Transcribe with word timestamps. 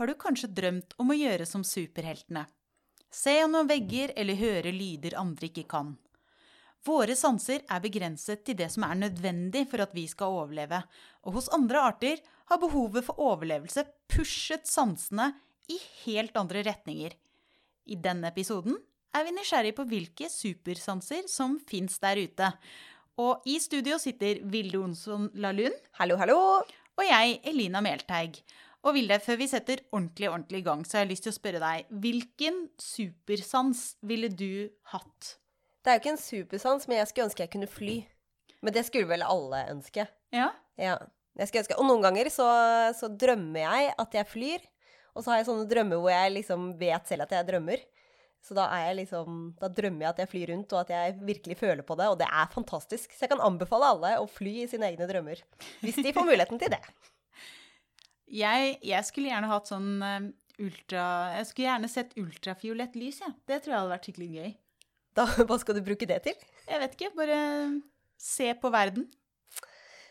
har 0.00 0.08
du 0.08 0.14
kanskje 0.16 0.48
drømt 0.48 0.94
om 0.96 1.10
å 1.12 1.14
gjøre 1.18 1.44
som 1.44 1.60
superheltene. 1.60 2.46
Se 3.12 3.34
gjennom 3.34 3.66
vegger 3.68 4.14
eller 4.16 4.38
høre 4.38 4.72
lyder 4.72 5.18
andre 5.20 5.50
ikke 5.50 5.66
kan. 5.68 5.90
Våre 6.88 7.12
sanser 7.20 7.66
er 7.68 7.82
begrenset 7.84 8.40
til 8.46 8.56
det 8.56 8.70
som 8.72 8.86
er 8.86 8.96
nødvendig 9.02 9.66
for 9.68 9.84
at 9.84 9.92
vi 9.92 10.06
skal 10.08 10.32
overleve, 10.38 10.80
og 11.28 11.36
hos 11.36 11.50
andre 11.52 11.82
arter 11.90 12.24
har 12.48 12.62
behovet 12.62 13.04
for 13.04 13.20
overlevelse 13.20 13.84
pushet 14.08 14.64
sansene 14.64 15.34
i 15.68 15.76
helt 16.06 16.40
andre 16.40 16.64
retninger. 16.70 17.12
I 17.92 18.00
denne 18.00 18.32
episoden 18.32 18.80
er 19.12 19.28
vi 19.28 19.36
nysgjerrig 19.36 19.76
på 19.76 19.84
hvilke 19.90 20.32
supersanser 20.32 21.28
som 21.28 21.60
fins 21.68 22.00
der 22.00 22.24
ute. 22.24 22.54
Og 23.20 23.44
i 23.44 23.60
studio 23.60 24.00
sitter 24.00 24.40
Vilde 24.48 24.80
Onsson 24.80 25.28
Lahlun 25.36 25.76
Hallo, 26.00 26.16
hallo! 26.16 26.40
og 27.00 27.06
jeg, 27.08 27.38
Elina 27.48 27.80
Melteig. 27.84 28.40
Og 28.80 28.96
Vilde, 28.96 29.18
før 29.20 29.36
vi 29.42 29.48
setter 29.50 29.82
ordentlig, 29.92 30.30
ordentlig 30.30 30.62
i 30.62 30.64
gang, 30.64 30.86
så 30.88 30.96
har 30.96 31.04
jeg 31.04 31.12
lyst 31.12 31.26
til 31.26 31.34
å 31.34 31.36
spørre 31.36 31.60
deg, 31.60 31.90
hvilken 32.02 32.62
supersans 32.80 33.82
ville 34.08 34.30
du 34.32 34.70
hatt? 34.94 35.34
Det 35.84 35.92
er 35.92 35.98
jo 35.98 36.02
ikke 36.02 36.14
en 36.14 36.22
supersans, 36.22 36.88
men 36.88 37.00
jeg 37.00 37.10
skulle 37.10 37.28
ønske 37.28 37.44
jeg 37.44 37.52
kunne 37.52 37.68
fly. 37.68 37.98
Men 38.64 38.76
det 38.76 38.86
skulle 38.88 39.08
vel 39.08 39.24
alle 39.24 39.62
ønske. 39.72 40.06
Ja? 40.32 40.50
Ja. 40.80 40.96
Ønske. 41.40 41.76
Og 41.76 41.86
noen 41.88 42.04
ganger 42.04 42.28
så, 42.32 42.48
så 42.96 43.08
drømmer 43.08 43.62
jeg 43.62 43.94
at 44.00 44.16
jeg 44.16 44.28
flyr. 44.28 44.66
Og 45.14 45.24
så 45.24 45.32
har 45.32 45.40
jeg 45.40 45.48
sånne 45.48 45.68
drømmer 45.68 46.00
hvor 46.00 46.12
jeg 46.12 46.34
liksom 46.36 46.66
vet 46.80 47.08
selv 47.08 47.26
at 47.26 47.32
jeg 47.36 47.48
drømmer. 47.48 47.84
Så 48.44 48.56
da, 48.56 48.66
jeg 48.80 48.96
liksom, 49.02 49.40
da 49.60 49.68
drømmer 49.68 50.06
jeg 50.06 50.14
at 50.14 50.20
jeg 50.22 50.30
flyr 50.32 50.52
rundt, 50.54 50.72
og 50.72 50.82
at 50.86 50.92
jeg 50.94 51.16
virkelig 51.28 51.56
føler 51.60 51.84
på 51.84 51.96
det. 52.00 52.08
Og 52.08 52.20
det 52.20 52.28
er 52.28 52.52
fantastisk. 52.52 53.12
Så 53.12 53.26
jeg 53.26 53.32
kan 53.32 53.44
anbefale 53.44 53.92
alle 53.92 54.12
å 54.20 54.28
fly 54.28 54.62
i 54.62 54.68
sine 54.70 54.88
egne 54.88 55.08
drømmer. 55.08 55.42
Hvis 55.84 56.00
de 56.00 56.14
får 56.16 56.28
muligheten 56.28 56.60
til 56.60 56.72
det. 56.72 56.80
Jeg, 58.30 58.76
jeg 58.86 59.06
skulle 59.08 59.30
gjerne 59.32 59.50
hatt 59.50 59.70
sånn 59.70 59.88
eh, 60.06 60.28
ultra... 60.62 61.04
Jeg 61.38 61.48
skulle 61.48 61.68
gjerne 61.68 61.90
sett 61.90 62.16
ultrafiolett 62.20 62.98
lys, 62.98 63.22
jeg. 63.24 63.32
Ja. 63.32 63.46
Det 63.50 63.62
tror 63.62 63.74
jeg 63.74 63.80
hadde 63.80 63.94
vært 63.94 64.08
skikkelig 64.08 64.30
gøy. 64.36 64.52
Da, 65.18 65.26
hva 65.48 65.58
skal 65.58 65.78
du 65.78 65.82
bruke 65.86 66.08
det 66.08 66.20
til? 66.28 66.44
Jeg 66.68 66.82
vet 66.84 66.94
ikke. 66.96 67.10
Bare 67.18 67.40
se 68.20 68.52
på 68.60 68.70
verden. 68.72 69.08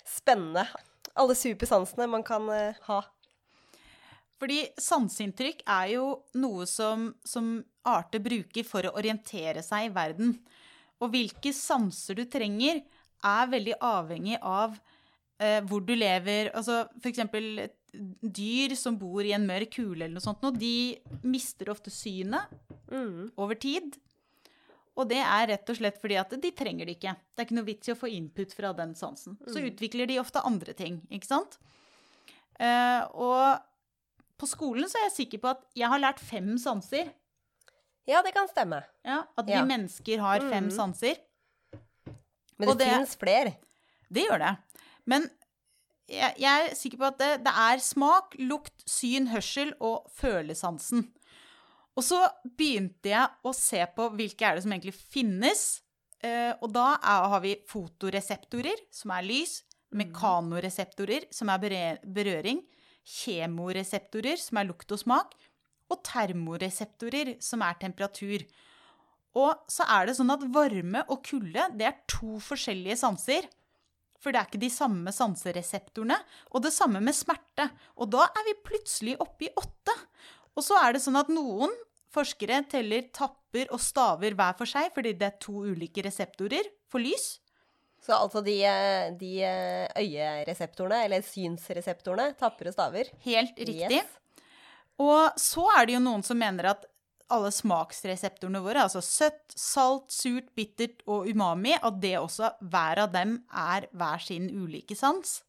Spennende. 0.10 0.66
Alle 1.20 1.38
supersansene 1.38 2.10
man 2.12 2.26
kan 2.28 2.46
uh, 2.52 2.84
ha. 2.90 3.00
Fordi 4.40 4.62
sanseinntrykk 4.80 5.66
er 5.68 5.96
jo 5.96 6.06
noe 6.40 6.68
som, 6.70 7.10
som 7.28 7.58
arter 7.88 8.22
bruker 8.24 8.68
for 8.68 8.88
å 8.88 8.96
orientere 9.00 9.64
seg 9.66 9.90
i 9.90 9.94
verden. 9.96 10.38
Og 11.00 11.12
hvilke 11.12 11.52
sanser 11.56 12.20
du 12.20 12.26
trenger, 12.32 12.84
er 13.20 13.50
veldig 13.52 13.76
avhengig 13.84 14.38
av 14.40 14.78
eh, 15.44 15.60
hvor 15.68 15.84
du 15.84 15.92
lever. 15.92 16.54
Altså 16.56 16.86
eksempel 17.04 17.66
dyr 17.94 18.76
som 18.76 18.98
bor 18.98 19.24
i 19.26 19.32
en 19.36 19.46
mørk 19.48 19.72
kule 19.78 20.04
eller 20.06 20.16
noe 20.18 20.24
sånt, 20.26 20.42
noe, 20.44 20.52
de 20.52 21.00
mister 21.24 21.70
ofte 21.74 21.90
synet 21.94 22.48
Mm. 22.90 23.32
over 23.38 23.54
tid. 23.56 23.98
Og 24.98 25.08
det 25.08 25.20
er 25.22 25.48
rett 25.48 25.70
og 25.70 25.78
slett 25.78 26.00
fordi 26.02 26.18
at 26.20 26.30
de 26.42 26.50
trenger 26.52 26.86
det 26.90 26.98
ikke. 26.98 27.14
Det 27.36 27.40
er 27.44 27.46
ikke 27.46 27.56
noe 27.60 27.68
vits 27.68 27.88
i 27.88 27.94
å 27.94 28.00
få 28.00 28.10
input 28.12 28.52
fra 28.54 28.74
den 28.74 28.96
sansen. 28.96 29.38
Så 29.48 29.62
utvikler 29.64 30.08
de 30.10 30.18
ofte 30.20 30.42
andre 30.44 30.74
ting, 30.74 31.02
ikke 31.10 31.28
sant? 31.30 31.58
Uh, 32.60 33.06
og 33.16 33.62
på 34.42 34.48
skolen 34.50 34.90
så 34.90 34.98
er 35.00 35.06
jeg 35.08 35.16
sikker 35.28 35.40
på 35.44 35.52
at 35.54 35.62
jeg 35.78 35.88
har 35.88 36.02
lært 36.02 36.20
fem 36.20 36.58
sanser. 36.60 37.14
Ja, 38.10 38.22
det 38.26 38.34
kan 38.34 38.50
stemme. 38.52 38.82
Ja, 39.06 39.22
at 39.38 39.46
vi 39.46 39.54
Ja. 39.54 39.64
mennesker 39.64 40.20
har 40.20 40.40
fem 40.42 40.68
mm. 40.68 40.72
sanser. 40.76 41.16
Men 42.58 42.70
Og 42.70 42.78
det, 42.78 42.88
det- 42.88 42.94
fins 42.98 43.16
flere. 43.16 43.56
Det 44.12 44.26
gjør 44.28 44.40
det. 44.40 44.58
Men 45.06 45.30
jeg, 46.10 46.36
jeg 46.42 46.66
er 46.66 46.76
sikker 46.78 47.00
på 47.02 47.08
at 47.10 47.22
det, 47.22 47.30
det 47.46 47.54
er 47.64 47.84
smak, 47.84 48.36
lukt, 48.42 48.76
syn, 48.90 49.30
hørsel 49.32 49.74
og 49.78 50.10
følesansen. 50.18 51.06
Og 51.98 52.06
så 52.06 52.20
begynte 52.44 53.12
jeg 53.12 53.28
å 53.44 53.54
se 53.56 53.82
på 53.96 54.08
hvilke 54.16 54.48
er 54.48 54.58
det 54.58 54.64
som 54.64 54.74
egentlig 54.76 54.96
finnes. 54.96 55.64
Eh, 56.24 56.54
og 56.60 56.72
da 56.76 56.94
er, 56.98 57.28
har 57.34 57.44
vi 57.44 57.58
fotoreseptorer, 57.68 58.86
som 58.94 59.14
er 59.16 59.28
lys. 59.28 59.60
Mekanoreseptorer, 60.00 61.28
som 61.34 61.52
er 61.52 62.00
berøring. 62.06 62.64
Kjemoreseptorer, 63.10 64.40
som 64.40 64.62
er 64.62 64.70
lukt 64.70 64.96
og 64.96 65.02
smak. 65.02 65.36
Og 65.90 66.02
termoreseptorer, 66.06 67.36
som 67.44 67.66
er 67.66 67.80
temperatur. 67.82 68.46
Og 69.38 69.70
så 69.70 69.86
er 69.98 70.08
det 70.08 70.18
sånn 70.18 70.34
at 70.34 70.46
varme 70.54 71.04
og 71.10 71.24
kulde 71.26 71.68
det 71.78 71.88
er 71.90 71.98
to 72.10 72.40
forskjellige 72.44 73.00
sanser. 73.02 73.50
For 74.20 74.36
det 74.36 74.42
er 74.42 74.50
ikke 74.50 74.62
de 74.62 74.72
samme 74.74 75.14
sansereseptorene. 75.16 76.18
Og 76.52 76.64
det 76.66 76.74
samme 76.76 77.02
med 77.04 77.16
smerte. 77.16 77.70
Og 78.00 78.12
da 78.12 78.26
er 78.28 78.48
vi 78.50 78.58
plutselig 78.68 79.16
oppe 79.24 79.48
i 79.48 79.54
åtte. 79.60 79.96
Og 80.58 80.66
så 80.66 80.80
er 80.82 80.96
det 80.96 81.04
sånn 81.04 81.20
at 81.20 81.32
noen 81.32 81.72
forskere 82.14 82.64
teller 82.70 83.08
tapper 83.16 83.70
og 83.74 83.82
staver 83.82 84.36
hver 84.36 84.58
for 84.58 84.70
seg, 84.70 84.90
fordi 84.96 85.14
det 85.18 85.28
er 85.28 85.40
to 85.42 85.62
ulike 85.70 86.04
reseptorer 86.06 86.68
for 86.90 87.04
lys. 87.04 87.38
Så 88.04 88.16
altså 88.16 88.42
de, 88.44 88.56
eh, 88.66 89.10
de 89.20 89.34
eh, 89.46 89.88
øyereseptorene, 90.00 91.04
eller 91.06 91.26
synsreseptorene, 91.26 92.32
tapper 92.40 92.72
og 92.72 92.76
staver. 92.76 93.12
Helt 93.26 93.60
riktig. 93.60 94.00
Yes. 94.00 94.16
Og 95.00 95.36
så 95.40 95.66
er 95.78 95.88
det 95.88 95.96
jo 95.98 96.04
noen 96.04 96.24
som 96.26 96.40
mener 96.40 96.72
at 96.74 96.88
alle 97.34 97.52
smaksreseptorene 97.54 98.62
våre, 98.64 98.86
altså 98.86 99.02
søtt, 99.06 99.44
salt, 99.54 100.10
surt, 100.14 100.50
bittert 100.58 101.04
og 101.10 101.30
umami, 101.30 101.76
at 101.78 102.02
det 102.02 102.16
også, 102.20 102.54
hver 102.72 103.06
av 103.06 103.14
dem, 103.14 103.40
er 103.50 103.90
hver 103.98 104.24
sin 104.24 104.50
ulike 104.50 104.98
sans. 104.98 105.40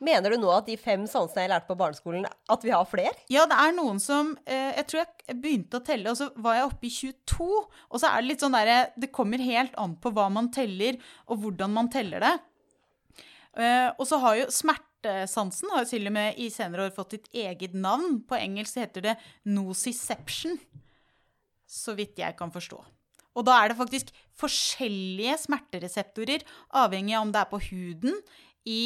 Mener 0.00 0.32
du 0.32 0.40
nå 0.40 0.50
at 0.54 0.68
de 0.68 0.76
fem 0.80 1.02
sansene 1.08 1.44
jeg 1.44 1.52
lærte 1.52 1.68
på 1.68 1.76
barneskolen, 1.76 2.24
at 2.24 2.62
vi 2.64 2.72
har 2.72 2.86
flere? 2.88 3.12
Ja, 3.32 3.44
det 3.48 3.56
er 3.58 3.74
noen 3.76 3.98
som 4.00 4.32
eh, 4.48 4.72
Jeg 4.78 4.86
tror 4.88 5.00
jeg 5.02 5.36
begynte 5.42 5.80
å 5.80 5.84
telle, 5.84 6.12
og 6.12 6.16
så 6.20 6.30
var 6.40 6.56
jeg 6.56 6.68
oppe 6.68 6.88
i 6.88 6.92
22. 6.94 7.48
Og 7.90 8.00
så 8.00 8.08
er 8.08 8.20
det 8.20 8.30
litt 8.30 8.44
sånn 8.44 8.56
derre 8.56 8.78
Det 8.96 9.10
kommer 9.12 9.42
helt 9.44 9.76
an 9.80 9.98
på 10.00 10.12
hva 10.16 10.28
man 10.32 10.48
teller, 10.54 11.00
og 11.28 11.42
hvordan 11.44 11.74
man 11.76 11.90
teller 11.92 12.24
det. 12.24 12.34
Eh, 13.60 13.88
og 13.90 14.06
så 14.08 14.20
har 14.22 14.38
jo 14.38 14.50
smertesansen 14.54 15.72
har 15.74 15.84
jo 15.84 15.90
til 15.92 16.08
og 16.08 16.16
med 16.16 16.38
i 16.40 16.48
senere 16.54 16.86
år 16.86 16.94
fått 16.96 17.18
sitt 17.18 17.28
eget 17.44 17.76
navn. 17.76 18.22
På 18.24 18.38
engelsk 18.40 18.80
heter 18.80 19.10
det 19.10 19.18
nociception. 19.48 20.56
Så 21.70 21.94
vidt 21.98 22.18
jeg 22.18 22.34
kan 22.38 22.50
forstå. 22.50 22.80
Og 23.38 23.46
da 23.46 23.60
er 23.60 23.70
det 23.70 23.78
faktisk 23.78 24.10
forskjellige 24.40 25.36
smertereseptorer, 25.44 26.42
avhengig 26.80 27.14
av 27.14 27.28
om 27.28 27.34
det 27.34 27.44
er 27.44 27.50
på 27.52 27.60
huden, 27.68 28.16
i 28.66 28.82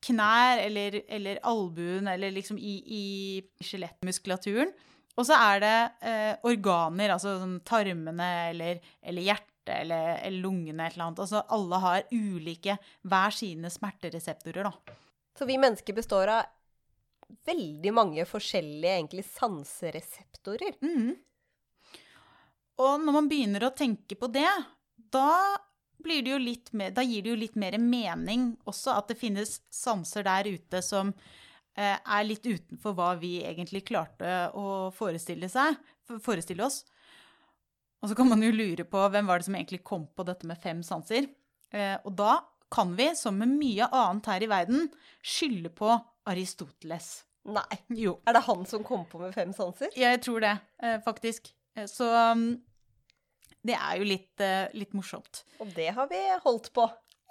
knær 0.00 0.62
eller, 0.64 1.02
eller 1.12 1.42
albuen 1.46 2.08
eller 2.08 2.32
liksom 2.32 2.56
i, 2.56 2.78
i 2.80 3.64
skjelettmuskulaturen. 3.64 4.72
Og 5.20 5.26
så 5.28 5.36
er 5.36 5.60
det 5.60 5.76
eh, 6.08 6.32
organer, 6.48 7.12
altså 7.12 7.36
sånn 7.42 7.58
tarmene 7.68 8.28
eller, 8.48 8.80
eller 9.04 9.26
hjertet 9.26 9.74
eller, 9.74 10.14
eller 10.22 10.40
lungene 10.40 10.86
et 10.86 10.96
eller 10.96 11.10
annet. 11.10 11.22
Altså 11.26 11.42
alle 11.52 11.80
har 11.84 12.06
ulike 12.14 12.78
hver 13.10 13.36
sine 13.36 13.70
smertereseptorer, 13.72 14.70
da. 14.70 14.96
Så 15.36 15.46
vi 15.48 15.58
mennesker 15.60 15.96
består 15.96 16.32
av 16.32 16.48
veldig 17.46 17.92
mange 17.94 18.24
forskjellige 18.26 18.96
egentlig 18.96 19.26
sansereseptorer. 19.28 20.80
Mhm. 20.80 21.18
Og 22.80 23.02
når 23.04 23.16
man 23.18 23.28
begynner 23.28 23.66
å 23.66 23.74
tenke 23.76 24.16
på 24.16 24.30
det, 24.32 24.48
da 25.12 25.56
blir 26.00 26.22
det 26.24 26.32
jo 26.32 26.40
litt 26.40 26.70
mer, 26.72 26.94
da 26.96 27.04
gir 27.04 27.24
det 27.26 27.34
jo 27.34 27.40
litt 27.42 27.58
mer 27.60 27.76
mening 27.82 28.54
også 28.68 28.94
at 28.96 29.10
det 29.10 29.18
finnes 29.20 29.58
sanser 29.74 30.24
der 30.24 30.48
ute 30.48 30.80
som 30.84 31.10
eh, 31.76 31.98
er 31.98 32.24
litt 32.24 32.46
utenfor 32.46 32.94
hva 32.96 33.10
vi 33.20 33.34
egentlig 33.44 33.82
klarte 33.90 34.46
å 34.56 34.88
forestille, 34.96 35.50
seg, 35.52 35.76
forestille 36.24 36.64
oss. 36.64 36.82
Og 38.00 38.08
så 38.08 38.16
kan 38.16 38.30
man 38.30 38.40
jo 38.40 38.52
lure 38.54 38.86
på 38.88 39.02
hvem 39.12 39.28
var 39.28 39.40
det 39.42 39.50
som 39.50 39.58
egentlig 39.58 39.82
kom 39.84 40.06
på 40.16 40.24
dette 40.24 40.48
med 40.48 40.60
fem 40.62 40.80
sanser. 40.86 41.28
Eh, 41.68 41.98
og 42.00 42.14
da 42.16 42.38
kan 42.72 42.94
vi, 42.96 43.10
som 43.18 43.36
med 43.36 43.52
mye 43.60 43.90
annet 43.92 44.30
her 44.30 44.46
i 44.46 44.48
verden, 44.48 44.88
skylde 45.20 45.72
på 45.74 45.90
Aristoteles. 46.30 47.26
Nei. 47.50 47.76
Jo. 47.96 48.18
Er 48.28 48.36
det 48.36 48.44
han 48.46 48.64
som 48.68 48.84
kom 48.86 49.04
på 49.10 49.20
med 49.20 49.34
fem 49.36 49.52
sanser? 49.56 49.92
Jeg 49.98 50.20
tror 50.24 50.40
det, 50.44 50.56
eh, 50.80 50.96
faktisk. 51.04 51.52
Eh, 51.76 51.84
Så 51.90 52.08
um, 52.08 52.60
det 53.66 53.76
er 53.76 54.00
jo 54.00 54.08
litt, 54.08 54.32
eh, 54.40 54.72
litt 54.76 54.94
morsomt. 54.96 55.44
Og 55.60 55.72
det 55.76 55.90
har 55.96 56.08
vi 56.10 56.20
holdt 56.44 56.72
på. 56.76 56.86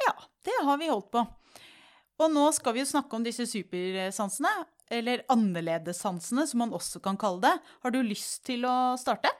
Ja, 0.05 0.13
det 0.45 0.57
har 0.65 0.77
vi 0.77 0.89
holdt 0.91 1.11
på. 1.11 1.25
Og 2.19 2.31
nå 2.31 2.45
skal 2.55 2.75
vi 2.75 2.83
jo 2.83 2.89
snakke 2.89 3.15
om 3.15 3.23
disse 3.23 3.45
supersansene, 3.47 4.51
eller 4.91 5.23
annerledessansene, 5.31 6.45
som 6.49 6.63
man 6.65 6.73
også 6.75 7.01
kan 7.03 7.17
kalle 7.19 7.41
det. 7.45 7.55
Har 7.83 7.93
du 7.93 8.01
lyst 8.03 8.43
til 8.49 8.65
å 8.67 8.97
starte? 8.99 9.31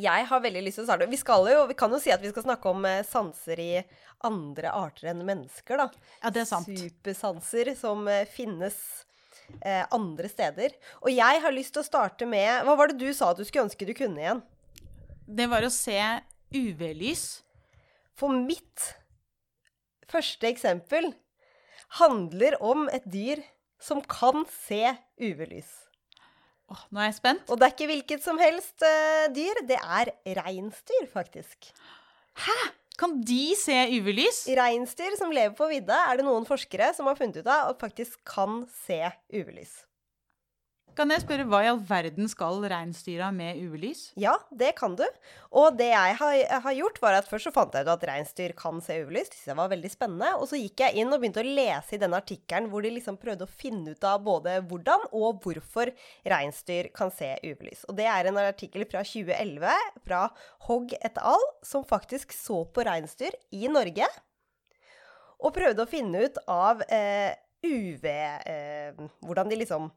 Jeg 0.00 0.26
har 0.28 0.42
veldig 0.42 0.62
lyst 0.62 0.78
til 0.78 0.84
å 0.84 0.88
starte. 0.88 1.08
Vi, 1.10 1.18
skal 1.18 1.48
jo, 1.50 1.64
vi 1.68 1.76
kan 1.78 1.92
jo 1.92 2.00
si 2.02 2.12
at 2.14 2.22
vi 2.22 2.30
skal 2.30 2.46
snakke 2.46 2.70
om 2.70 2.84
eh, 2.88 3.02
sanser 3.06 3.60
i 3.62 3.70
andre 4.26 4.72
arter 4.76 5.10
enn 5.12 5.24
mennesker, 5.26 5.80
da. 5.80 5.88
Ja, 6.20 6.32
det 6.34 6.44
er 6.44 6.50
sant. 6.50 6.70
Supersanser 6.70 7.72
som 7.78 8.06
eh, 8.10 8.28
finnes 8.30 8.78
eh, 9.58 9.82
andre 9.90 10.30
steder. 10.30 10.76
Og 11.02 11.10
jeg 11.14 11.42
har 11.42 11.56
lyst 11.56 11.74
til 11.74 11.82
å 11.82 11.88
starte 11.88 12.28
med 12.28 12.64
Hva 12.66 12.76
var 12.78 12.92
det 12.92 13.00
du 13.00 13.10
sa 13.16 13.32
at 13.32 13.40
du 13.40 13.46
skulle 13.48 13.66
ønske 13.68 13.88
du 13.88 13.94
kunne 13.96 14.22
igjen? 14.22 14.44
Det 15.30 15.46
var 15.50 15.62
å 15.62 15.70
se 15.70 15.96
UV-lys. 16.50 17.42
For 18.18 18.34
mitt 18.34 18.88
første 20.10 20.48
eksempel 20.50 21.12
handler 22.00 22.56
om 22.62 22.88
et 22.90 23.06
dyr 23.10 23.42
som 23.80 24.02
kan 24.02 24.42
se 24.50 24.82
UV-lys. 25.22 25.70
Åh, 26.70 26.82
nå 26.90 27.02
er 27.02 27.08
jeg 27.10 27.18
spent. 27.20 27.46
Og 27.50 27.58
det 27.58 27.66
er 27.66 27.74
ikke 27.74 27.88
hvilket 27.90 28.26
som 28.26 28.38
helst 28.42 28.82
uh, 28.82 29.26
dyr, 29.34 29.62
det 29.66 29.78
er 29.80 30.12
reinsdyr, 30.40 31.06
faktisk. 31.10 31.70
Hæ? 32.44 32.58
Kan 33.00 33.16
de 33.26 33.54
se 33.56 33.76
UV-lys? 33.96 34.44
Reinsdyr 34.58 35.16
som 35.18 35.32
lever 35.34 35.54
på 35.56 35.70
vidda, 35.70 36.02
er 36.10 36.20
det 36.20 36.26
noen 36.26 36.46
forskere 36.46 36.90
som 36.96 37.08
har 37.08 37.18
funnet 37.18 37.40
ut 37.40 37.46
av 37.48 37.72
at 37.72 37.80
faktisk 37.80 38.20
kan 38.28 38.64
se 38.82 39.00
UV-lys. 39.32 39.80
Kan 40.98 41.12
jeg 41.14 41.22
spørre 41.22 41.44
hva 41.46 41.60
i 41.62 41.68
all 41.70 41.78
verden 41.86 42.26
skal 42.28 42.58
reinsdyra 42.68 43.28
med 43.34 43.58
UV-lys? 43.62 44.10
Ja, 44.18 44.32
det 44.50 44.72
kan 44.78 44.96
du. 44.98 45.04
Og 45.56 45.76
det 45.78 45.88
jeg 45.92 46.16
har, 46.18 46.72
gjort, 46.74 46.98
var 47.02 47.18
at 47.18 47.28
først 47.30 47.46
så 47.46 47.52
fant 47.54 47.76
jeg 47.76 47.86
ut 47.86 47.92
at 47.92 48.06
reinsdyr 48.10 48.54
kan 48.58 48.80
se 48.82 48.96
UV-lys. 49.04 49.30
Det 49.46 49.56
var 49.56 49.70
veldig 49.70 49.90
spennende. 49.92 50.32
Og 50.40 50.50
så 50.50 50.58
gikk 50.58 50.82
jeg 50.82 50.98
inn 51.00 51.12
og 51.14 51.22
begynte 51.22 51.44
å 51.44 51.46
lese 51.46 51.94
i 51.94 52.00
denne 52.02 52.18
artikkelen 52.18 52.66
hvor 52.72 52.82
de 52.84 52.92
liksom 52.96 53.20
prøvde 53.22 53.46
å 53.46 53.52
finne 53.52 53.94
ut 53.94 54.06
av 54.06 54.24
både 54.26 54.56
hvordan 54.70 55.06
og 55.16 55.38
hvorfor 55.44 55.92
reinsdyr 56.32 56.90
kan 56.96 57.14
se 57.14 57.30
UV-lys. 57.44 57.86
Og 57.86 57.96
det 58.00 58.08
er 58.10 58.30
en 58.30 58.42
artikkel 58.42 58.86
fra 58.90 59.04
2011 59.06 60.02
fra 60.08 60.24
Hogg 60.66 60.96
et 60.98 61.22
al. 61.22 61.46
som 61.62 61.86
faktisk 61.86 62.34
så 62.34 62.64
på 62.66 62.84
reinsdyr 62.86 63.36
i 63.54 63.70
Norge. 63.70 64.10
Og 65.40 65.54
prøvde 65.56 65.86
å 65.86 65.88
finne 65.88 66.26
ut 66.26 66.42
av 66.50 66.82
eh, 66.92 67.32
UV 67.64 68.04
eh, 68.10 69.00
Hvordan 69.24 69.48
de 69.50 69.58
liksom 69.62 69.88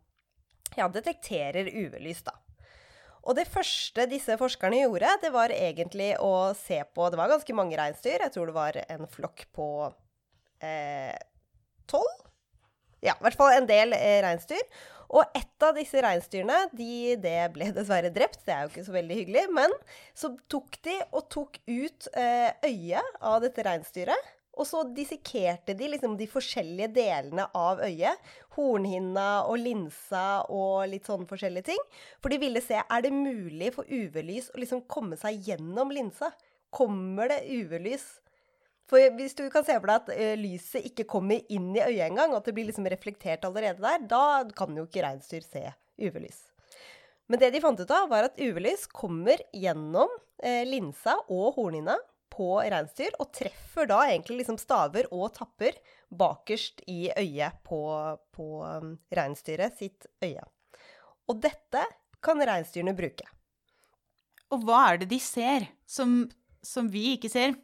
ja, 0.79 0.87
detekterer 0.91 1.69
UV-lys, 1.69 2.23
da. 2.25 2.35
Og 3.23 3.37
det 3.37 3.45
første 3.47 4.03
disse 4.11 4.35
forskerne 4.39 4.81
gjorde, 4.81 5.11
det 5.21 5.31
var 5.31 5.53
egentlig 5.55 6.09
å 6.19 6.51
se 6.59 6.81
på 6.95 7.07
Det 7.09 7.19
var 7.19 7.31
ganske 7.31 7.55
mange 7.55 7.77
reinsdyr. 7.79 8.25
Jeg 8.25 8.33
tror 8.35 8.49
det 8.49 8.57
var 8.57 8.79
en 8.83 9.07
flokk 9.07 9.45
på 9.55 9.67
tolv. 11.87 12.17
Eh, 12.19 12.33
ja, 13.03 13.15
i 13.15 13.23
hvert 13.23 13.39
fall 13.39 13.55
en 13.55 13.69
del 13.69 13.95
eh, 13.95 14.19
reinsdyr. 14.25 14.63
Og 15.13 15.37
ett 15.37 15.63
av 15.63 15.75
disse 15.77 16.01
reinsdyrene, 16.01 16.69
de, 16.73 17.15
det 17.21 17.37
ble 17.53 17.69
dessverre 17.75 18.09
drept. 18.13 18.41
Det 18.47 18.53
er 18.55 18.63
jo 18.65 18.71
ikke 18.71 18.85
så 18.87 18.95
veldig 18.95 19.17
hyggelig. 19.19 19.43
Men 19.55 19.75
så 20.17 20.33
tok 20.51 20.79
de 20.87 20.97
og 21.11 21.27
tok 21.31 21.59
ut 21.69 22.09
eh, 22.17 22.49
øyet 22.65 23.19
av 23.21 23.43
dette 23.45 23.67
reinsdyret. 23.67 24.32
Og 24.53 24.67
så 24.69 24.83
dissekerte 24.93 25.73
de 25.73 25.87
liksom 25.89 26.13
de 26.17 26.27
forskjellige 26.29 26.91
delene 26.93 27.47
av 27.57 27.81
øyet. 27.81 28.19
Hornhinna 28.53 29.45
og 29.49 29.57
linsa 29.57 30.43
og 30.53 30.85
litt 30.91 31.09
sånne 31.09 31.25
forskjellige 31.29 31.71
ting. 31.71 31.81
For 32.21 32.29
de 32.29 32.37
ville 32.41 32.61
se 32.61 32.77
er 32.77 33.05
det 33.05 33.13
mulig 33.15 33.71
for 33.73 33.89
UV-lys 33.89 34.51
å 34.53 34.61
liksom 34.61 34.85
komme 34.85 35.17
seg 35.17 35.41
gjennom 35.49 35.93
linsa. 35.95 36.29
Kommer 36.73 37.33
det 37.33 37.41
UV-lys? 37.49 38.05
For 38.89 39.01
hvis 39.17 39.33
du 39.39 39.47
kan 39.49 39.65
se 39.65 39.73
for 39.79 39.89
deg 39.89 40.01
at 40.03 40.09
uh, 40.13 40.37
lyset 40.37 40.85
ikke 40.91 41.07
kommer 41.09 41.41
inn 41.49 41.71
i 41.73 41.81
øyet 41.81 42.05
engang, 42.11 42.35
at 42.35 42.45
det 42.45 42.53
blir 42.53 42.67
liksom 42.67 42.85
reflektert 42.91 43.45
allerede 43.47 43.81
der, 43.81 44.05
da 44.05 44.25
kan 44.53 44.75
jo 44.77 44.85
ikke 44.85 45.05
reinsdyr 45.05 45.45
se 45.47 45.65
UV-lys. 45.97 46.43
Men 47.31 47.39
det 47.41 47.53
de 47.55 47.61
fant 47.63 47.79
ut 47.79 47.93
av, 47.95 48.09
var 48.11 48.27
at 48.27 48.37
UV-lys 48.37 48.85
kommer 48.91 49.41
gjennom 49.55 50.11
uh, 50.11 50.63
linsa 50.67 51.15
og 51.31 51.55
hornhinna 51.57 51.97
på 52.33 52.49
reinsdyr, 52.59 53.13
og 53.21 53.31
treffer 53.35 53.89
da 53.89 54.01
egentlig 54.07 54.41
liksom 54.41 54.57
staver 54.61 55.09
og 55.13 55.33
tapper 55.37 55.77
bakerst 56.13 56.83
i 56.89 57.07
øyet 57.11 57.61
på, 57.65 57.81
på 58.33 58.47
um, 58.61 58.95
reinsdyret 59.13 59.77
sitt 59.79 60.07
øye. 60.23 60.43
Og 61.29 61.39
dette 61.43 61.85
kan 62.23 62.41
reinsdyrene 62.41 62.95
bruke. 62.97 63.27
Og 64.53 64.65
hva 64.65 64.83
er 64.91 65.01
det 65.01 65.09
de 65.13 65.19
ser 65.21 65.67
som, 65.89 66.23
som 66.63 66.89
vi 66.91 67.13
ikke 67.15 67.31
ser? 67.31 67.55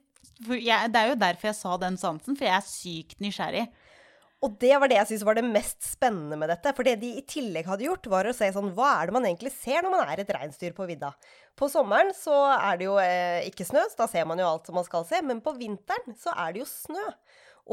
Jeg, 0.49 0.91
det 0.93 1.01
er 1.01 1.11
jo 1.11 1.19
derfor 1.19 1.49
jeg 1.49 1.59
sa 1.59 1.75
den 1.81 1.99
sansen, 1.99 2.37
for 2.37 2.47
jeg 2.47 2.55
er 2.55 2.65
sykt 2.65 3.23
nysgjerrig. 3.23 3.67
Og 4.39 4.53
det 4.61 4.71
var 4.79 4.87
det 4.87 4.95
jeg 4.95 5.07
syntes 5.09 5.25
var 5.27 5.35
det 5.35 5.43
mest 5.43 5.81
spennende 5.83 6.37
med 6.39 6.47
dette. 6.51 6.71
For 6.75 6.87
det 6.87 6.95
de 7.01 7.09
i 7.19 7.25
tillegg 7.27 7.67
hadde 7.67 7.83
gjort, 7.83 8.07
var 8.11 8.29
å 8.29 8.35
se 8.35 8.47
sånn 8.55 8.71
Hva 8.77 8.93
er 8.95 9.09
det 9.09 9.15
man 9.17 9.27
egentlig 9.27 9.51
ser 9.51 9.83
når 9.83 9.91
man 9.97 10.11
er 10.13 10.21
et 10.23 10.31
reinsdyr 10.31 10.75
på 10.77 10.87
vidda? 10.87 11.11
På 11.59 11.67
sommeren 11.71 12.13
så 12.15 12.37
er 12.55 12.79
det 12.79 12.87
jo 12.87 12.95
eh, 13.03 13.43
ikke 13.49 13.67
snø, 13.67 13.83
så 13.91 14.05
da 14.05 14.07
ser 14.11 14.29
man 14.29 14.39
jo 14.39 14.47
alt 14.47 14.69
som 14.69 14.79
man 14.79 14.87
skal 14.87 15.03
se. 15.09 15.19
Men 15.27 15.43
på 15.43 15.57
vinteren 15.59 16.15
så 16.19 16.31
er 16.39 16.55
det 16.55 16.63
jo 16.63 16.69
snø 16.71 17.03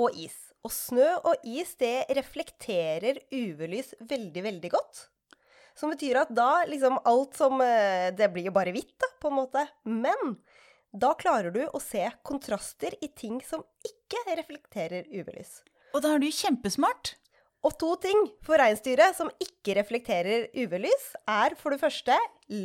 og 0.03 0.19
is. 0.19 0.35
Og 0.67 0.75
snø 0.75 1.13
og 1.23 1.47
is, 1.47 1.77
det 1.79 2.09
reflekterer 2.19 3.23
UV-lys 3.31 3.95
veldig, 4.03 4.43
veldig 4.49 4.73
godt. 4.75 5.07
Som 5.79 5.93
betyr 5.95 6.19
at 6.25 6.35
da 6.35 6.65
liksom 6.67 6.99
alt 7.05 7.37
som 7.37 7.61
eh, 7.61 8.11
Det 8.17 8.31
blir 8.33 8.49
jo 8.49 8.57
bare 8.57 8.75
hvitt, 8.75 8.97
da, 8.99 9.13
på 9.23 9.31
en 9.31 9.39
måte. 9.39 9.63
Men 9.87 10.35
da 10.91 11.15
klarer 11.15 11.55
du 11.55 11.63
å 11.69 11.79
se 11.83 12.09
kontraster 12.27 12.99
i 13.05 13.13
ting 13.15 13.39
som 13.45 13.63
ikke 13.87 14.23
reflekterer 14.35 15.07
UV-lys. 15.13 15.61
Og 15.95 16.03
da 16.05 16.15
er 16.15 16.23
du 16.23 16.29
kjempesmart. 16.33 17.15
Og 17.67 17.75
to 17.81 17.95
ting 17.99 18.29
for 18.47 18.61
reinsdyret 18.61 19.17
som 19.19 19.31
ikke 19.43 19.77
reflekterer 19.81 20.49
UV-lys, 20.55 21.13
er 21.27 21.57
for 21.59 21.75
det 21.75 21.81
første 21.81 22.17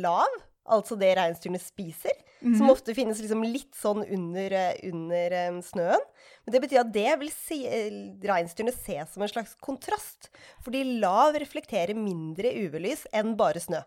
lav, 0.02 0.36
altså 0.62 0.94
det 0.98 1.10
reinsdyrene 1.18 1.58
spiser, 1.58 2.14
mm 2.40 2.52
-hmm. 2.52 2.58
som 2.58 2.70
ofte 2.70 2.94
finnes 2.94 3.18
liksom 3.18 3.42
litt 3.42 3.74
sånn 3.74 4.04
under, 4.06 4.52
eh, 4.52 4.78
under 4.92 5.48
um, 5.48 5.62
snøen. 5.62 6.04
Men 6.44 6.52
det 6.52 6.60
betyr 6.60 6.80
at 6.80 6.92
det 6.92 7.18
vil 7.18 7.30
si, 7.30 7.66
uh, 7.66 8.28
reinsdyrene 8.28 8.72
se 8.72 9.04
som 9.12 9.22
en 9.22 9.28
slags 9.28 9.56
kontrast, 9.60 10.30
fordi 10.62 11.00
lav 11.00 11.34
reflekterer 11.34 11.94
mindre 11.94 12.52
UV-lys 12.54 13.06
enn 13.12 13.36
bare 13.36 13.60
snø. 13.60 13.82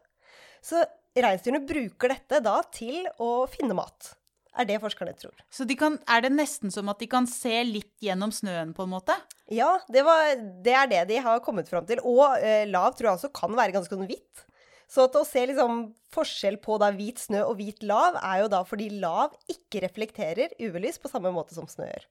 Så 0.62 0.84
reinsdyrene 1.16 1.66
bruker 1.66 2.10
dette 2.10 2.44
da 2.44 2.62
til 2.72 3.08
å 3.20 3.48
finne 3.48 3.74
mat 3.74 4.16
er 4.56 4.68
det 4.70 4.80
forskerne 4.84 5.14
tror. 5.20 5.36
Så 5.54 5.68
de 5.68 5.78
kan, 5.80 5.98
er 6.12 6.24
det 6.26 6.32
nesten 6.34 6.74
som 6.74 6.90
at 6.92 7.02
de 7.02 7.10
kan 7.12 7.28
se 7.30 7.62
litt 7.68 7.94
gjennom 8.04 8.34
snøen, 8.34 8.74
på 8.76 8.86
en 8.86 8.94
måte? 8.96 9.16
Ja, 9.52 9.76
det, 9.92 10.06
var, 10.08 10.34
det 10.66 10.76
er 10.76 10.92
det 10.92 11.04
de 11.12 11.22
har 11.26 11.44
kommet 11.46 11.70
fram 11.72 11.88
til. 11.90 12.02
Og 12.08 12.40
eh, 12.40 12.66
lav 12.70 12.96
tror 12.96 13.12
jeg 13.12 13.20
også 13.20 13.34
kan 13.36 13.56
være 13.58 13.76
ganske 13.76 13.96
sånn 13.96 14.10
hvitt. 14.10 14.46
Så 14.92 15.08
å 15.10 15.24
se 15.26 15.42
liksom 15.50 15.88
forskjell 16.14 16.60
på 16.64 16.78
da 16.82 16.92
hvit 16.96 17.20
snø 17.20 17.42
og 17.50 17.58
hvit 17.60 17.84
lav, 17.84 18.20
er 18.22 18.44
jo 18.44 18.52
da 18.54 18.62
fordi 18.68 18.92
lav 19.02 19.34
ikke 19.52 19.82
reflekterer 19.84 20.54
UV-lys 20.62 21.02
på 21.02 21.12
samme 21.12 21.34
måte 21.36 21.58
som 21.58 21.68
snø 21.70 21.90
gjør. 21.90 22.06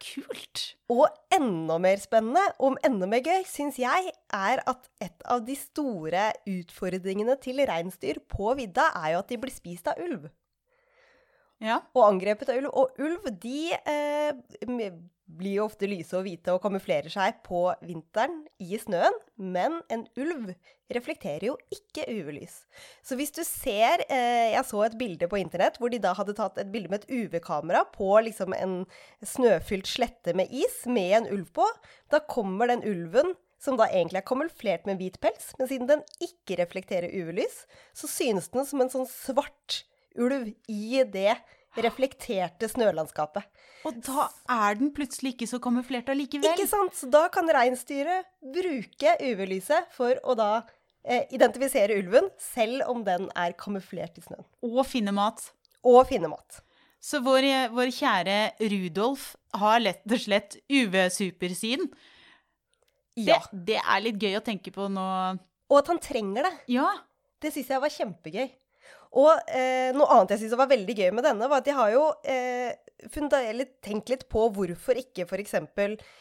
Kult. 0.00 0.62
Og 0.92 1.08
enda 1.34 1.76
mer 1.82 2.00
spennende, 2.00 2.42
og 2.62 2.78
enda 2.86 3.08
mer 3.08 3.24
gøy, 3.24 3.42
syns 3.48 3.76
jeg, 3.80 4.12
er 4.32 4.62
at 4.70 4.86
et 5.02 5.26
av 5.28 5.42
de 5.44 5.56
store 5.58 6.30
utfordringene 6.48 7.36
til 7.42 7.60
reinsdyr 7.68 8.22
på 8.32 8.54
vidda 8.60 8.88
er 9.02 9.14
jo 9.14 9.24
at 9.24 9.32
de 9.32 9.40
blir 9.40 9.52
spist 9.52 9.90
av 9.92 10.00
ulv 10.00 10.30
ja. 11.62 11.80
og 11.94 12.04
angrepet 12.08 12.52
av 12.52 12.60
ulv. 12.60 12.74
Og 12.74 13.00
ulv 13.00 13.30
de 13.42 13.72
eh, 13.78 14.90
blir 15.30 15.60
jo 15.60 15.66
ofte 15.68 15.88
lyse 15.88 16.14
og 16.16 16.24
hvite 16.26 16.52
og 16.54 16.62
kamuflerer 16.64 17.12
seg 17.12 17.40
på 17.46 17.68
vinteren 17.86 18.42
i 18.62 18.78
snøen. 18.80 19.16
Men 19.36 19.78
en 19.92 20.06
ulv 20.20 20.52
reflekterer 20.90 21.46
jo 21.50 21.56
ikke 21.72 22.06
UV-lys. 22.10 22.64
Så 23.06 23.18
hvis 23.18 23.30
du 23.36 23.42
ser 23.46 24.02
eh, 24.08 24.56
Jeg 24.56 24.64
så 24.66 24.82
et 24.86 24.96
bilde 24.98 25.28
på 25.30 25.38
internett 25.38 25.78
hvor 25.78 25.92
de 25.92 26.00
da 26.02 26.16
hadde 26.18 26.34
tatt 26.38 26.58
et 26.58 26.72
bilde 26.72 26.90
med 26.90 27.04
et 27.04 27.12
UV-kamera 27.12 27.84
på 27.94 28.10
liksom 28.26 28.56
en 28.56 28.80
snøfylt 29.22 29.90
slette 29.90 30.34
med 30.36 30.50
is 30.50 30.82
med 30.90 31.20
en 31.20 31.30
ulv 31.36 31.52
på. 31.54 31.68
Da 32.10 32.22
kommer 32.26 32.70
den 32.72 32.84
ulven 32.86 33.36
som 33.60 33.76
da 33.76 33.90
egentlig 33.92 34.22
er 34.22 34.28
kamuflert 34.28 34.86
med 34.88 34.96
hvit 34.96 35.18
pels, 35.20 35.50
men 35.58 35.68
siden 35.68 35.88
den 35.90 36.02
ikke 36.24 36.56
reflekterer 36.62 37.12
UV-lys, 37.12 37.66
så 37.92 38.08
synes 38.08 38.48
den 38.54 38.64
som 38.64 38.80
en 38.80 38.92
sånn 38.92 39.08
svart 39.10 39.82
ulv 40.18 40.50
i 40.70 41.02
det 41.06 41.36
reflekterte 41.78 42.68
snølandskapet. 42.70 43.46
Og 43.86 44.00
da 44.04 44.26
er 44.50 44.76
den 44.80 44.90
plutselig 44.94 45.34
ikke 45.34 45.48
så 45.48 45.60
kamuflert 45.62 46.10
allikevel. 46.12 46.50
Ikke 46.52 46.68
sant? 46.68 46.96
Så 46.98 47.08
da 47.12 47.26
kan 47.32 47.48
reinsdyret 47.48 48.28
bruke 48.42 49.14
UV-lyset 49.22 49.92
for 49.94 50.18
å 50.26 50.36
da 50.38 50.50
eh, 51.04 51.24
identifisere 51.32 51.96
ulven, 52.00 52.28
selv 52.42 52.84
om 52.90 53.04
den 53.06 53.30
er 53.38 53.56
kamuflert 53.58 54.18
i 54.20 54.24
snøen. 54.26 54.44
Og 54.66 54.82
finne 54.88 55.14
mat. 55.16 55.46
Og 55.86 56.02
finne 56.10 56.32
mat. 56.32 56.60
Så 57.00 57.22
vår, 57.24 57.46
vår 57.72 57.92
kjære 57.96 58.38
Rudolf 58.68 59.30
har 59.56 59.80
lett 59.80 60.02
og 60.04 60.20
slett 60.20 60.58
UV-supersiden. 60.68 61.88
Ja. 63.16 63.38
Det, 63.50 63.62
det, 63.72 63.78
er 63.80 64.02
litt 64.04 64.20
gøy 64.20 64.36
å 64.38 64.44
tenke 64.44 64.72
på 64.74 64.90
nå. 64.92 65.06
Og 65.70 65.78
at 65.80 65.88
han 65.90 66.00
trenger 66.02 66.46
det. 66.46 66.52
Ja. 66.76 66.90
Det 67.40 67.54
syns 67.54 67.72
jeg 67.72 67.80
var 67.82 67.94
kjempegøy. 67.94 68.50
Og 69.18 69.50
eh, 69.50 69.90
noe 69.96 70.06
annet 70.14 70.36
jeg 70.36 70.44
syns 70.44 70.54
var 70.58 70.70
veldig 70.70 70.94
gøy 70.94 71.08
med 71.16 71.24
denne, 71.26 71.48
var 71.50 71.58
at 71.58 71.66
de 71.66 71.74
har 71.74 71.90
jo 71.90 72.04
eh, 72.22 72.70
tenkt 73.82 74.12
litt 74.12 74.22
på 74.30 74.44
hvorfor 74.54 74.98
ikke 75.00 75.24
f.eks. 75.26 75.56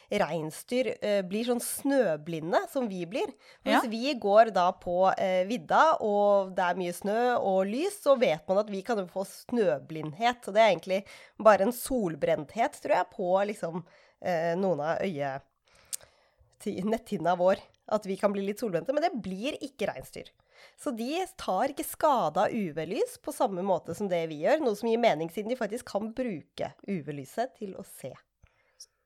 reinsdyr 0.09 0.89
eh, 0.97 1.19
blir 1.27 1.45
sånn 1.45 1.61
snøblinde 1.61 2.63
som 2.71 2.87
vi 2.89 3.03
blir. 3.05 3.29
Hvis 3.61 3.85
ja. 3.85 3.91
vi 3.91 4.15
går 4.17 4.49
da 4.55 4.71
på 4.73 5.11
eh, 5.11 5.45
vidda, 5.49 5.99
og 6.01 6.55
det 6.57 6.65
er 6.65 6.81
mye 6.81 6.95
snø 6.97 7.19
og 7.37 7.61
lys, 7.69 8.01
så 8.01 8.17
vet 8.17 8.49
man 8.49 8.63
at 8.63 8.73
vi 8.73 8.81
kan 8.85 9.03
få 9.11 9.27
snøblindhet. 9.27 10.41
Så 10.41 10.55
det 10.55 10.63
er 10.63 10.73
egentlig 10.73 11.03
bare 11.37 11.67
en 11.67 11.75
solbrenthet, 11.75 12.81
tror 12.81 12.97
jeg, 12.97 13.11
på 13.13 13.31
liksom 13.53 13.83
eh, 14.21 14.55
noen 14.57 14.85
av 14.85 15.05
øye... 15.05 15.37
Netthinna 16.59 17.37
vår. 17.39 17.61
At 17.95 18.03
vi 18.03 18.17
kan 18.19 18.33
bli 18.33 18.41
litt 18.43 18.59
solbrente. 18.59 18.91
Men 18.91 19.05
det 19.05 19.13
blir 19.23 19.55
ikke 19.63 19.87
reinsdyr. 19.87 20.27
Så 20.79 20.93
de 20.95 21.25
tar 21.39 21.73
ikke 21.73 21.85
skade 21.87 22.45
av 22.45 22.53
UV-lys 22.53 23.17
på 23.23 23.33
samme 23.35 23.63
måte 23.65 23.95
som 23.97 24.09
det 24.11 24.21
vi 24.31 24.41
gjør, 24.45 24.63
noe 24.63 24.77
som 24.79 24.89
gir 24.89 25.01
mening 25.01 25.31
siden 25.33 25.51
de 25.51 25.59
faktisk 25.59 25.91
kan 25.91 26.11
bruke 26.15 26.73
UV-lyset 26.87 27.55
til 27.59 27.75
å 27.79 27.83
se. 27.87 28.13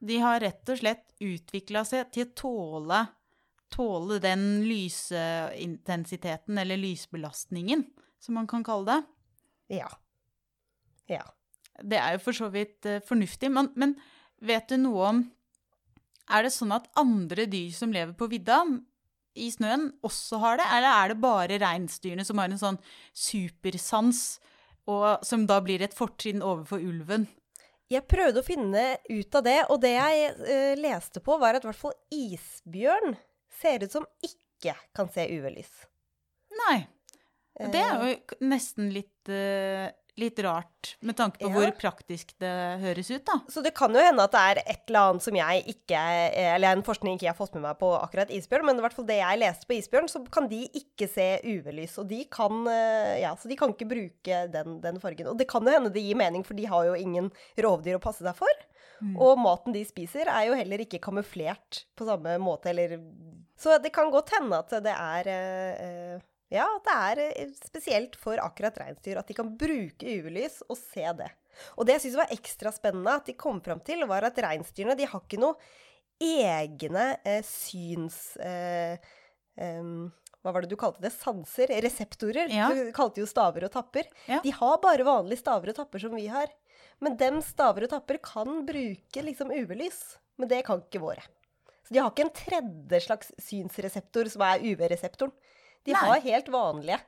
De 0.03 0.19
har 0.19 0.41
rett 0.43 0.69
og 0.69 0.79
slett 0.79 1.05
utvikla 1.23 1.85
seg 1.87 2.11
til 2.11 2.27
å 2.27 2.33
tåle, 2.35 2.99
tåle 3.71 4.19
den 4.23 4.63
lysintensiteten, 4.67 6.57
eller 6.59 6.77
lysbelastningen, 6.81 7.85
som 8.19 8.35
man 8.37 8.49
kan 8.51 8.65
kalle 8.67 8.85
det. 8.91 9.77
Ja. 9.79 9.89
Ja. 11.07 11.23
Det 11.81 11.97
er 11.97 12.17
jo 12.17 12.23
for 12.25 12.37
så 12.37 12.49
vidt 12.53 12.85
eh, 12.85 13.01
fornuftig, 13.03 13.49
men, 13.51 13.71
men 13.79 13.95
vet 14.43 14.69
du 14.69 14.77
noe 14.77 15.07
om 15.09 15.23
Er 16.31 16.45
det 16.45 16.53
sånn 16.55 16.71
at 16.71 16.85
andre 16.95 17.43
dyr 17.51 17.71
som 17.75 17.91
lever 17.91 18.13
på 18.15 18.29
vidda, 18.31 18.61
i 19.35 19.49
snøen, 19.53 19.89
også 20.05 20.39
har 20.41 20.59
det? 20.61 20.67
Eller 20.77 20.89
er 20.91 21.13
det 21.13 21.21
bare 21.23 21.59
reinsdyrene 21.61 22.25
som 22.27 22.41
har 22.41 22.51
en 22.51 22.61
sånn 22.61 22.79
supersans, 23.17 24.23
og 24.89 25.23
som 25.25 25.47
da 25.49 25.59
blir 25.63 25.83
et 25.83 25.95
fortrinn 25.95 26.43
overfor 26.43 26.83
ulven? 26.83 27.27
Jeg 27.91 28.07
prøvde 28.09 28.41
å 28.41 28.45
finne 28.45 28.83
ut 29.09 29.37
av 29.37 29.45
det, 29.45 29.59
og 29.69 29.81
det 29.83 29.93
jeg 29.95 30.33
uh, 30.39 30.73
leste 30.79 31.21
på, 31.23 31.37
var 31.41 31.57
at 31.57 31.65
i 31.65 31.69
hvert 31.69 31.81
fall 31.81 31.95
isbjørn 32.13 33.17
ser 33.61 33.85
ut 33.85 33.93
som 33.93 34.07
ikke 34.25 34.75
kan 34.95 35.09
se 35.13 35.27
UV-lys. 35.29 35.71
Nei. 36.63 36.83
Det 37.53 37.79
er 37.79 37.99
jo 38.01 38.37
nesten 38.49 38.87
litt, 38.89 39.29
eh, 39.29 39.91
litt 40.19 40.37
rart, 40.45 40.91
med 41.01 41.15
tanke 41.17 41.39
på 41.41 41.47
Ja. 41.49 41.53
hvor 41.55 41.71
praktisk 41.79 42.33
det 42.39 42.51
høres 42.83 43.09
ut, 43.09 43.23
da. 43.25 43.39
Så 43.49 43.63
det 43.65 43.73
kan 43.73 43.93
jo 43.95 43.99
hende 44.03 44.21
at 44.23 44.31
det 44.31 44.41
er 44.41 44.59
et 44.61 44.83
eller 44.87 45.09
annet 45.09 45.23
som 45.25 45.33
jeg 45.35 45.63
ikke 45.73 46.01
Eller 46.53 46.71
en 46.75 46.83
forskning 46.85 47.15
ikke 47.17 47.25
jeg 47.25 47.33
har 47.33 47.39
fått 47.39 47.55
med 47.55 47.63
meg 47.65 47.79
på 47.79 47.89
akkurat 47.97 48.29
isbjørn, 48.29 48.65
men 48.65 48.77
i 48.77 48.81
hvert 48.85 48.93
fall 48.93 49.05
det 49.09 49.17
jeg 49.17 49.39
leste 49.41 49.65
på 49.65 49.77
isbjørn, 49.79 50.09
så 50.11 50.21
kan 50.29 50.47
de 50.47 50.67
ikke 50.69 51.07
se 51.09 51.27
UV-lys. 51.43 51.97
Og 51.97 52.07
de 52.07 52.23
kan 52.25 52.67
eh, 52.67 53.21
Ja, 53.23 53.33
så 53.35 53.47
de 53.49 53.55
kan 53.57 53.73
ikke 53.73 53.89
bruke 53.89 54.43
den, 54.53 54.79
den 54.81 54.99
fargen. 54.99 55.27
Og 55.27 55.37
det 55.37 55.47
kan 55.49 55.65
jo 55.65 55.71
hende 55.73 55.91
det 55.93 56.03
gir 56.05 56.15
mening, 56.19 56.43
for 56.45 56.53
de 56.53 56.65
har 56.69 56.85
jo 56.85 56.93
ingen 56.93 57.31
rovdyr 57.57 57.97
å 57.97 58.03
passe 58.03 58.21
seg 58.23 58.35
for. 58.37 58.49
Og 59.19 59.35
maten 59.37 59.73
de 59.73 59.81
spiser, 59.83 60.29
er 60.31 60.45
jo 60.47 60.53
heller 60.55 60.79
ikke 60.79 61.01
kamuflert 61.03 61.81
på 61.97 62.05
samme 62.07 62.37
måte, 62.39 62.69
eller 62.71 63.01
Så 63.59 63.75
det 63.81 63.91
kan 63.91 64.09
godt 64.11 64.29
hende 64.31 64.57
at 64.59 64.69
det 64.83 64.93
er 64.93 65.27
eh, 65.27 66.13
eh, 66.15 66.21
ja, 66.53 66.67
at 66.77 66.87
det 66.87 66.97
er 66.97 67.21
eh, 67.27 67.53
spesielt 67.65 68.17
for 68.19 68.41
akkurat 68.41 68.77
reinsdyr 68.83 69.19
at 69.21 69.29
de 69.29 69.37
kan 69.37 69.49
bruke 69.57 70.17
UV-lys 70.19 70.61
og 70.67 70.77
se 70.79 71.05
det. 71.19 71.29
Og 71.77 71.85
det 71.85 71.97
jeg 71.97 72.07
syns 72.07 72.19
var 72.21 72.33
ekstra 72.33 72.73
spennende 72.73 73.13
at 73.19 73.29
de 73.29 73.37
kom 73.37 73.61
fram 73.65 73.81
til, 73.85 74.05
var 74.09 74.25
at 74.27 74.39
reinsdyrene 74.41 74.97
de 74.97 75.09
har 75.09 75.23
ikke 75.23 75.41
noe 75.41 75.57
egne 76.23 77.13
eh, 77.25 77.41
syns... 77.45 78.35
Eh, 78.41 78.97
em, 79.59 80.11
hva 80.43 80.51
var 80.51 80.65
det 80.65 80.73
du 80.73 80.79
kalte 80.79 80.99
det? 80.99 81.13
Sanser? 81.15 81.71
Reseptorer? 81.83 82.51
Ja. 82.51 82.67
Du 82.75 82.89
kalte 82.95 83.21
jo 83.21 83.27
staver 83.29 83.63
og 83.63 83.71
tapper. 83.71 84.09
Ja. 84.27 84.41
De 84.43 84.51
har 84.51 84.81
bare 84.83 85.05
vanlige 85.07 85.39
staver 85.39 85.71
og 85.71 85.77
tapper 85.77 86.03
som 86.03 86.17
vi 86.17 86.25
har. 86.27 86.51
Men 86.99 87.15
dem 87.19 87.39
staver 87.43 87.87
og 87.87 87.93
tapper 87.93 88.19
kan 88.23 88.65
bruke 88.67 89.23
liksom 89.23 89.53
UV-lys, 89.55 90.01
men 90.39 90.51
det 90.51 90.65
kan 90.67 90.83
ikke 90.83 90.99
våre. 91.03 91.23
Så 91.87 91.95
de 91.95 92.01
har 92.01 92.11
ikke 92.11 92.25
en 92.27 92.35
tredje 92.35 92.99
slags 93.05 93.31
synsreseptor 93.43 94.27
som 94.31 94.43
er 94.47 94.67
UV-reseptoren. 94.67 95.31
De 95.85 95.93
Nei. 95.95 96.01
har 96.07 96.19
helt 96.23 96.49
vanlige. 96.53 96.99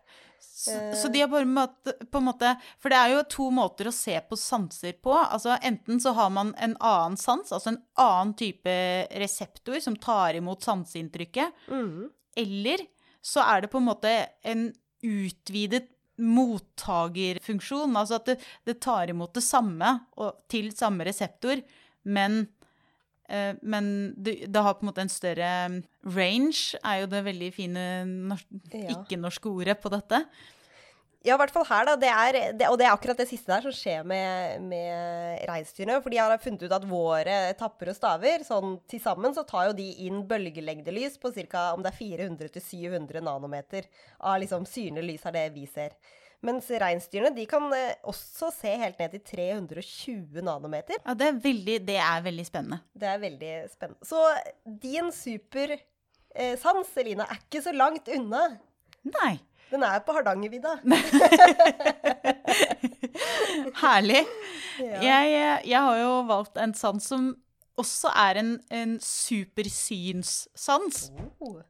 Så, 0.46 0.72
Eh. 0.72 0.94
så 0.94 1.10
de 1.12 1.22
har 1.22 1.28
bare 1.32 1.48
måte, 1.48 1.94
på 2.12 2.20
en 2.20 2.26
måte 2.28 2.50
For 2.80 2.90
det 2.92 2.98
er 2.98 3.10
jo 3.14 3.24
to 3.30 3.46
måter 3.52 3.88
å 3.90 3.94
se 3.94 4.16
på 4.30 4.38
sanser 4.38 4.94
på. 5.04 5.14
Altså 5.14 5.58
Enten 5.64 6.00
så 6.00 6.14
har 6.14 6.30
man 6.30 6.54
en 6.58 6.76
annen 6.80 7.18
sans, 7.18 7.52
altså 7.52 7.74
en 7.74 7.82
annen 7.98 8.34
type 8.38 8.76
reseptor 9.20 9.80
som 9.82 9.96
tar 9.96 10.36
imot 10.36 10.64
sanseinntrykket. 10.64 11.52
Mm. 11.72 12.10
Eller 12.36 12.86
så 13.26 13.42
er 13.42 13.62
det 13.62 13.72
på 13.72 13.82
en 13.82 13.90
måte 13.90 14.14
en 14.44 14.68
utvidet 15.04 15.88
mottagerfunksjon. 16.18 17.96
Altså 17.98 18.20
at 18.20 18.30
det, 18.30 18.38
det 18.68 18.80
tar 18.84 19.12
imot 19.12 19.34
det 19.36 19.44
samme 19.46 19.98
og 20.22 20.38
til 20.52 20.72
samme 20.76 21.08
reseptor, 21.08 21.62
men, 22.06 22.46
men 23.62 24.14
det, 24.18 24.36
det 24.54 24.62
har 24.62 24.76
på 24.78 24.86
en 24.86 24.92
måte 24.92 25.02
en 25.06 25.12
større 25.12 25.52
range, 26.04 26.78
er 26.82 27.02
jo 27.04 27.08
det 27.14 27.24
veldig 27.26 27.54
fine 27.56 27.86
Ja. 28.72 29.00
ikke-norske 29.00 29.50
ordet 29.50 29.80
på 29.82 29.90
dette. 29.94 30.26
Ja, 31.26 31.34
i 31.34 31.40
hvert 31.42 31.54
fall 31.56 31.66
her, 31.66 31.88
da. 31.90 31.96
Det 31.98 32.10
er, 32.12 32.38
det, 32.54 32.68
og 32.70 32.76
det 32.78 32.86
er 32.86 32.94
akkurat 32.94 33.18
det 33.18 33.26
siste 33.26 33.50
der 33.50 33.64
som 33.66 33.74
skjer 33.74 34.04
med, 34.06 34.62
med 34.70 35.42
reinsdyrene. 35.50 35.98
For 36.04 36.14
de 36.14 36.20
har 36.22 36.36
funnet 36.44 36.68
ut 36.68 36.76
at 36.76 36.86
våre 36.86 37.38
tapper 37.58 37.90
og 37.90 37.98
staver, 37.98 38.44
sånn 38.46 38.76
til 38.86 39.02
sammen, 39.02 39.34
så 39.34 39.42
tar 39.48 39.72
jo 39.72 39.78
de 39.80 39.88
inn 40.06 40.22
bølgelengdelys 40.30 41.18
på 41.18 41.34
ca. 41.50 41.72
om 41.74 41.82
det 41.82 41.96
er 41.96 41.98
400-700 41.98 43.26
nanometer 43.26 43.90
av 44.22 44.38
liksom 44.44 44.70
synlig 44.70 45.08
lys, 45.10 45.26
er 45.26 45.38
det 45.40 45.48
vi 45.58 45.66
ser. 45.66 45.98
Mens 46.46 46.68
reinsdyrene 46.70 47.46
kan 47.50 47.74
eh, 47.74 47.96
også 48.06 48.52
se 48.54 48.70
helt 48.78 49.00
ned 49.02 49.16
til 49.16 49.24
320 49.32 50.44
nanometer. 50.46 51.00
Ja, 51.02 51.16
det 51.18 51.28
er 51.32 51.40
veldig, 51.42 51.80
det 51.88 51.98
er 52.02 52.22
veldig 52.26 52.46
spennende. 52.48 52.80
Det 52.94 53.08
er 53.10 53.20
veldig 53.24 53.54
spennende. 53.72 54.06
Så 54.06 54.22
din 54.84 55.12
supersans, 55.16 56.94
Elina, 57.02 57.28
er 57.30 57.42
ikke 57.42 57.64
så 57.66 57.74
langt 57.76 58.10
unna. 58.14 58.44
Nei. 59.10 59.34
Den 59.72 59.84
er 59.84 60.00
på 60.06 60.14
Hardangervidda. 60.14 60.76
Herlig. 63.82 64.22
Ja. 64.78 65.00
Jeg, 65.02 65.62
jeg 65.72 65.82
har 65.88 65.98
jo 65.98 66.12
valgt 66.30 66.58
en 66.62 66.74
sans 66.78 67.08
som 67.10 67.32
også 67.80 68.12
er 68.14 68.40
en, 68.40 68.52
en 68.72 69.00
supersynssans. 69.02 71.10
Oh. 71.40 71.62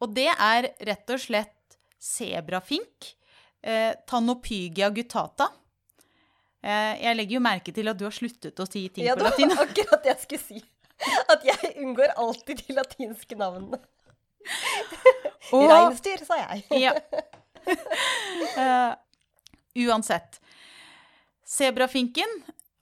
Og 0.00 0.14
det 0.16 0.28
er 0.32 0.72
rett 0.88 1.10
og 1.14 1.20
slett 1.22 1.78
sebrafink. 2.00 3.14
Eh, 3.62 3.94
Tanopygia 4.08 4.88
guttata. 4.90 5.50
Eh, 6.62 6.94
jeg 7.02 7.16
legger 7.16 7.34
jo 7.38 7.40
merke 7.44 7.72
til 7.76 7.88
at 7.88 7.98
du 8.00 8.04
har 8.06 8.12
sluttet 8.14 8.58
å 8.60 8.66
si 8.68 8.86
ting 8.92 9.04
Ja, 9.06 9.14
på 9.16 9.24
det 9.24 9.30
latin. 9.30 9.48
var 9.56 9.64
akkurat 9.68 10.02
det 10.04 10.12
jeg 10.14 10.20
skulle 10.26 10.44
si. 10.44 10.62
At 11.32 11.44
jeg 11.48 11.74
unngår 11.80 12.12
alltid 12.20 12.62
de 12.66 12.74
latinske 12.76 13.36
navnene. 13.40 13.78
Og- 15.56 15.68
Reinsdyr, 15.70 16.24
sa 16.24 16.36
jeg. 16.40 16.64
Ja. 16.86 16.94
Uh, 18.56 18.94
uansett. 19.86 20.40
Sebrafinken 21.44 22.30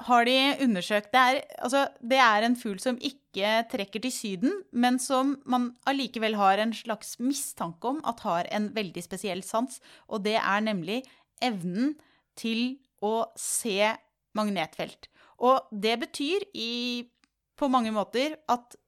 har 0.07 0.27
de 0.29 0.37
undersøkt. 0.63 1.11
Det 1.13 1.21
er, 1.21 1.41
altså, 1.59 1.87
det 2.01 2.19
er 2.23 2.47
en 2.47 2.57
fugl 2.59 2.79
som 2.83 2.99
ikke 3.03 3.65
trekker 3.71 4.03
til 4.05 4.15
Syden, 4.15 4.55
men 4.73 4.99
som 5.03 5.37
man 5.47 5.73
allikevel 5.91 6.37
har 6.39 6.63
en 6.63 6.75
slags 6.75 7.17
mistanke 7.23 7.91
om 7.91 8.01
at 8.07 8.23
har 8.27 8.51
en 8.55 8.71
veldig 8.77 9.03
spesiell 9.05 9.43
sans, 9.47 9.81
og 10.07 10.23
det 10.27 10.37
er 10.39 10.65
nemlig 10.65 11.03
evnen 11.43 11.97
til 12.39 12.79
å 13.03 13.29
se 13.39 13.95
magnetfelt. 14.39 15.11
Og 15.43 15.71
det 15.71 15.99
betyr 16.03 16.47
i, 16.55 17.07
på 17.59 17.71
mange 17.71 17.93
måter 17.95 18.39
at 18.51 18.79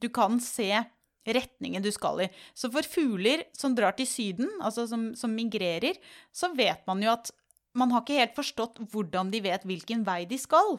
du 0.00 0.08
kan 0.14 0.38
se 0.40 0.70
retningen 1.28 1.84
du 1.84 1.90
skal 1.92 2.24
i. 2.24 2.28
Så 2.56 2.70
for 2.72 2.86
fugler 2.88 3.44
som 3.56 3.74
drar 3.76 3.96
til 3.96 4.08
Syden, 4.08 4.48
altså 4.64 4.86
som, 4.88 5.10
som 5.18 5.34
migrerer, 5.34 5.98
så 6.32 6.52
vet 6.56 6.84
man 6.88 7.02
jo 7.04 7.12
at 7.12 7.32
man 7.78 7.90
har 7.94 8.02
ikke 8.04 8.18
helt 8.20 8.36
forstått 8.36 8.80
hvordan 8.92 9.30
de 9.32 9.40
vet 9.44 9.64
hvilken 9.68 10.04
vei 10.06 10.24
de 10.28 10.38
skal. 10.40 10.78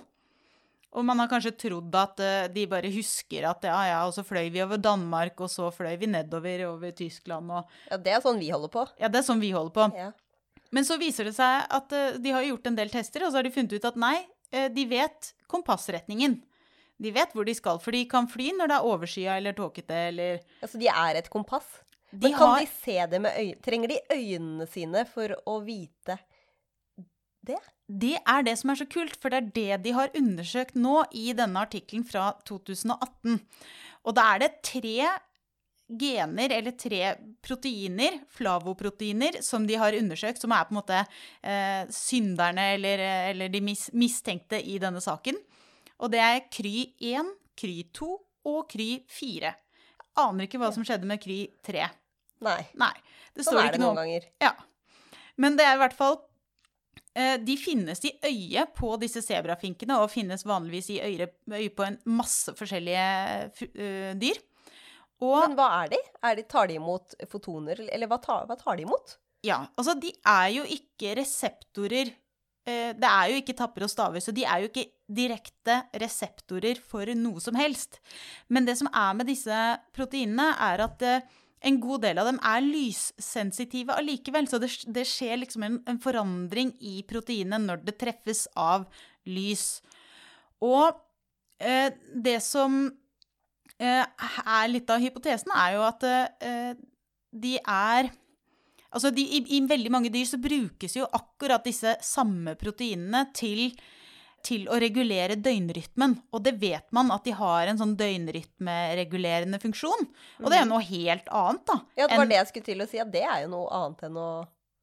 Og 0.90 1.06
man 1.06 1.20
har 1.22 1.28
kanskje 1.30 1.52
trodd 1.62 1.94
at 2.00 2.20
eh, 2.26 2.48
de 2.50 2.64
bare 2.70 2.90
husker 2.90 3.46
at 3.46 3.66
ja, 3.70 3.78
ja, 3.92 4.00
og 4.10 4.14
så 4.16 4.24
fløy 4.26 4.48
vi 4.52 4.64
over 4.64 4.80
Danmark, 4.82 5.38
og 5.46 5.52
så 5.54 5.68
fløy 5.74 5.94
vi 6.02 6.08
nedover 6.10 6.64
over 6.72 6.92
Tyskland, 6.98 7.52
og 7.54 7.68
Ja, 7.92 7.98
det 8.02 8.16
er 8.16 8.24
sånn 8.26 8.40
vi 8.42 8.50
holder 8.50 8.72
på. 8.74 8.88
ja, 9.00 9.08
det 9.08 9.22
er 9.22 9.28
sånn 9.28 9.40
vi 9.44 9.52
holder 9.54 9.76
på. 9.76 9.86
Ja. 10.00 10.12
Men 10.72 10.86
så 10.86 10.98
viser 11.02 11.26
det 11.30 11.36
seg 11.38 11.68
at 11.70 11.94
eh, 11.94 12.18
de 12.22 12.34
har 12.34 12.42
gjort 12.48 12.68
en 12.72 12.76
del 12.82 12.90
tester, 12.94 13.24
og 13.26 13.32
så 13.32 13.38
har 13.40 13.46
de 13.46 13.54
funnet 13.54 13.74
ut 13.78 13.86
at 13.86 13.96
nei, 14.02 14.16
eh, 14.52 14.68
de 14.74 14.86
vet 14.90 15.34
kompassretningen. 15.50 16.40
De 17.00 17.12
vet 17.16 17.32
hvor 17.38 17.46
de 17.48 17.54
skal, 17.56 17.78
for 17.80 17.96
de 17.96 18.02
kan 18.10 18.26
fly 18.28 18.50
når 18.58 18.68
det 18.74 18.76
er 18.80 18.90
overskya 18.90 19.38
eller 19.40 19.54
tåkete 19.56 20.02
eller 20.10 20.42
Altså, 20.60 20.82
de 20.82 20.90
er 20.92 21.22
et 21.22 21.30
kompass. 21.32 21.70
De 22.12 22.26
Men 22.28 22.34
kan 22.34 22.48
har- 22.56 22.60
de 22.60 22.66
se 22.66 22.98
det 23.08 23.22
med 23.22 23.38
øynene? 23.38 23.62
Trenger 23.62 23.88
de 23.94 24.00
øynene 24.18 24.68
sine 24.68 25.06
for 25.08 25.30
å 25.46 25.60
vite 25.64 26.18
det? 27.48 27.60
Det 27.90 28.16
er 28.22 28.44
det 28.46 28.54
som 28.60 28.70
er 28.74 28.78
så 28.82 28.86
kult, 28.90 29.16
for 29.18 29.32
det 29.34 29.40
er 29.40 29.50
det 29.56 29.84
de 29.88 29.94
har 29.98 30.12
undersøkt 30.18 30.76
nå 30.78 31.02
i 31.18 31.32
denne 31.38 31.64
artikkelen 31.66 32.04
fra 32.06 32.32
2018. 32.46 33.40
Og 34.06 34.16
da 34.18 34.28
er 34.36 34.44
det 34.44 34.52
tre 34.66 35.10
gener, 35.90 36.52
eller 36.54 36.76
tre 36.78 37.16
proteiner, 37.42 38.20
flavoproteiner, 38.30 39.40
som 39.42 39.66
de 39.66 39.78
har 39.82 39.96
undersøkt, 39.98 40.42
som 40.44 40.54
er 40.54 40.68
på 40.70 40.76
en 40.76 40.78
måte 40.78 41.00
eh, 41.02 41.88
synderne 41.90 42.68
eller, 42.76 43.02
eller 43.32 43.50
de 43.50 43.62
mis 43.66 43.88
mistenkte 43.98 44.60
i 44.62 44.78
denne 44.82 45.02
saken. 45.02 45.40
Og 46.00 46.14
det 46.14 46.22
er 46.22 46.44
Kry1, 46.54 47.34
Kry2 47.60 48.12
og 48.50 48.62
Kry4. 48.72 49.50
Jeg 49.50 50.14
aner 50.22 50.46
ikke 50.46 50.62
hva 50.62 50.70
som 50.76 50.86
skjedde 50.86 51.10
med 51.10 51.24
Kry3. 51.24 51.90
Nei. 52.46 52.62
Nei. 52.80 52.94
Det 53.36 53.44
Sånn 53.48 53.58
er 53.60 53.74
det 53.74 53.82
noe 53.82 53.96
noen 53.96 54.04
ganger. 54.06 54.30
ja. 54.46 54.54
Men 55.40 55.56
det 55.56 55.64
er 55.66 55.78
i 55.78 55.80
hvert 55.80 55.96
fall 55.96 56.18
eh, 56.20 56.29
De 57.46 57.56
finnes 57.60 58.00
i 58.08 58.14
øyet 58.26 58.76
på 58.78 58.94
disse 59.02 59.22
sebrafinkene, 59.26 59.98
og 60.00 60.12
finnes 60.14 60.46
vanligvis 60.48 60.92
i 60.96 61.00
øyet 61.04 61.34
øye 61.52 61.72
på 61.76 61.88
en 61.88 61.98
masse 62.20 62.54
forskjellige 62.56 63.08
eh, 63.74 64.14
dyr. 64.20 64.40
Og 65.20 65.50
Men 65.50 65.58
hva 65.60 65.68
er 65.82 65.96
de? 65.96 66.04
Er 66.24 66.38
de 66.40 66.46
tar 66.48 66.70
de 66.70 66.78
imot 66.80 67.18
fotoner, 67.28 67.82
eller 67.92 68.08
hva 68.08 68.22
tar, 68.24 68.46
hva 68.48 68.56
tar 68.60 68.80
de 68.80 68.88
imot? 68.88 69.18
ja, 69.46 69.64
altså 69.80 69.96
de 70.00 70.12
er 70.28 70.48
jo 70.58 70.66
ikke 70.68 71.16
reseptorer 71.20 72.12
eh, 72.68 72.92
Det 72.98 73.10
er 73.10 73.32
jo 73.32 73.42
ikke 73.42 73.56
tapper 73.58 73.86
og 73.86 73.92
staver, 73.92 74.24
så 74.24 74.34
de 74.36 74.46
er 74.46 74.64
jo 74.64 74.72
ikke 74.72 74.90
direkte 75.10 75.80
reseptorer 76.02 76.82
for 76.86 77.10
noe 77.18 77.42
som 77.42 77.58
helst. 77.58 77.98
Men 78.52 78.68
det 78.68 78.78
som 78.82 78.90
er 78.92 79.16
med 79.18 79.30
disse 79.32 79.60
proteinene, 79.96 80.52
er 80.70 80.84
at 80.86 81.06
eh, 81.08 81.30
en 81.60 81.80
god 81.84 82.06
del 82.06 82.20
av 82.22 82.30
dem 82.30 82.40
er 82.46 82.64
lyssensitive 82.64 83.96
allikevel. 84.00 84.48
Så 84.50 84.60
det, 84.62 84.72
det 84.88 85.06
skjer 85.08 85.42
liksom 85.42 85.66
en, 85.66 85.78
en, 85.90 86.00
forandring 86.02 86.72
i 86.80 87.02
proteinet 87.08 87.66
når 87.66 87.84
det 87.88 87.98
treffes 88.00 88.46
av 88.60 88.88
lys. 89.28 89.82
Og 90.64 90.96
eh, 91.60 91.92
det 92.16 92.40
som 92.46 92.82
eh, 93.80 94.06
er 94.06 94.72
litt 94.72 94.90
av 94.92 95.04
hypotesen, 95.04 95.52
er 95.56 95.76
jo 95.76 95.86
at 95.90 96.10
eh, 96.10 96.74
de 97.32 97.60
er 97.60 98.14
Altså 98.90 99.12
de, 99.14 99.22
i, 99.22 99.44
i, 99.54 99.60
veldig 99.70 99.92
mange 99.94 100.10
dyr 100.10 100.26
så 100.26 100.40
brukes 100.42 100.96
jo 100.98 101.04
akkurat 101.14 101.62
disse 101.62 101.92
samme 102.02 102.56
proteinene 102.58 103.20
til 103.38 103.68
til 104.46 104.68
å 104.72 104.78
regulere 104.82 105.38
døgnrytmen. 105.40 106.16
Og 106.36 106.44
det 106.46 106.56
vet 106.62 106.88
man 106.96 107.12
at 107.16 107.26
de 107.28 107.36
har 107.38 107.70
en 107.70 107.80
sånn 107.80 107.96
døgnrytmeregulerende 108.00 109.60
funksjon. 109.62 110.08
Og 110.42 110.50
det 110.50 110.60
er 110.60 110.66
jo 110.66 110.72
noe 110.74 110.88
helt 110.88 111.30
annet, 111.42 111.64
da. 111.70 111.78
Ja, 112.00 112.08
det 112.08 112.18
var 112.18 112.26
en... 112.26 112.34
det 112.34 112.40
jeg 112.40 112.52
skulle 112.52 112.70
til 112.72 112.84
å 112.84 112.90
si, 112.90 113.02
at 113.04 113.14
det 113.14 113.24
er 113.26 113.46
jo 113.46 113.54
noe 113.56 113.72
annet 113.80 114.06
enn 114.10 114.20
å 114.20 114.30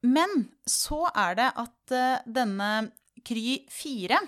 Men 0.06 0.34
så 0.70 1.04
er 1.12 1.38
det 1.38 1.50
at 1.64 1.94
uh, 1.96 2.24
denne 2.38 2.72
Kry 3.26 3.60
4 3.72 4.20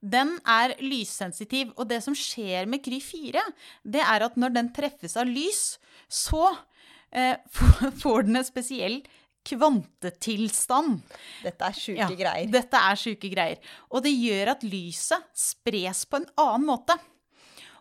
den 0.00 0.38
er 0.48 0.72
lyssensitiv, 0.80 1.74
og 1.76 1.90
det 1.90 1.98
som 2.00 2.14
skjer 2.16 2.64
med 2.70 2.80
Kry 2.80 3.02
4, 3.04 3.42
det 3.84 4.00
er 4.00 4.24
at 4.24 4.38
når 4.40 4.54
den 4.54 4.70
treffes 4.72 5.12
av 5.20 5.28
lys, 5.28 5.76
så 6.08 6.46
uh, 6.48 7.36
får 8.02 8.24
den 8.28 8.40
en 8.40 8.46
spesiell 8.46 9.02
kvantetilstand. 9.50 11.02
Dette 11.44 11.68
er 11.68 11.76
sjuke 11.76 12.00
ja, 12.00 12.08
greier. 12.22 12.50
Dette 12.52 12.80
er 12.90 13.00
sjuke 13.00 13.30
greier. 13.32 13.60
Og 13.90 14.04
det 14.06 14.14
gjør 14.14 14.54
at 14.54 14.66
lyset 14.66 15.30
spres 15.36 16.06
på 16.06 16.22
en 16.22 16.28
annen 16.40 16.68
måte. 16.70 16.96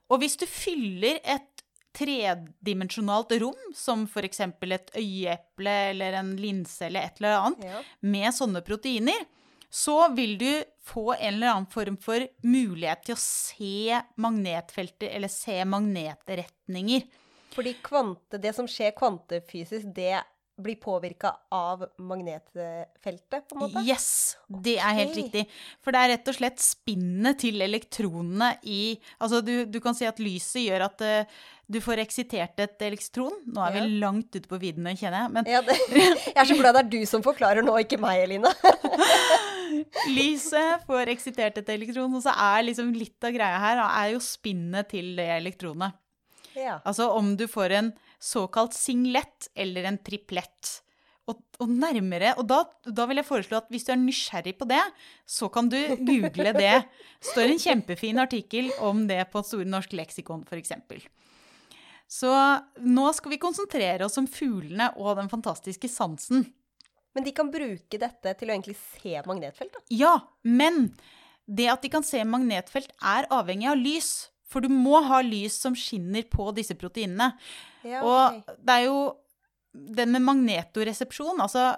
Og 0.09 0.23
hvis 0.23 0.37
du 0.41 0.45
fyller 0.49 1.21
et 1.21 1.65
tredimensjonalt 1.99 3.33
rom, 3.41 3.59
som 3.75 4.05
f.eks. 4.07 4.41
et 4.45 4.95
øyeeple 4.97 5.75
eller 5.91 6.19
en 6.21 6.35
linse 6.39 6.85
eller 6.85 7.09
et 7.09 7.21
eller 7.21 7.37
annet, 7.39 7.67
ja. 7.71 7.83
med 8.01 8.35
sånne 8.35 8.61
proteiner, 8.65 9.25
så 9.69 10.07
vil 10.15 10.37
du 10.41 10.49
få 10.85 11.13
en 11.13 11.33
eller 11.35 11.51
annen 11.53 11.69
form 11.69 11.97
for 12.01 12.25
mulighet 12.41 13.05
til 13.05 13.17
å 13.17 13.21
se 13.21 13.99
magnetfelter 14.17 15.11
eller 15.13 15.29
se 15.29 15.59
magnetretninger. 15.69 17.05
Fordi 17.53 17.75
kvante, 17.85 18.39
det 18.41 18.53
som 18.57 18.69
skjer 18.69 18.95
kvantefysisk, 18.97 19.91
det 19.93 20.21
blir 20.63 20.77
påvirka 20.81 21.31
av 21.55 21.85
magnetfeltet, 21.97 23.45
på 23.49 23.55
en 23.55 23.61
måte? 23.63 23.83
Yes, 23.87 24.37
det 24.47 24.77
er 24.77 24.97
helt 25.01 25.13
okay. 25.13 25.23
riktig. 25.23 25.61
For 25.83 25.95
det 25.95 26.01
er 26.01 26.13
rett 26.15 26.31
og 26.31 26.37
slett 26.37 26.63
spinnet 26.63 27.39
til 27.45 27.61
elektronene 27.65 28.53
i 28.63 28.81
Altså, 29.19 29.41
du, 29.45 29.63
du 29.69 29.79
kan 29.83 29.95
si 29.97 30.07
at 30.07 30.19
lyset 30.23 30.63
gjør 30.65 30.87
at 30.89 31.03
uh, 31.05 31.39
du 31.69 31.79
får 31.83 32.01
eksitert 32.03 32.59
et 32.63 32.85
elektron. 32.87 33.35
Nå 33.45 33.61
er 33.63 33.77
ja. 33.77 33.85
vi 33.85 34.01
langt 34.01 34.33
ute 34.35 34.49
på 34.49 34.59
viddene, 34.61 34.95
kjenner 34.97 35.25
jeg. 35.25 35.33
Men... 35.37 35.49
Ja, 35.49 35.61
det, 35.65 35.77
jeg 35.93 36.35
er 36.35 36.49
så 36.49 36.57
glad 36.57 36.77
det 36.77 36.83
er 36.85 36.91
du 36.95 36.99
som 37.09 37.25
forklarer 37.25 37.65
nå, 37.65 37.75
ikke 37.83 38.01
meg, 38.01 38.23
Elina. 38.25 38.53
lyset 40.17 40.85
får 40.87 41.13
eksitert 41.13 41.59
et 41.61 41.73
elektron, 41.75 42.13
og 42.15 42.23
så 42.25 42.33
er 42.33 42.67
liksom 42.67 42.91
litt 42.97 43.25
av 43.25 43.35
greia 43.35 43.61
her 43.61 43.81
er 43.85 44.13
jo 44.15 44.21
spinnet 44.23 44.89
til 44.91 45.13
det 45.19 45.29
elektronet. 45.37 45.97
Ja. 46.57 46.79
Altså 46.83 47.09
om 47.13 47.35
du 47.37 47.45
får 47.47 47.75
en 47.77 47.91
såkalt 48.19 48.75
singlet 48.77 49.49
eller 49.55 49.89
en 49.89 49.99
triplett. 50.03 50.79
Og, 51.29 51.43
og 51.61 51.69
nærmere, 51.69 52.31
og 52.41 52.47
da, 52.49 52.63
da, 52.87 53.05
vil 53.05 53.21
jeg 53.21 53.27
foreslå 53.27 53.59
at 53.59 53.67
hvis 53.69 53.85
du 53.85 53.91
er 53.93 53.99
nysgjerrig 54.01 54.55
på 54.57 54.65
det, 54.69 54.81
så 55.29 55.45
kan 55.53 55.69
du 55.69 55.77
google 56.07 56.55
det. 56.57 56.73
Det 57.21 57.29
står 57.29 57.53
en 57.53 57.61
kjempefin 57.61 58.21
artikkel 58.21 58.71
om 58.81 59.03
det 59.09 59.21
på 59.29 59.43
Store 59.45 59.67
norsk 59.69 59.93
leksikon, 59.93 60.41
f.eks. 60.49 60.73
Så 62.09 62.31
nå 62.81 63.11
skal 63.13 63.35
vi 63.35 63.41
konsentrere 63.41 64.07
oss 64.07 64.17
om 64.17 64.25
fuglene 64.25 64.89
og 64.97 65.19
den 65.19 65.29
fantastiske 65.29 65.91
sansen. 65.93 66.47
Men 67.13 67.25
de 67.25 67.33
kan 67.35 67.51
bruke 67.53 68.01
dette 68.01 68.33
til 68.39 68.49
å 68.49 68.55
egentlig 68.55 68.77
se 68.79 69.21
magnetfelt? 69.27 69.73
da? 69.75 69.85
Ja, 69.93 70.15
men 70.41 70.87
det 71.45 71.69
at 71.69 71.85
de 71.85 71.91
kan 71.93 72.05
se 72.05 72.21
magnetfelt, 72.25 72.91
er 73.01 73.29
avhengig 73.33 73.69
av 73.69 73.77
lys. 73.77 74.11
For 74.49 74.65
du 74.65 74.71
må 74.73 74.99
ha 75.05 75.21
lys 75.25 75.59
som 75.61 75.75
skinner 75.77 76.25
på 76.31 76.49
disse 76.57 76.75
proteinene. 76.77 77.31
Ja, 77.83 78.01
okay. 78.01 78.41
Og 78.49 78.59
det 78.65 78.75
er 78.75 78.87
jo 78.89 78.99
den 79.69 80.11
med 80.15 80.25
magnetoresepsjon 80.25 81.39
Altså, 81.43 81.71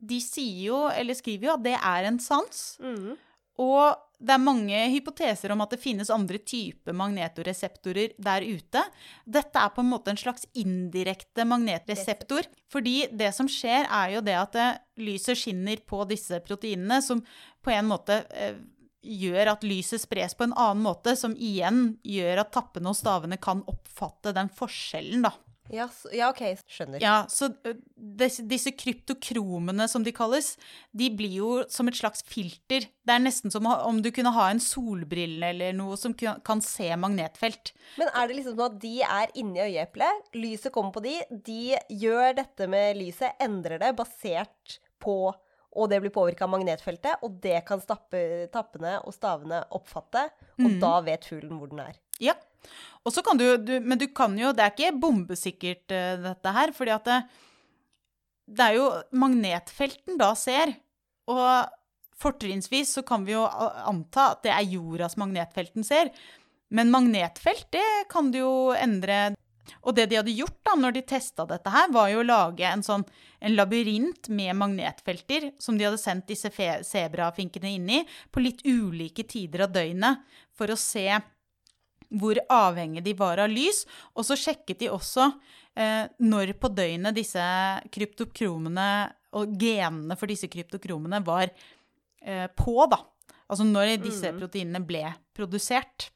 de 0.00 0.18
sier 0.24 0.62
jo, 0.70 0.84
eller 0.90 1.16
skriver 1.16 1.50
jo, 1.50 1.56
at 1.58 1.66
det 1.66 1.76
er 1.76 2.08
en 2.08 2.18
sans. 2.22 2.62
Mm. 2.82 3.12
Og 3.60 3.98
det 4.20 4.34
er 4.34 4.42
mange 4.42 4.80
hypoteser 4.92 5.52
om 5.54 5.62
at 5.64 5.72
det 5.72 5.80
finnes 5.80 6.10
andre 6.12 6.40
typer 6.44 6.96
magnetoreseptorer 6.96 8.14
der 8.20 8.44
ute. 8.44 8.82
Dette 9.24 9.62
er 9.62 9.72
på 9.72 9.84
en 9.84 9.92
måte 9.92 10.12
en 10.12 10.20
slags 10.20 10.44
indirekte 10.60 11.46
magnetreseptor. 11.48 12.48
Fordi 12.72 13.06
det 13.16 13.30
som 13.36 13.48
skjer, 13.48 13.88
er 13.88 14.16
jo 14.16 14.24
det 14.24 14.36
at 14.36 14.56
det, 14.56 14.68
lyset 15.00 15.40
skinner 15.40 15.80
på 15.88 16.02
disse 16.08 16.40
proteinene, 16.44 17.00
som 17.04 17.22
på 17.64 17.72
en 17.72 17.88
måte 17.88 18.22
eh, 18.36 18.60
gjør 19.02 19.54
at 19.54 19.66
lyset 19.66 20.02
spres 20.02 20.36
på 20.36 20.46
en 20.46 20.56
annen 20.56 20.84
måte, 20.84 21.16
som 21.16 21.36
igjen 21.36 21.96
gjør 22.06 22.44
at 22.44 22.52
tappene 22.56 22.92
og 22.92 22.98
stavene 22.98 23.40
kan 23.40 23.64
oppfatte 23.70 24.34
den 24.36 24.50
forskjellen, 24.52 25.24
da. 25.28 25.34
Ja, 25.70 25.86
så, 25.94 26.10
ja 26.14 26.30
OK. 26.32 26.42
Skjønner. 26.66 27.02
Ja, 27.02 27.14
så 27.30 27.50
disse, 27.94 28.42
disse, 28.50 28.72
kryptokromene, 28.74 29.86
som 29.90 30.02
de 30.06 30.12
kalles, 30.14 30.56
de 30.90 31.10
blir 31.14 31.36
jo 31.38 31.50
som 31.70 31.88
et 31.90 31.98
slags 31.98 32.24
filter. 32.26 32.88
Det 33.06 33.14
er 33.14 33.22
nesten 33.22 33.54
som 33.54 33.68
om 33.70 34.00
du 34.02 34.10
kunne 34.14 34.34
ha 34.34 34.48
en 34.50 34.62
solbrille 34.62 35.52
eller 35.54 35.76
noe 35.76 35.98
som 36.00 36.14
kan 36.16 36.64
se 36.64 36.90
magnetfelt. 36.98 37.72
Men 38.00 38.10
er 38.10 38.26
det 38.26 38.40
liksom 38.40 38.56
sånn 38.56 38.66
at 38.66 38.80
de 38.82 38.96
er 39.06 39.36
inni 39.38 39.62
øyeeplet, 39.62 40.34
lyset 40.34 40.74
kommer 40.74 40.94
på 40.96 41.04
de, 41.06 41.16
de 41.30 41.76
gjør 42.02 42.40
dette 42.42 42.70
med 42.70 42.98
lyset, 42.98 43.38
endrer 43.42 43.78
det 43.82 43.94
basert 43.98 44.80
på 45.00 45.30
og 45.70 45.90
det 45.90 46.00
blir 46.02 46.12
påvirka 46.14 46.46
av 46.46 46.52
magnetfeltet, 46.54 47.22
og 47.22 47.38
det 47.42 47.60
kan 47.68 47.82
stappe, 47.82 48.48
tappene 48.52 48.96
og 49.06 49.14
stavene 49.14 49.62
oppfatte, 49.76 50.26
og 50.58 50.66
mm. 50.66 50.78
da 50.82 50.94
vet 51.06 51.28
fuglen 51.30 51.60
hvor 51.60 51.70
den 51.70 51.84
er. 51.84 51.98
Ja. 52.20 52.34
Og 53.06 53.14
så 53.14 53.22
kan 53.24 53.38
du, 53.40 53.46
du, 53.56 53.78
Men 53.80 53.96
du 53.96 54.04
kan 54.12 54.34
jo 54.36 54.50
Det 54.52 54.60
er 54.60 54.74
ikke 54.74 54.98
bombesikkert, 55.00 55.86
uh, 55.88 56.18
dette 56.26 56.52
her, 56.52 56.72
fordi 56.76 56.92
at 56.92 57.06
det, 57.08 57.20
det 58.50 58.66
er 58.66 58.76
jo 58.76 58.88
magnetfelten 59.16 60.18
da 60.20 60.34
ser, 60.36 60.74
og 61.30 61.70
fortrinnsvis 62.20 62.98
så 62.98 63.04
kan 63.06 63.24
vi 63.24 63.32
jo 63.32 63.46
anta 63.46 64.32
at 64.34 64.42
det 64.44 64.52
er 64.52 64.72
jordas 64.74 65.16
magnetfelten 65.20 65.86
ser. 65.86 66.10
Men 66.74 66.92
magnetfelt, 66.92 67.70
det 67.72 68.10
kan 68.12 68.28
du 68.34 68.42
jo 68.42 68.52
endre 68.76 69.30
og 69.82 69.96
det 69.96 70.06
de 70.10 70.18
hadde 70.20 70.36
gjort 70.36 70.58
da 70.66 70.76
når 70.78 70.96
de 70.96 71.02
testa 71.12 71.46
dette 71.48 71.72
her, 71.72 71.90
var 71.94 72.10
jo 72.12 72.22
å 72.22 72.26
lage 72.26 72.66
en 72.68 72.84
sånn 72.84 73.04
en 73.40 73.56
labyrint 73.56 74.28
med 74.28 74.56
magnetfelter 74.60 75.50
som 75.62 75.78
de 75.78 75.86
hadde 75.88 76.00
sendt 76.00 76.28
disse 76.28 76.50
sebrafinkene 76.86 77.74
inn 77.76 77.88
i 77.88 78.00
på 78.30 78.42
litt 78.44 78.60
ulike 78.68 79.24
tider 79.24 79.64
av 79.64 79.72
døgnet 79.72 80.26
for 80.56 80.72
å 80.72 80.78
se 80.78 81.06
hvor 82.10 82.40
avhengig 82.50 83.04
de 83.06 83.14
var 83.16 83.40
av 83.40 83.50
lys. 83.52 83.84
Og 84.18 84.26
så 84.26 84.36
sjekket 84.38 84.82
de 84.82 84.90
også 84.92 85.28
eh, 85.78 86.10
når 86.18 86.54
på 86.60 86.72
døgnet 86.74 87.16
disse 87.16 87.44
kryptokromene 87.94 88.90
og 89.38 89.54
genene 89.60 90.16
for 90.18 90.30
disse 90.30 90.50
kryptokromene 90.50 91.22
var 91.24 91.46
eh, 91.48 92.48
på, 92.58 92.76
da. 92.90 92.98
Altså 93.50 93.66
når 93.66 93.96
disse 94.02 94.30
mm. 94.30 94.40
proteinene 94.42 94.82
ble 94.86 95.04
produsert. 95.36 96.10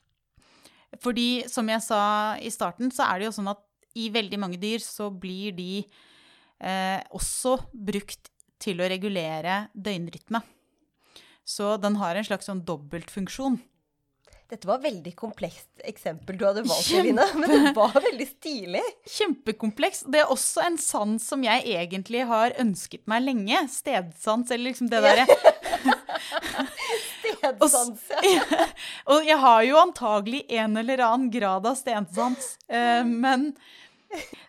Fordi 1.03 1.45
som 1.51 1.69
jeg 1.71 1.83
sa 1.85 2.03
i 2.39 2.53
starten, 2.53 2.93
så 2.95 3.09
er 3.09 3.21
det 3.21 3.31
jo 3.31 3.37
sånn 3.39 3.53
at 3.53 3.63
i 3.99 4.09
veldig 4.15 4.41
mange 4.43 4.59
dyr 4.61 4.83
så 4.83 5.09
blir 5.11 5.55
de 5.57 5.85
eh, 6.61 7.01
også 7.15 7.59
brukt 7.73 8.31
til 8.63 8.81
å 8.81 8.89
regulere 8.91 9.69
døgnrytme. 9.75 10.41
Så 11.45 11.77
den 11.77 11.99
har 12.01 12.17
en 12.17 12.27
slags 12.27 12.49
sånn 12.49 12.65
dobbeltfunksjon. 12.67 13.61
Dette 14.55 14.69
var 14.69 14.77
et 14.79 14.91
veldig 14.91 15.13
komplekst 15.17 15.83
eksempel 15.89 16.37
du 16.37 16.45
hadde 16.45 16.63
valgt, 16.69 16.91
Eline, 16.93 17.25
men 17.41 17.49
det 17.51 17.73
var 17.77 17.95
veldig 17.97 18.27
stilig. 18.29 18.83
Kjempekompleks. 19.09 20.05
Det 20.13 20.21
er 20.21 20.33
også 20.33 20.65
en 20.67 20.77
sans 20.81 21.29
som 21.33 21.45
jeg 21.45 21.65
egentlig 21.75 22.27
har 22.29 22.55
ønsket 22.61 23.07
meg 23.11 23.25
lenge. 23.25 23.65
Stedsans, 23.73 24.53
eller 24.53 24.71
liksom 24.71 24.91
det 24.93 25.01
derre 25.05 25.25
Stedsans, 27.45 28.05
ja. 28.25 28.67
og 29.13 29.27
jeg 29.29 29.39
har 29.45 29.63
jo 29.69 29.81
antagelig 29.81 30.45
en 30.59 30.77
eller 30.81 31.05
annen 31.07 31.31
grad 31.33 31.67
av 31.69 31.79
stensans, 31.79 32.55
uh, 32.73 33.05
men 33.05 33.51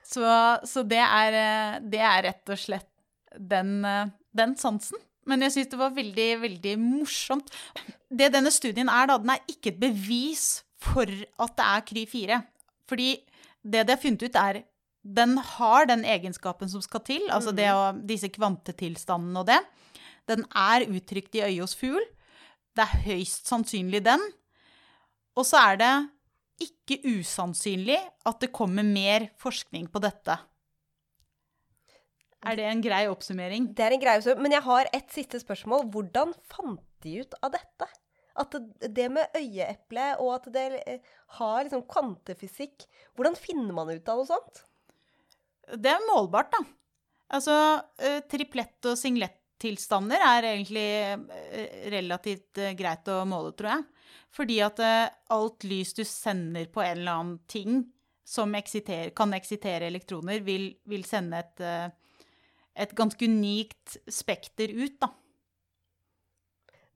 så, 0.06 0.26
så 0.68 0.84
det, 0.86 1.02
er, 1.02 1.40
eh, 1.40 1.78
det, 1.82 2.02
er, 2.02 2.22
rett 2.28 2.54
og 2.54 2.60
slett 2.62 2.90
den, 3.36 3.80
uh, 3.86 4.12
den 4.36 4.54
sansen. 4.60 5.00
Men 5.26 5.42
jeg 5.42 5.56
syns 5.56 5.72
det 5.72 5.80
var 5.80 5.96
veldig, 5.96 6.28
veldig 6.44 6.76
morsomt. 6.78 7.50
Det 8.14 8.30
denne 8.34 8.52
studien 8.54 8.92
er, 8.92 9.10
da, 9.10 9.18
den 9.22 9.34
er 9.34 9.42
ikke 9.50 9.74
et 9.74 9.82
bevis 9.82 10.46
for 10.86 11.10
at 11.10 11.56
det 11.58 11.66
er 11.66 11.86
Kry4. 11.90 12.40
Fordi 12.86 13.10
det 13.66 13.88
de 13.88 13.96
har 13.96 14.02
funnet 14.02 14.28
ut, 14.28 14.38
er 14.38 14.62
den 15.06 15.38
har 15.38 15.86
den 15.90 16.06
egenskapen 16.06 16.70
som 16.70 16.82
skal 16.82 17.04
til, 17.06 17.26
altså 17.30 17.54
det 17.54 17.68
mm. 17.70 18.06
disse 18.10 18.30
kvantetilstandene 18.34 19.42
og 19.42 19.50
det. 19.50 19.60
Den 20.30 20.46
er 20.58 20.88
uttrykt 20.90 21.38
i 21.38 21.44
øyet 21.46 21.62
hos 21.62 21.76
fugl. 21.78 22.02
Det 22.76 22.84
er 22.84 23.06
høyst 23.06 23.48
sannsynlig 23.48 24.04
den. 24.06 24.22
Og 25.36 25.48
så 25.48 25.62
er 25.72 25.80
det 25.80 25.94
ikke 26.66 27.00
usannsynlig 27.18 27.98
at 28.28 28.42
det 28.44 28.54
kommer 28.56 28.86
mer 28.88 29.30
forskning 29.42 29.88
på 29.92 30.02
dette. 30.04 30.38
Er 32.46 32.60
det 32.60 32.66
en 32.70 32.84
grei 32.84 33.06
oppsummering? 33.10 33.72
Det 33.74 33.86
er 33.86 33.96
en 33.96 34.02
grei 34.02 34.16
oppsummering. 34.20 34.44
men 34.46 34.54
jeg 34.54 34.66
har 34.68 34.90
et 34.94 35.08
siste 35.12 35.40
spørsmål. 35.42 35.88
Hvordan 35.92 36.34
fant 36.52 36.84
de 37.04 37.22
ut 37.24 37.36
av 37.42 37.56
dette? 37.56 37.88
At 38.36 38.56
det, 38.92 39.08
med 39.12 39.32
øyeeplet 39.40 40.20
og 40.20 40.34
at 40.36 40.48
det 40.52 40.66
eh, 40.84 41.12
har 41.40 41.62
liksom 41.64 41.86
kvantefysikk 41.88 42.84
Hvordan 43.16 43.38
finner 43.40 43.72
man 43.72 43.88
ut 43.88 44.10
av 44.12 44.20
noe 44.20 44.28
sånt? 44.28 44.60
Det 45.72 45.88
er 45.88 46.04
målbart, 46.10 46.52
da. 46.52 46.60
Altså, 47.32 47.56
eh, 47.98 48.20
triplett- 48.30 48.92
og 48.92 49.00
singlettilstander 49.56 50.20
er 50.20 50.44
egentlig 50.44 50.86
eh, 51.52 51.90
relativt 51.92 52.58
eh, 52.58 52.76
greit 52.76 53.08
å 53.08 53.26
måle, 53.26 53.54
tror 53.54 53.70
jeg. 53.70 53.84
Fordi 54.36 54.62
at 54.62 54.80
eh, 54.80 55.10
alt 55.30 55.64
lys 55.64 55.94
du 55.94 56.04
sender 56.04 56.68
på 56.68 56.82
en 56.82 56.98
eller 56.98 57.12
annen 57.12 57.40
ting 57.48 57.86
som 58.26 58.54
eksiter, 58.56 59.12
kan 59.16 59.34
eksitere 59.34 59.86
elektroner, 59.88 60.42
vil, 60.42 60.76
vil 60.86 61.04
sende 61.06 61.38
et, 61.38 61.92
et 62.74 62.92
ganske 62.98 63.22
unikt 63.22 64.00
spekter 64.10 64.72
ut, 64.74 64.96
da. 65.00 65.12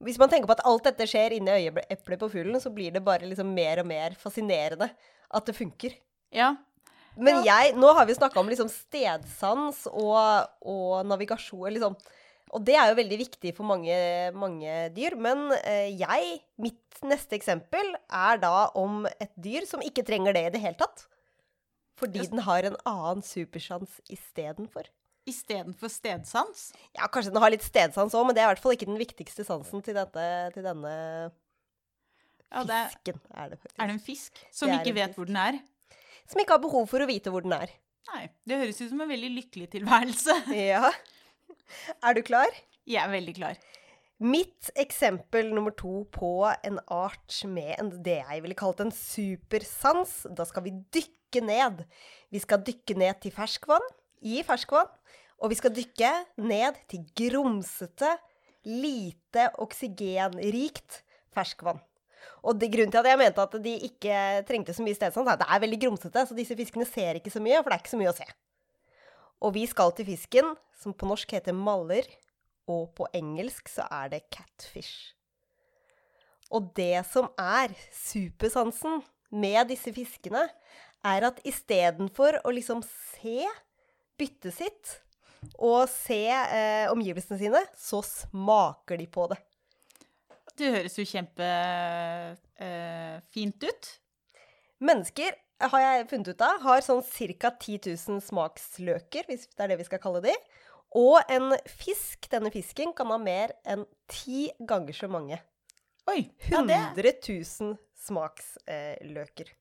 Hvis 0.02 0.18
man 0.18 0.32
tenker 0.32 0.48
på 0.48 0.56
at 0.56 0.64
alt 0.66 0.88
dette 0.88 1.06
skjer 1.06 1.36
inni 1.36 1.52
øyeeplet 1.52 2.20
på 2.20 2.32
fuglen, 2.32 2.58
så 2.60 2.72
blir 2.72 2.96
det 2.96 3.04
bare 3.06 3.28
liksom 3.28 3.52
mer 3.54 3.84
og 3.84 3.86
mer 3.92 4.16
fascinerende 4.18 4.88
at 5.30 5.46
det 5.46 5.54
funker. 5.54 5.94
Ja, 6.34 6.56
Men 7.20 7.44
jeg, 7.46 7.76
nå 7.78 7.92
har 7.94 8.08
vi 8.08 8.16
snakka 8.16 8.40
om 8.40 8.50
liksom 8.50 8.72
stedsans 8.72 9.84
og, 9.92 10.50
og 10.66 11.06
navigasjon. 11.06 11.70
Liksom. 11.76 12.00
Og 12.56 12.64
det 12.66 12.76
er 12.80 12.90
jo 12.90 12.98
veldig 12.98 13.18
viktig 13.20 13.52
for 13.58 13.68
mange, 13.70 13.96
mange 14.34 14.76
dyr. 14.96 15.16
Men 15.22 15.50
eh, 15.62 15.92
jeg, 16.00 16.40
mitt 16.62 17.02
neste 17.06 17.38
eksempel, 17.38 17.92
er 18.10 18.40
da 18.42 18.70
om 18.80 19.04
et 19.20 19.32
dyr 19.38 19.68
som 19.70 19.84
ikke 19.86 20.06
trenger 20.08 20.34
det 20.36 20.46
i 20.48 20.54
det 20.56 20.62
hele 20.64 20.80
tatt. 20.80 21.06
Fordi 22.00 22.24
den 22.32 22.42
har 22.48 22.64
en 22.64 22.78
annen 22.88 23.22
supersjans 23.28 24.00
istedenfor. 24.10 24.88
istedenfor 25.30 25.92
stedsans. 25.92 26.70
Ja, 26.96 27.10
kanskje 27.12 27.34
den 27.36 27.44
har 27.44 27.52
litt 27.54 27.66
stedsans 27.66 28.16
òg, 28.18 28.24
men 28.26 28.38
det 28.38 28.42
er 28.42 28.48
i 28.48 28.54
hvert 28.54 28.64
fall 28.64 28.74
ikke 28.74 28.88
den 28.90 28.98
viktigste 29.02 29.44
sansen 29.46 29.84
til, 29.86 29.98
dette, 30.00 30.24
til 30.56 30.66
denne 30.66 30.94
Ja, 32.50 32.64
det 32.66 32.78
er, 32.80 32.88
fisken. 32.96 33.20
Er 33.36 33.52
det, 33.52 33.60
er 33.76 33.92
det 33.92 33.94
en 33.98 34.02
fisk 34.02 34.40
som 34.50 34.72
ikke 34.74 34.96
vet 34.96 35.12
fisk. 35.12 35.20
hvor 35.20 35.30
den 35.30 35.38
er? 35.38 35.60
Som 36.30 36.42
ikke 36.42 36.56
har 36.56 36.64
behov 36.64 36.88
for 36.90 37.04
å 37.04 37.10
vite 37.10 37.30
hvor 37.34 37.46
den 37.46 37.54
er. 37.60 37.76
Nei, 38.10 38.24
det 38.48 38.58
høres 38.64 38.80
ut 38.82 38.90
som 38.90 39.04
en 39.06 39.12
veldig 39.12 39.30
lykkelig 39.36 39.70
tilværelse. 39.76 40.40
Ja. 40.72 40.90
Er 42.06 42.16
du 42.18 42.24
klar? 42.26 42.50
Jeg 42.90 43.02
er 43.04 43.12
veldig 43.14 43.36
klar. 43.38 43.60
Mitt 44.20 44.68
eksempel 44.76 45.54
nummer 45.56 45.72
to 45.72 46.04
på 46.12 46.32
en 46.68 46.80
art 46.92 47.38
med 47.48 47.72
en, 47.78 47.92
det 48.04 48.18
jeg 48.20 48.44
ville 48.44 48.58
kalt 48.60 48.82
en 48.84 48.92
supersans. 48.92 50.26
Da 50.36 50.44
skal 50.48 50.66
vi 50.66 50.76
dykke 50.92 51.44
ned. 51.46 51.86
Vi 52.34 52.42
skal 52.44 52.64
dykke 52.68 52.98
ned 53.00 53.22
til 53.24 53.32
ferskvann, 53.36 53.86
i 54.20 54.42
ferskvann. 54.44 54.90
Og 55.40 55.54
vi 55.54 55.60
skal 55.60 55.72
dykke 55.72 56.12
ned 56.44 56.82
til 56.92 57.06
grumsete, 57.16 58.12
lite 58.68 59.48
oksygenrikt 59.64 61.00
ferskvann. 61.32 61.80
Og 62.44 62.60
det, 62.60 62.70
grunnen 62.74 62.92
til 62.92 63.00
at 63.00 63.08
jeg 63.14 63.20
mente 63.20 63.44
at 63.44 63.56
de 63.64 63.78
ikke 63.88 64.20
trengte 64.48 64.76
så 64.76 64.84
mye 64.84 64.98
stedsans, 64.98 65.28
er 65.28 65.38
at 65.38 65.42
det 65.46 65.48
er 65.48 65.64
veldig 65.64 65.80
grumsete, 65.86 66.26
så 66.28 66.36
disse 66.36 66.60
fiskene 66.60 66.88
ser 66.88 67.20
ikke 67.20 67.32
så 67.32 67.40
mye, 67.44 67.60
for 67.64 67.72
det 67.72 67.78
er 67.78 67.84
ikke 67.86 67.96
så 67.96 68.00
mye 68.02 68.12
å 68.12 68.18
se. 68.20 68.28
Og 69.40 69.54
vi 69.56 69.66
skal 69.70 69.94
til 69.96 70.08
fisken, 70.10 70.56
som 70.80 70.96
på 70.96 71.08
norsk 71.08 71.32
heter 71.38 71.56
maller, 71.56 72.08
og 72.70 72.92
på 72.98 73.08
engelsk 73.16 73.70
så 73.72 73.88
er 73.92 74.12
det 74.14 74.28
catfish. 74.34 75.16
Og 76.54 76.72
det 76.78 77.06
som 77.10 77.30
er 77.40 77.74
supersansen 77.94 79.04
med 79.30 79.70
disse 79.70 79.94
fiskene, 79.94 80.48
er 81.06 81.26
at 81.30 81.40
istedenfor 81.48 82.42
å 82.44 82.52
liksom 82.52 82.82
se 82.84 83.46
byttet 84.20 84.54
sitt 84.58 84.98
og 85.56 85.88
se 85.88 86.26
eh, 86.28 86.92
omgivelsene 86.92 87.40
sine, 87.40 87.62
så 87.80 88.02
smaker 88.04 89.00
de 89.00 89.08
på 89.08 89.28
det. 89.32 89.38
Det 90.60 90.74
høres 90.74 90.98
jo 91.00 91.06
kjempefint 91.08 92.36
eh, 92.60 93.70
ut. 93.72 93.92
Mennesker, 94.84 95.32
har 95.60 95.82
jeg 95.84 96.08
funnet 96.10 96.32
ut 96.32 96.42
av, 96.46 96.62
har 96.64 96.82
sånn 96.86 97.04
ca. 97.04 97.52
10 97.52 97.92
000 97.92 98.24
smaksløker, 98.24 99.28
hvis 99.28 99.48
det 99.52 99.66
er 99.66 99.74
det 99.74 99.80
vi 99.82 99.88
skal 99.90 100.02
kalle 100.04 100.24
de. 100.24 100.36
Og 100.98 101.20
en 101.30 101.54
fisk, 101.70 102.30
denne 102.32 102.52
fisken, 102.54 102.94
kan 102.98 103.12
ha 103.14 103.20
mer 103.22 103.54
enn 103.68 103.86
ti 104.10 104.48
ganger 104.60 104.96
så 104.96 105.10
mange. 105.12 105.38
Oi, 106.10 106.24
ja, 106.50 106.64
100 106.64 107.12
000 107.28 107.76
smaksløker. 108.08 109.52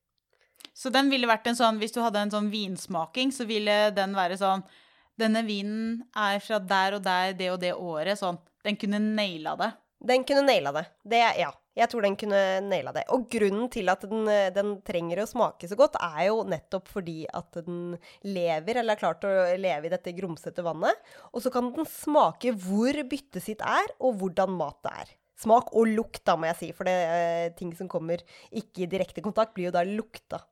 Så 0.78 0.92
den 0.94 1.11
ville 1.11 1.28
vært 1.28 1.48
en 1.50 1.58
sånn, 1.58 1.80
hvis 1.82 1.94
du 1.94 2.00
hadde 2.04 2.22
en 2.22 2.32
sånn 2.32 2.52
vinsmaking, 2.52 3.32
så 3.34 3.48
ville 3.48 3.88
den 3.96 4.14
være 4.16 4.38
sånn 4.40 4.62
Denne 5.18 5.40
vinen 5.42 6.04
er 6.14 6.38
fra 6.38 6.61
der 6.62 6.94
og 6.94 7.00
der, 7.02 7.32
det 7.34 7.48
og 7.50 7.56
det 7.58 7.72
året. 7.74 8.20
Sånn. 8.20 8.37
Den 8.62 8.76
kunne 8.78 9.00
naila 9.02 9.56
det. 9.58 9.72
Den 9.98 10.22
kunne 10.22 10.44
naila 10.46 10.70
det. 10.76 10.84
det. 11.02 11.22
Ja, 11.40 11.48
jeg 11.78 11.90
tror 11.90 12.04
den 12.04 12.16
kunne 12.18 12.40
naila 12.66 12.92
det. 12.96 13.04
Og 13.14 13.28
grunnen 13.30 13.68
til 13.72 13.90
at 13.92 14.02
den, 14.10 14.26
den 14.54 14.74
trenger 14.86 15.22
å 15.22 15.28
smake 15.30 15.70
så 15.70 15.78
godt, 15.78 15.98
er 16.02 16.28
jo 16.28 16.42
nettopp 16.48 16.90
fordi 16.90 17.20
at 17.30 17.60
den 17.62 17.94
lever, 18.26 18.80
eller 18.80 18.96
er 18.96 19.02
klart 19.02 19.26
å 19.28 19.32
leve 19.58 19.88
i 19.88 19.92
dette 19.94 20.14
grumsete 20.16 20.64
vannet. 20.66 20.98
Og 21.32 21.44
så 21.44 21.52
kan 21.54 21.70
den 21.74 21.88
smake 21.88 22.54
hvor 22.66 23.02
byttet 23.08 23.44
sitt 23.44 23.64
er, 23.64 23.94
og 24.02 24.18
hvordan 24.22 24.58
mat 24.58 24.80
det 24.86 24.94
er. 25.04 25.16
Smak 25.38 25.70
og 25.78 25.86
lukt, 25.94 26.24
da, 26.26 26.34
må 26.34 26.48
jeg 26.50 26.58
si, 26.58 26.68
for 26.74 26.88
det 26.88 26.94
er 26.98 27.52
ting 27.58 27.70
som 27.78 27.90
kommer 27.90 28.24
ikke 28.50 28.82
i 28.82 28.90
direkte 28.90 29.22
kontakt, 29.22 29.54
blir 29.54 29.68
jo 29.68 29.76
da 29.76 29.84
lukta. 29.86 30.42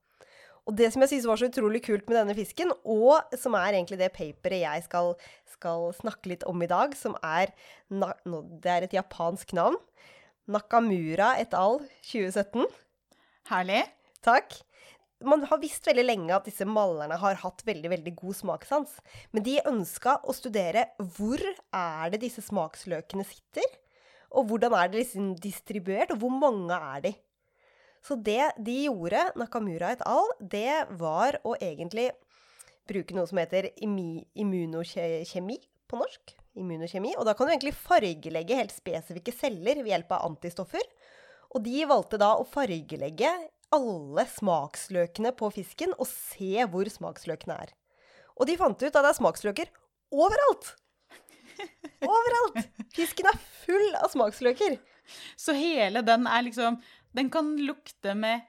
Og 0.66 0.74
det 0.74 0.88
som 0.90 1.02
jeg 1.02 1.12
synes 1.12 1.26
var 1.30 1.38
så 1.38 1.48
utrolig 1.50 1.80
kult 1.86 2.08
med 2.10 2.18
denne 2.18 2.34
fisken, 2.34 2.72
og 2.82 3.34
som 3.38 3.54
er 3.58 3.76
egentlig 3.76 4.00
det 4.00 4.12
paperet 4.14 4.64
jeg 4.64 4.86
skal, 4.86 5.12
skal 5.54 5.90
snakke 5.94 6.32
litt 6.32 6.46
om 6.46 6.62
i 6.62 6.70
dag, 6.70 6.94
som 6.98 7.14
er 7.22 7.54
Det 7.90 8.70
er 8.72 8.86
et 8.86 8.96
japansk 8.96 9.54
navn. 9.54 9.78
Nakamura 10.46 11.32
et 11.40 11.54
al. 11.59 11.80
2017. 12.06 12.66
Herlig. 13.50 13.82
Takk. 14.22 14.54
Man 15.26 15.42
har 15.48 15.59
visst 15.59 15.87
veldig 15.88 16.04
lenge 16.04 16.35
at 16.37 16.46
disse 16.46 16.66
malerne 16.68 17.16
har 17.18 17.40
hatt 17.40 17.64
veldig 17.66 17.90
veldig 17.90 18.12
god 18.20 18.37
smakssans. 18.38 18.92
Men 19.35 19.46
de 19.46 19.56
ønska 19.66 20.20
å 20.22 20.35
studere 20.37 20.87
hvor 21.16 21.42
er 21.42 22.12
det 22.14 22.22
disse 22.22 22.44
smaksløkene 22.46 23.26
sitter, 23.26 23.66
og 24.37 24.50
hvordan 24.50 24.76
er 24.76 24.92
det 24.92 25.02
liksom 25.02 25.32
distribuert, 25.40 26.12
og 26.14 26.22
hvor 26.22 26.35
mange 26.35 26.78
er 26.92 27.02
de. 27.09 27.14
Så 28.04 28.14
det 28.14 28.52
de 28.62 28.85
gjorde, 28.85 29.24
Nakamura 29.40 29.90
et 29.96 30.06
al., 30.06 30.30
det 30.38 30.85
var 31.00 31.40
å 31.42 31.56
egentlig 31.59 32.12
bruke 32.87 33.16
noe 33.16 33.26
som 33.26 33.40
heter 33.42 33.72
immunokjemi 33.82 35.59
på 35.90 35.98
norsk. 36.04 36.37
Immunokjemi. 36.56 37.14
Og 37.20 37.26
da 37.28 37.34
kan 37.36 37.48
du 37.48 37.54
egentlig 37.54 37.74
fargelegge 37.76 38.58
helt 38.58 38.74
spesifikke 38.74 39.34
celler 39.36 39.82
ved 39.82 39.92
hjelp 39.92 40.16
av 40.16 40.26
antistoffer. 40.30 40.84
Og 41.54 41.62
de 41.64 41.84
valgte 41.88 42.20
da 42.20 42.32
å 42.36 42.46
fargelegge 42.48 43.32
alle 43.74 44.24
smaksløkene 44.30 45.32
på 45.36 45.50
fisken 45.54 45.94
og 45.96 46.08
se 46.08 46.66
hvor 46.70 46.88
smaksløkene 46.90 47.60
er. 47.66 47.72
Og 48.36 48.48
de 48.48 48.58
fant 48.60 48.76
ut 48.76 48.88
at 48.90 49.00
det 49.00 49.10
er 49.10 49.18
smaksløker 49.20 49.72
overalt! 50.14 50.74
Overalt! 52.04 52.60
Fisken 52.94 53.30
er 53.30 53.38
full 53.64 53.86
av 53.96 54.10
smaksløker. 54.12 54.76
Så 55.38 55.54
hele 55.56 56.02
den 56.04 56.26
er 56.28 56.42
liksom 56.44 56.80
Den 57.16 57.30
kan 57.32 57.54
lukte 57.62 58.12
med 58.18 58.44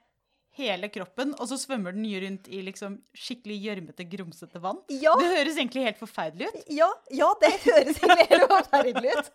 hele 0.58 0.90
kroppen, 0.92 1.34
og 1.38 1.48
så 1.50 1.58
svømmer 1.60 1.94
den 1.96 2.06
rundt 2.24 2.48
i 2.50 2.62
liksom 2.66 2.98
skikkelig 3.16 3.58
gjørmete, 3.64 4.06
grumsete 4.10 4.62
vann. 4.62 4.80
Ja. 4.92 5.14
Det 5.20 5.28
høres 5.32 5.58
egentlig 5.58 5.84
helt 5.86 6.00
forferdelig 6.00 6.50
ut. 6.50 6.72
Ja, 6.74 6.88
ja, 7.14 7.28
det 7.42 7.52
høres 7.68 8.00
egentlig 8.02 8.26
helt 8.32 8.50
forferdelig 8.52 9.14
ut. 9.18 9.30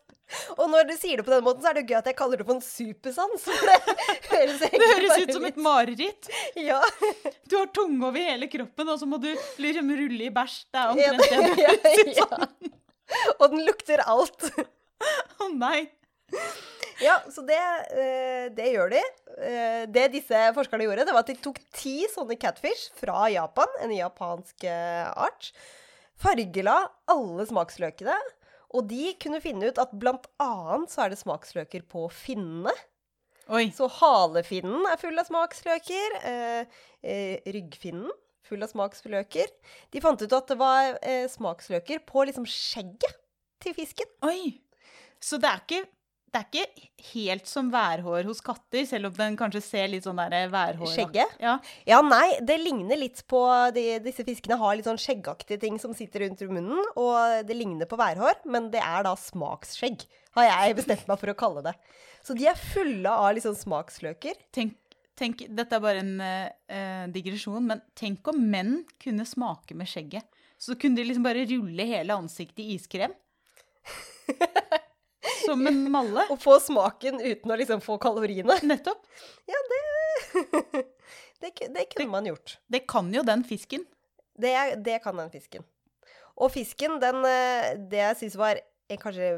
Og 0.58 0.70
når 0.72 0.88
du 0.90 0.94
sier 0.98 1.20
det 1.20 1.26
på 1.28 1.34
den 1.34 1.44
måten, 1.46 1.62
så 1.64 1.72
er 1.72 1.78
det 1.78 1.86
gøy 1.90 1.98
at 2.00 2.08
jeg 2.10 2.18
kaller 2.18 2.42
det 2.42 2.48
for 2.48 2.58
en 2.58 2.66
supersans. 2.66 3.48
Det 4.34 4.40
høres, 4.40 4.62
Det 4.64 4.88
høres 4.90 5.20
ut 5.22 5.34
som 5.36 5.44
et 5.46 5.58
mareritt. 5.62 6.30
Ja. 6.58 6.80
Du 7.50 7.58
har 7.60 7.68
tunge 7.76 8.00
over 8.08 8.18
hele 8.18 8.48
kroppen, 8.50 8.90
og 8.90 8.98
så 8.98 9.06
må 9.06 9.20
du 9.22 9.30
liksom 9.62 9.92
rulle 9.94 10.26
i 10.26 10.32
bæsj. 10.34 10.56
Det 10.74 10.80
er 10.82 10.94
omtrent 10.94 11.22
det 11.22 11.42
det 11.44 11.66
ja, 11.66 11.74
høres 11.74 12.00
ut 12.00 12.16
som. 12.18 12.72
Og 13.36 13.44
den 13.52 13.66
lukter 13.68 14.02
alt. 14.10 14.48
Å 15.44 15.52
nei. 15.54 15.84
Ja, 17.02 17.18
så 17.34 17.42
det, 17.46 17.58
eh, 17.92 18.46
det 18.56 18.70
gjør 18.74 18.94
de. 18.94 19.02
Eh, 19.44 19.86
Det 19.92 20.06
disse 20.14 20.40
forskerne 20.56 20.86
gjorde, 20.86 21.06
det 21.06 21.14
var 21.16 21.26
at 21.26 21.32
de 21.32 21.36
tok 21.42 21.60
ti 21.76 22.06
sånne 22.12 22.38
catfish 22.40 22.92
fra 22.96 23.26
Japan, 23.34 23.68
en 23.82 23.92
japansk 23.92 24.64
eh, 24.64 25.10
art, 25.12 25.52
fargela 26.16 26.78
alle 27.12 27.46
smaksløkene, 27.50 28.16
og 28.74 28.88
de 28.88 29.12
kunne 29.20 29.42
finne 29.44 29.68
ut 29.70 29.82
at 29.82 29.92
blant 30.00 30.26
annet 30.42 30.90
så 30.94 31.04
er 31.06 31.10
det 31.14 31.20
smaksløker 31.20 31.84
på 31.90 32.06
finnene. 32.14 32.72
Oi. 33.52 33.68
Så 33.76 33.90
halefinnen 33.92 34.86
er 34.88 34.98
full 35.02 35.20
av 35.20 35.28
smaksløker. 35.28 36.16
Ryggfinnen 37.04 38.08
full 38.48 38.64
av 38.64 38.72
smaksløker. 38.72 39.52
De 39.92 40.02
fant 40.02 40.22
ut 40.24 40.34
at 40.40 40.48
det 40.48 40.58
var 40.58 40.96
smaksløker 41.30 42.02
på 42.08 42.24
liksom 42.30 42.48
skjegget 42.50 43.20
til 43.62 43.76
fisken. 43.78 44.10
Oi. 44.26 44.56
Så 45.22 45.38
det 45.44 45.52
er 45.52 45.62
ikke 45.62 45.84
det 46.34 46.40
er 46.40 46.48
ikke 46.50 46.88
helt 47.12 47.50
som 47.50 47.68
værhår 47.70 48.26
hos 48.26 48.40
katter, 48.42 48.88
selv 48.90 49.12
om 49.12 49.18
den 49.18 49.36
kanskje 49.38 49.62
ser 49.62 49.92
litt 49.92 50.08
sånn 50.08 50.18
der 50.18 50.50
værhår 50.50 50.90
Skjegget? 50.90 51.36
Ja. 51.42 51.60
Ja, 51.86 52.00
nei, 52.06 52.40
det 52.42 52.58
ligner 52.62 52.98
litt 52.98 53.22
på 53.30 53.42
de, 53.76 53.84
Disse 54.02 54.26
fiskene 54.26 54.58
har 54.58 54.74
litt 54.74 54.88
sånn 54.90 55.02
skjeggaktige 55.02 55.62
ting 55.62 55.78
som 55.82 55.94
sitter 55.98 56.26
rundt 56.26 56.42
munnen, 56.50 56.82
og 56.98 57.46
det 57.46 57.58
ligner 57.58 57.90
på 57.90 58.00
værhår, 58.02 58.42
men 58.50 58.72
det 58.74 58.82
er 58.82 59.06
da 59.06 59.14
smaksskjegg, 59.20 60.08
har 60.40 60.50
jeg 60.50 60.78
bestemt 60.80 61.06
meg 61.10 61.22
for 61.22 61.34
å 61.34 61.38
kalle 61.38 61.66
det. 61.70 61.76
Så 62.26 62.36
de 62.38 62.48
er 62.50 62.58
fulle 62.58 63.12
av 63.14 63.34
liksom 63.38 63.54
smaksløker. 63.60 64.40
Tenk, 64.56 64.78
tenk, 65.20 65.44
dette 65.54 65.78
er 65.78 65.84
bare 65.84 66.02
en 66.02 66.16
uh, 66.24 67.06
digresjon, 67.14 67.62
men 67.68 67.84
tenk 68.00 68.26
om 68.32 68.40
menn 68.40 68.80
kunne 69.04 69.28
smake 69.28 69.78
med 69.78 69.92
skjegget. 69.92 70.26
Så 70.58 70.80
kunne 70.80 70.98
de 70.98 71.06
liksom 71.06 71.26
bare 71.26 71.46
rulle 71.50 71.86
hele 71.90 72.16
ansiktet 72.16 72.64
i 72.64 72.74
iskrem. 72.78 73.14
Som 75.46 75.68
en 75.68 75.82
malle. 75.92 76.26
Å 76.32 76.38
få 76.40 76.58
smaken 76.64 77.22
uten 77.22 77.52
å 77.54 77.58
liksom 77.60 77.82
få 77.84 77.98
kaloriene. 78.02 78.58
Nettopp. 78.70 79.06
Ja, 79.50 79.62
Det, 79.72 79.82
Det, 81.44 81.52
det 81.76 81.90
kunne 81.92 82.10
man 82.12 82.28
gjort. 82.30 82.58
Det 82.72 82.86
kan 82.88 83.10
jo 83.14 83.24
den 83.28 83.44
fisken. 83.44 83.84
Det, 84.40 84.54
det 84.86 85.02
kan 85.04 85.18
den 85.20 85.32
fisken. 85.34 85.66
Og 86.40 86.54
fisken, 86.54 86.96
den 87.04 87.20
eh, 87.28 87.74
Det 87.92 88.00
jeg 88.00 88.20
syns 88.22 88.38
var 88.40 88.62
kanskje 89.02 89.30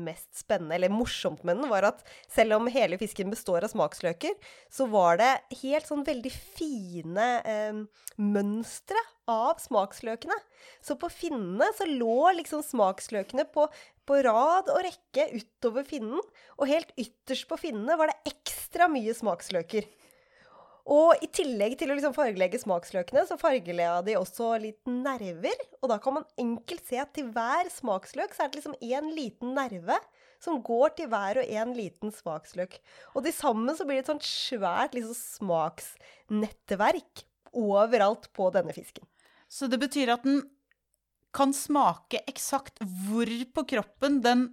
mest 0.00 0.30
spennende, 0.38 0.76
eller 0.76 0.92
morsomt 0.92 1.44
med 1.46 1.60
den, 1.60 1.70
var 1.70 1.86
at 1.88 2.04
selv 2.32 2.58
om 2.58 2.70
hele 2.72 2.98
fisken 3.00 3.32
består 3.32 3.66
av 3.66 3.72
smaksløker, 3.72 4.36
så 4.72 4.86
var 4.90 5.18
det 5.20 5.32
helt 5.62 5.88
sånn 5.88 6.04
veldig 6.06 6.32
fine 6.34 7.28
eh, 7.42 7.82
mønstre 8.20 9.02
av 9.30 9.60
smaksløkene. 9.62 10.36
Så 10.84 10.96
på 11.00 11.10
finnene 11.12 11.70
så 11.76 11.88
lå 11.88 12.34
liksom 12.38 12.64
smaksløkene 12.66 13.46
på, 13.54 13.66
på 14.04 14.20
rad 14.26 14.70
og 14.72 14.82
rekke 14.86 15.30
utover 15.36 15.86
finnen, 15.88 16.22
og 16.58 16.70
helt 16.70 16.92
ytterst 17.00 17.48
på 17.50 17.60
finnene 17.60 17.98
var 18.00 18.12
det 18.12 18.34
ekstra 18.34 18.90
mye 18.92 19.16
smaksløker. 19.16 19.88
Og 20.84 21.22
i 21.24 21.28
tillegg 21.32 21.78
til 21.80 21.88
å 21.88 21.94
liksom 21.96 22.12
fargelegge 22.12 22.58
smaksløkene, 22.60 23.22
så 23.24 23.38
fargelegger 23.40 24.04
de 24.04 24.18
også 24.20 24.50
litt 24.60 24.90
nerver. 24.90 25.56
Og 25.80 25.88
da 25.88 25.96
kan 26.02 26.18
man 26.18 26.26
enkelt 26.40 26.84
se 26.84 26.98
at 27.00 27.14
til 27.16 27.30
hver 27.32 27.70
smaksløk 27.72 28.36
så 28.36 28.44
er 28.44 28.52
det 28.52 28.60
liksom 28.60 28.76
én 28.84 29.08
liten 29.16 29.54
nerve 29.56 29.96
som 30.44 30.60
går 30.64 30.92
til 30.98 31.08
hver 31.08 31.40
og 31.40 31.52
en 31.60 31.72
liten 31.76 32.12
smaksløk. 32.12 32.76
Og 33.14 33.24
til 33.24 33.36
sammen 33.36 33.76
så 33.76 33.86
blir 33.88 34.00
det 34.00 34.04
et 34.04 34.12
sånt 34.12 34.28
svært 34.28 34.96
liksom 34.96 35.16
smaksnettverk 35.16 37.24
overalt 37.56 38.28
på 38.36 38.50
denne 38.52 38.74
fisken. 38.76 39.06
Så 39.48 39.70
det 39.70 39.80
betyr 39.80 40.12
at 40.16 40.26
den 40.26 40.42
kan 41.34 41.54
smake 41.56 42.20
eksakt 42.30 42.82
hvor 43.08 43.30
på 43.56 43.64
kroppen 43.72 44.20
den, 44.24 44.50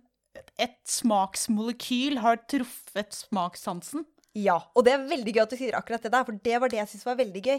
et 0.56 0.80
smaksmolekyl 0.88 2.22
har 2.24 2.39
truffet 2.50 3.12
smakssansen. 3.12 4.06
Ja, 4.38 4.56
og 4.78 4.86
det 4.88 4.94
er 4.96 5.02
veldig 5.10 5.32
gøy 5.36 5.41
at 5.44 5.52
du 5.52 5.58
sier 5.60 5.76
akkurat 5.76 6.06
det 6.06 6.13
der, 6.13 6.24
for 6.24 6.38
det 6.46 6.60
var 6.63 6.72
det 6.72 6.78
jeg 6.78 6.88
syntes 6.88 7.08
var 7.10 7.17
veldig 7.20 7.41
gøy. 7.44 7.58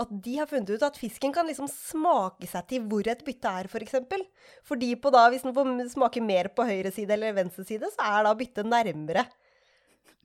At 0.00 0.12
de 0.24 0.36
har 0.38 0.48
funnet 0.48 0.70
ut 0.72 0.86
at 0.86 0.96
fisken 0.96 1.34
kan 1.36 1.44
liksom 1.50 1.68
smake 1.68 2.48
seg 2.48 2.64
til 2.70 2.86
hvor 2.88 3.10
et 3.12 3.20
bytte 3.26 3.50
er, 3.50 3.68
f.eks. 3.68 3.74
For 3.74 3.84
eksempel. 3.84 4.24
Fordi 4.64 4.94
på 4.96 5.12
da, 5.12 5.26
hvis 5.28 5.44
den 5.44 5.52
får 5.56 5.72
smake 5.92 6.22
mer 6.24 6.48
på 6.56 6.64
høyre 6.64 6.94
side 6.96 7.12
eller 7.12 7.36
venstre 7.36 7.66
side, 7.68 7.92
så 7.92 8.08
er 8.08 8.24
da 8.24 8.32
byttet 8.40 8.70
nærmere 8.70 9.26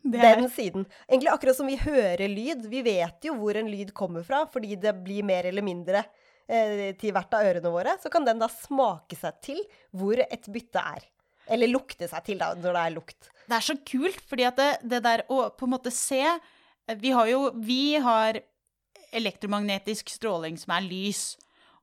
er, 0.07 0.39
den 0.39 0.49
siden. 0.55 0.87
Egentlig 1.09 1.33
akkurat 1.33 1.59
som 1.59 1.67
vi 1.67 1.75
hører 1.83 2.27
lyd. 2.31 2.65
Vi 2.71 2.81
vet 2.85 3.27
jo 3.27 3.35
hvor 3.41 3.59
en 3.59 3.67
lyd 3.71 3.91
kommer 3.93 4.23
fra, 4.23 4.45
fordi 4.51 4.79
det 4.79 4.95
blir 5.03 5.27
mer 5.27 5.51
eller 5.51 5.67
mindre 5.67 6.05
eh, 6.47 6.95
til 6.99 7.11
hvert 7.11 7.35
av 7.35 7.51
ørene 7.51 7.75
våre. 7.75 7.99
Så 7.99 8.11
kan 8.13 8.23
den 8.27 8.39
da 8.39 8.47
smake 8.47 9.19
seg 9.19 9.43
til 9.43 9.63
hvor 9.91 10.19
et 10.23 10.47
bytte 10.47 10.79
er. 10.95 11.07
Eller 11.49 11.67
lukte 11.71 12.07
seg 12.09 12.23
til, 12.25 12.37
da, 12.41 12.53
når 12.55 12.73
det 12.77 12.83
er 12.85 12.95
lukt. 12.95 13.29
det 13.49 13.57
er 13.57 13.65
så 13.65 13.75
kult, 13.85 14.21
fordi 14.29 14.43
at 14.45 14.55
det, 14.61 14.69
det 14.91 15.03
der 15.03 15.23
å 15.29 15.49
på 15.57 15.65
en 15.65 15.73
måte 15.73 15.91
se 15.91 16.21
Vi 17.01 17.11
har 17.11 17.27
jo 17.27 17.51
Vi 17.57 17.95
har 18.01 18.39
elektromagnetisk 19.13 20.09
stråling 20.13 20.57
som 20.61 20.75
er 20.75 20.85
lys. 20.85 21.23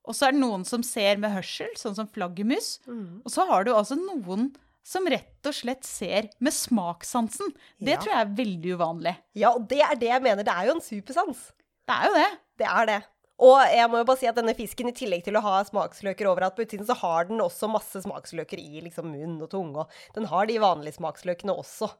Og 0.07 0.15
så 0.15 0.29
er 0.29 0.37
det 0.37 0.43
noen 0.45 0.63
som 0.67 0.85
ser 0.87 1.19
med 1.19 1.33
hørsel, 1.35 1.73
sånn 1.79 1.97
som 1.99 2.07
flaggermus. 2.07 2.77
Og 2.87 3.31
så 3.35 3.47
har 3.49 3.67
du 3.67 3.73
altså 3.75 3.97
noen 3.99 4.53
som 4.87 5.07
rett 5.11 5.49
og 5.51 5.55
slett 5.57 5.83
ser 5.83 6.29
med 6.39 6.55
smakssansen. 6.55 7.51
Det 7.83 7.97
Ja. 7.97 7.99
tror 7.99 8.13
jeg 8.13 8.21
er 8.23 8.37
veldig 8.39 8.77
uvanlig. 8.79 9.17
Ja, 9.35 9.51
og 9.51 9.67
det 9.69 9.81
er 9.83 9.97
det 9.97 10.09
jeg 10.13 10.23
mener. 10.23 10.45
Det 10.45 10.55
er 10.55 10.67
jo 10.67 10.75
en 10.77 10.81
supersans. 10.81 11.51
Det 11.89 11.95
er 11.97 12.07
jo 12.07 12.15
det. 12.15 12.39
Det 12.59 12.67
er 12.71 12.87
det. 12.87 13.03
Og 13.43 13.59
jeg 13.69 13.89
må 13.93 14.01
jo 14.01 14.07
bare 14.09 14.21
si 14.21 14.29
at 14.31 14.37
denne 14.39 14.55
fisken, 14.57 14.89
i 14.89 14.97
tillegg 14.97 15.27
til 15.27 15.37
å 15.37 15.45
ha 15.45 15.59
smaksløker 15.69 16.29
overalt 16.31 16.57
på 16.57 16.65
utsiden, 16.65 16.87
så 16.89 16.97
har 17.03 17.29
den 17.29 17.43
også 17.45 17.69
masse 17.69 18.01
smaksløker 18.07 18.61
i 18.63 18.81
liksom 18.87 19.11
munn 19.13 19.37
og 19.45 19.51
tunge. 19.53 19.85
Og 19.85 20.17
den 20.17 20.29
har 20.31 20.49
de 20.49 20.57
vanlige 20.63 20.97
smaksløkene 20.97 21.53
også. 21.53 21.91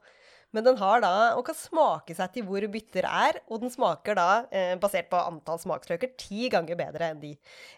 Men 0.55 0.63
den 0.63 0.79
har 0.79 1.03
da, 1.03 1.13
og 1.37 1.43
kan 1.45 1.57
smake 1.59 2.15
seg 2.17 2.33
til 2.33 2.47
hvor 2.47 2.63
bytter 2.73 3.05
er, 3.05 3.41
og 3.51 3.61
den 3.61 3.73
smaker 3.73 4.17
da, 4.17 4.29
eh, 4.49 4.73
basert 4.79 5.11
på 5.11 5.19
antall 5.19 5.59
smaksløker, 5.61 6.15
ti 6.17 6.47
ganger 6.49 6.79
bedre 6.79 7.11
enn, 7.11 7.21
de, 7.21 7.33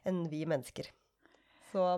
enn 0.08 0.24
vi 0.32 0.46
mennesker. 0.48 0.92
Så 1.74 1.90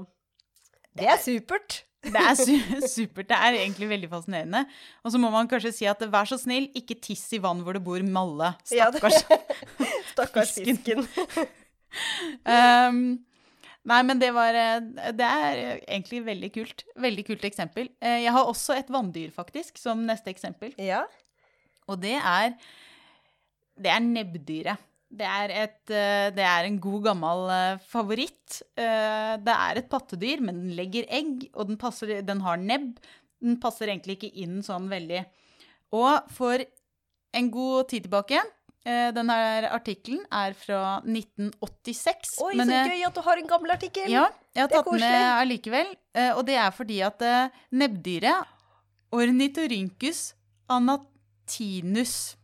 det 0.98 1.12
er 1.12 1.20
supert. 1.22 1.84
Det 2.02 2.18
er 2.18 2.34
su 2.40 2.54
supert. 2.90 3.28
Det 3.30 3.38
er 3.38 3.58
egentlig 3.60 3.88
veldig 3.92 4.10
fascinerende. 4.10 4.64
Og 5.06 5.14
så 5.14 5.20
må 5.22 5.30
man 5.34 5.50
kanskje 5.52 5.72
si 5.76 5.86
at 5.90 6.02
vær 6.10 6.26
så 6.30 6.38
snill, 6.42 6.66
ikke 6.78 6.98
tiss 6.98 7.28
i 7.38 7.40
vann 7.44 7.62
hvor 7.62 7.78
det 7.78 7.84
bor 7.86 8.02
malle. 8.02 8.54
Ja, 8.74 8.88
Stakkars. 8.90 9.20
Stakkars 10.14 10.54
Fisken. 10.58 11.06
fisken. 11.06 11.52
Um, 12.48 13.02
nei, 13.92 14.02
men 14.08 14.22
det 14.22 14.32
var 14.34 14.56
eh, 14.58 14.80
Det 15.18 15.28
er 15.28 15.62
egentlig 15.86 16.24
veldig 16.26 16.52
kult. 16.58 16.86
Veldig 17.06 17.28
kult 17.30 17.46
eksempel. 17.52 17.92
Eh, 18.02 18.22
Jeg 18.26 18.34
har 18.34 18.50
også 18.50 18.78
et 18.80 18.90
vanndyr, 18.94 19.30
faktisk, 19.36 19.78
som 19.82 20.02
neste 20.08 20.34
eksempel. 20.34 20.74
Ja. 20.82 21.04
Og 21.88 22.02
det 22.02 22.18
er 22.18 22.56
Det 23.78 23.94
er 23.94 24.02
nebbdyret. 24.06 24.88
Det 25.12 25.28
er, 25.28 25.52
et, 25.66 25.92
eh, 25.92 26.30
det 26.32 26.44
er 26.48 26.68
en 26.70 26.78
god, 26.80 27.02
gammel 27.10 27.50
eh, 27.52 27.80
favoritt. 27.92 28.62
Eh, 28.80 29.34
Det 29.44 29.56
er 29.56 29.78
et 29.82 29.90
pattedyr, 29.92 30.40
men 30.40 30.62
den 30.64 30.76
legger 30.78 31.04
egg, 31.12 31.50
og 31.54 31.68
den, 31.68 31.78
passer, 31.78 32.22
den 32.24 32.40
har 32.46 32.56
nebb. 32.58 32.96
Den 33.42 33.58
passer 33.60 33.88
egentlig 33.92 34.18
ikke 34.20 34.32
inn 34.46 34.62
sånn 34.64 34.88
veldig. 34.92 35.26
Og 35.92 36.30
for 36.32 36.64
en 37.34 37.52
god 37.52 37.90
tid 37.90 38.08
tilbake 38.08 38.40
Denne 38.84 39.36
artikkelen 39.70 40.24
er 40.34 40.56
fra 40.58 41.02
1986. 41.06 42.32
Oi, 42.42 42.56
men 42.58 42.66
så 42.66 42.72
jeg- 42.80 42.90
gøy 42.96 43.04
at 43.06 43.14
du 43.14 43.22
har 43.22 43.38
en 43.38 43.46
gammel 43.48 43.70
artikkel. 43.76 44.10
ja, 44.10 44.24
jeg 44.56 44.62
har 44.64 44.70
tatt 44.70 44.86
den 44.90 45.00
med 45.00 45.28
allikevel. 45.38 45.92
Og 46.36 46.46
det 46.48 46.56
er 46.58 46.72
fordi 46.72 46.98
at 47.06 47.20
nebbdyret, 47.72 48.48
Ornitorynkus 49.14 50.34
anatinus 50.68 52.38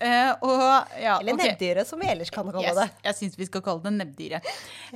eh, 0.00 0.32
og, 0.42 0.88
ja, 1.00 1.18
Eller 1.20 1.34
okay. 1.34 1.50
nebbdyret, 1.52 1.86
som 1.86 2.00
vi 2.00 2.06
ellers 2.10 2.30
kan 2.30 2.50
kalle 2.50 2.64
Yes, 2.66 2.74
det. 2.76 2.90
jeg 3.04 3.14
syns 3.20 3.38
vi 3.38 3.46
skal 3.46 3.62
kalle 3.62 3.82
det 3.82 3.92
nebbdyret. 3.92 4.42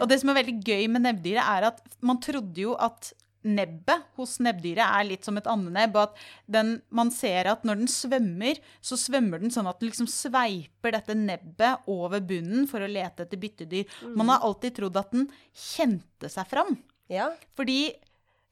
Og 0.01 0.09
det 0.09 0.21
som 0.21 0.31
er 0.31 0.39
veldig 0.43 0.59
gøy 0.65 0.89
med 0.91 1.03
nebbdyret, 1.07 1.45
er 1.45 1.69
at 1.73 1.83
man 2.01 2.21
trodde 2.21 2.57
jo 2.61 2.75
at 2.75 3.13
nebbet 3.49 4.03
hos 4.19 4.39
nebbdyret 4.43 4.83
er 4.83 5.05
litt 5.07 5.25
som 5.25 5.37
et 5.39 5.47
andenebb. 5.47 5.95
At 5.97 6.17
den, 6.51 6.83
man 6.91 7.11
ser 7.15 7.47
at 7.53 7.63
når 7.65 7.79
den 7.85 7.89
svømmer, 7.89 8.59
så 8.85 8.99
svømmer 8.99 9.39
den 9.41 9.51
sånn 9.55 9.69
at 9.71 9.79
den 9.81 9.89
liksom 9.93 10.09
sveiper 10.11 10.93
dette 10.93 11.15
nebbet 11.17 11.87
over 11.89 12.21
bunnen 12.21 12.67
for 12.69 12.83
å 12.85 12.91
lete 12.91 13.25
etter 13.25 13.39
byttedyr. 13.41 13.87
Man 14.19 14.29
har 14.29 14.43
alltid 14.45 14.75
trodd 14.81 14.99
at 15.01 15.15
den 15.15 15.29
kjente 15.55 16.29
seg 16.29 16.51
fram. 16.51 16.75
Ja. 17.09 17.31
Fordi 17.57 17.95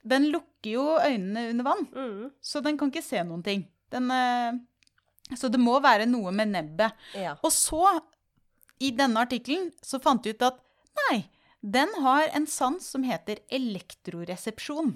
den 0.06 0.30
lukker 0.30 0.70
jo 0.70 0.84
øynene 1.02 1.48
under 1.50 1.64
vann, 1.66 1.86
Mm. 1.92 2.30
så 2.40 2.62
den 2.62 2.78
kan 2.78 2.90
ikke 2.94 3.02
se 3.02 3.18
noen 3.26 3.42
ting. 3.42 3.66
Den, 3.90 4.08
eh, 4.10 4.52
så 5.34 5.48
det 5.50 5.58
må 5.58 5.80
være 5.82 6.06
noe 6.06 6.30
med 6.30 6.52
nebbet. 6.54 6.92
ja. 7.18 7.34
Og 7.42 7.50
så, 7.52 8.00
i 8.78 8.90
denne 8.94 9.18
artikkelen, 9.24 9.72
så 9.82 9.98
fant 10.02 10.22
de 10.22 10.30
ut 10.36 10.42
at 10.46 10.60
nei, 11.00 11.24
den 11.62 11.88
har 12.04 12.28
en 12.36 12.46
sans 12.46 12.84
som 12.86 13.02
heter 13.02 13.40
elektroresepsjon. 13.50 14.94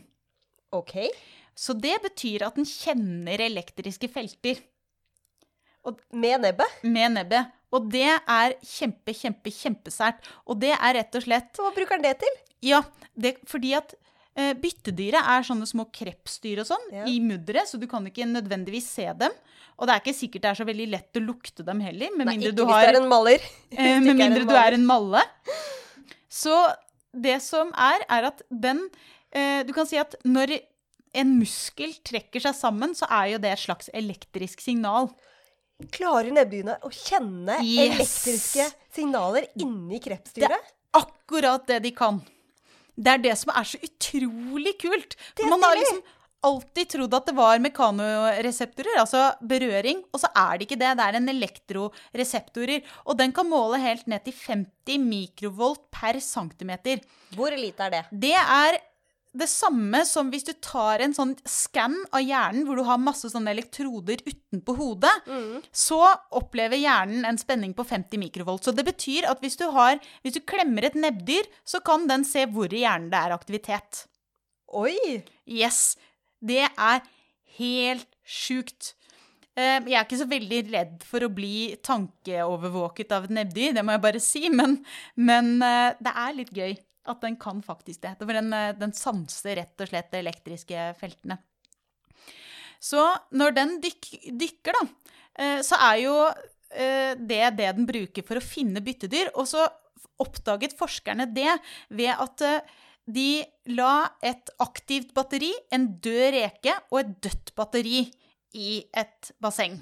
OK. 0.76 0.94
Så 1.58 1.74
det 1.74 1.96
betyr 2.04 2.44
at 2.46 2.54
den 2.60 2.64
kjenner 2.68 3.40
elektriske 3.42 4.08
felter 4.12 4.60
Med 6.12 6.40
nebbet. 6.44 6.82
med 6.84 7.12
nebbet. 7.16 7.50
Og 7.72 7.88
det 7.90 8.06
er 8.28 8.54
kjempe, 8.66 9.12
kjempe, 9.14 9.50
kjempesært. 9.50 10.22
Og 10.46 10.58
det 10.60 10.72
er 10.76 10.94
rett 10.98 11.14
og 11.16 11.22
slett 11.24 11.56
hva 11.58 11.70
bruker 11.74 11.96
den 11.98 12.02
det 12.08 12.18
til? 12.20 12.38
Ja, 12.66 12.82
det, 13.16 13.36
fordi 13.48 13.72
at 13.78 13.94
eh, 14.36 14.52
byttedyret 14.58 15.22
er 15.22 15.46
sånne 15.46 15.66
små 15.70 15.86
krepsdyr 15.94 16.60
og 16.60 16.66
sånn 16.68 16.86
Ja. 16.92 17.04
i 17.08 17.18
mudderet, 17.24 17.68
så 17.70 17.78
du 17.80 17.86
kan 17.90 18.04
ikke 18.06 18.26
nødvendigvis 18.28 18.90
se 18.90 19.06
dem. 19.16 19.32
Og 19.80 19.88
det 19.88 19.94
er 19.94 20.02
ikke 20.04 20.16
sikkert 20.16 20.44
det 20.44 20.50
er 20.50 20.58
så 20.58 20.66
veldig 20.68 20.86
lett 20.92 21.16
å 21.16 21.22
lukte 21.24 21.64
dem 21.64 21.80
heller, 21.80 22.12
med 22.16 22.28
Nei, 22.28 22.34
mindre 22.36 22.50
ikke 22.52 22.58
du 22.58 22.66
hvis 22.68 22.82
du 22.84 22.90
er 22.90 22.98
en 23.00 23.08
maler. 23.08 23.46
Eh, 23.72 23.94
med 24.04 24.18
mindre 24.18 24.44
du 24.48 24.56
er 24.60 24.76
en 24.76 24.84
malle. 24.88 25.22
Så 26.30 26.56
det 27.16 27.38
som 27.42 27.72
er, 27.74 28.04
er 28.12 28.28
at 28.28 28.44
den 28.52 28.84
eh, 29.34 29.64
Du 29.66 29.72
kan 29.74 29.88
si 29.88 29.98
at 29.98 30.14
når 30.22 30.58
en 31.18 31.32
muskel 31.40 31.96
trekker 32.06 32.44
seg 32.44 32.54
sammen, 32.54 32.92
så 32.94 33.08
er 33.10 33.32
jo 33.32 33.40
det 33.42 33.50
et 33.50 33.64
slags 33.64 33.88
elektrisk 33.96 34.60
signal. 34.62 35.08
Klarer 35.90 36.30
nebbdyrene 36.36 36.76
å 36.86 36.90
kjenne 36.92 37.56
Yes. 37.64 37.88
elektriske 37.96 38.68
signaler 38.94 39.48
inni 39.58 39.98
Det 39.98 40.44
er 40.46 40.60
akkurat 40.94 41.66
det 41.66 41.80
de 41.88 41.90
kan. 41.96 42.20
Det 43.00 43.10
er 43.16 43.22
det 43.24 43.36
som 43.40 43.52
er 43.56 43.64
så 43.64 43.80
utrolig 43.80 44.76
kult. 44.82 45.16
Det 45.34 45.46
er 45.46 45.50
Man 45.50 45.62
har 45.64 45.78
liksom 45.80 46.02
alltid 46.46 46.92
trodd 46.94 47.14
at 47.16 47.29
det 47.29 47.37
var 47.37 47.62
mekanoreseptorer, 47.62 49.00
altså 49.03 49.26
berøring, 49.46 50.03
og 50.12 50.22
så 50.22 50.31
er 50.33 50.59
det 50.59 50.68
ikke 50.68 50.81
det. 50.81 50.92
Det 50.98 51.07
er 51.07 51.18
en 51.18 51.33
elektroreseptorer. 51.35 52.85
Og 53.07 53.18
den 53.20 53.35
kan 53.37 53.48
måle 53.50 53.81
helt 53.83 54.07
ned 54.11 54.24
til 54.26 54.37
50 54.37 55.03
mikrovolt 55.05 55.83
per 55.94 56.20
centimeter. 56.24 57.03
Hvor 57.37 57.55
lite 57.57 57.88
er 57.88 57.98
det? 57.98 58.05
Det 58.29 58.37
er 58.40 58.81
det 59.31 59.46
samme 59.46 60.00
som 60.09 60.31
hvis 60.33 60.42
du 60.48 60.53
tar 60.59 61.05
en 61.05 61.12
sånn 61.14 61.37
skann 61.46 61.94
av 62.11 62.24
hjernen 62.24 62.64
hvor 62.66 62.81
du 62.81 62.83
har 62.88 62.98
masse 62.98 63.29
sånne 63.31 63.53
elektroder 63.55 64.24
utenpå 64.26 64.74
hodet, 64.74 65.12
så 65.70 66.00
opplever 66.35 66.81
hjernen 66.81 67.29
en 67.29 67.38
spenning 67.38 67.74
på 67.79 67.87
50 67.87 68.18
mikrovolt. 68.18 68.66
Så 68.66 68.74
det 68.74 68.88
betyr 68.88 69.29
at 69.31 69.38
hvis 69.44 69.59
du, 69.61 69.68
har, 69.70 70.00
hvis 70.24 70.35
du 70.35 70.42
klemmer 70.42 70.88
et 70.88 70.98
nebbdyr, 70.98 71.46
så 71.62 71.79
kan 71.85 72.09
den 72.11 72.26
se 72.26 72.48
hvor 72.50 72.72
i 72.74 72.83
hjernen 72.83 73.12
det 73.12 73.22
er 73.22 73.37
aktivitet. 73.37 74.07
Oi! 74.70 75.22
Yes. 75.50 75.96
Det 76.40 76.64
er 76.64 77.03
helt 77.59 78.09
sjukt. 78.24 78.94
Eh, 79.59 79.81
Jeg 79.85 79.96
er 79.98 80.07
ikke 80.07 80.20
så 80.20 80.29
veldig 80.31 80.61
redd 80.70 81.03
for 81.07 81.26
å 81.26 81.33
bli 81.33 81.76
tankeovervåket 81.85 83.12
av 83.12 83.26
et 83.26 83.35
nebbdyr, 83.40 83.74
det 83.76 83.85
må 83.85 83.96
jeg 83.96 84.05
bare 84.07 84.22
si, 84.22 84.44
men, 84.48 84.79
men 85.16 85.59
eh, 85.66 85.98
det 86.00 86.14
er 86.14 86.38
litt 86.38 86.55
gøy 86.57 86.76
at 87.11 87.20
den 87.24 87.37
kan 87.40 87.61
faktisk 87.64 88.03
det. 88.05 88.14
For 88.20 88.33
den, 88.37 88.53
eh, 88.57 88.72
den 88.79 88.94
sanser 88.96 89.59
rett 89.61 89.83
og 89.83 89.90
slett 89.90 90.12
de 90.12 90.22
elektriske 90.22 90.87
feltene. 91.00 91.40
Så 92.81 93.03
når 93.37 93.57
den 93.59 93.76
dyk, 93.83 94.09
dykker, 94.40 94.79
da, 94.79 95.12
eh, 95.37 95.59
så 95.66 95.76
er 95.90 96.00
jo 96.07 96.16
det 96.70 97.57
det 97.59 97.72
den 97.74 97.83
bruker 97.83 98.22
for 98.22 98.38
å 98.38 98.44
finne 98.44 98.79
byttedyr. 98.79 99.33
Og 99.35 99.48
så 99.50 99.64
oppdaget 100.22 100.76
forskerne 100.79 101.24
det 101.35 101.50
ved 101.98 102.14
at 102.14 102.44
de 103.06 103.42
la 103.72 104.10
et 104.22 104.50
aktivt 104.62 105.14
batteri, 105.16 105.50
en 105.72 105.86
død 106.02 106.34
reke 106.36 106.74
og 106.90 107.00
et 107.02 107.14
dødt 107.24 107.54
batteri 107.58 108.04
i 108.56 108.82
et 108.96 109.30
basseng. 109.42 109.78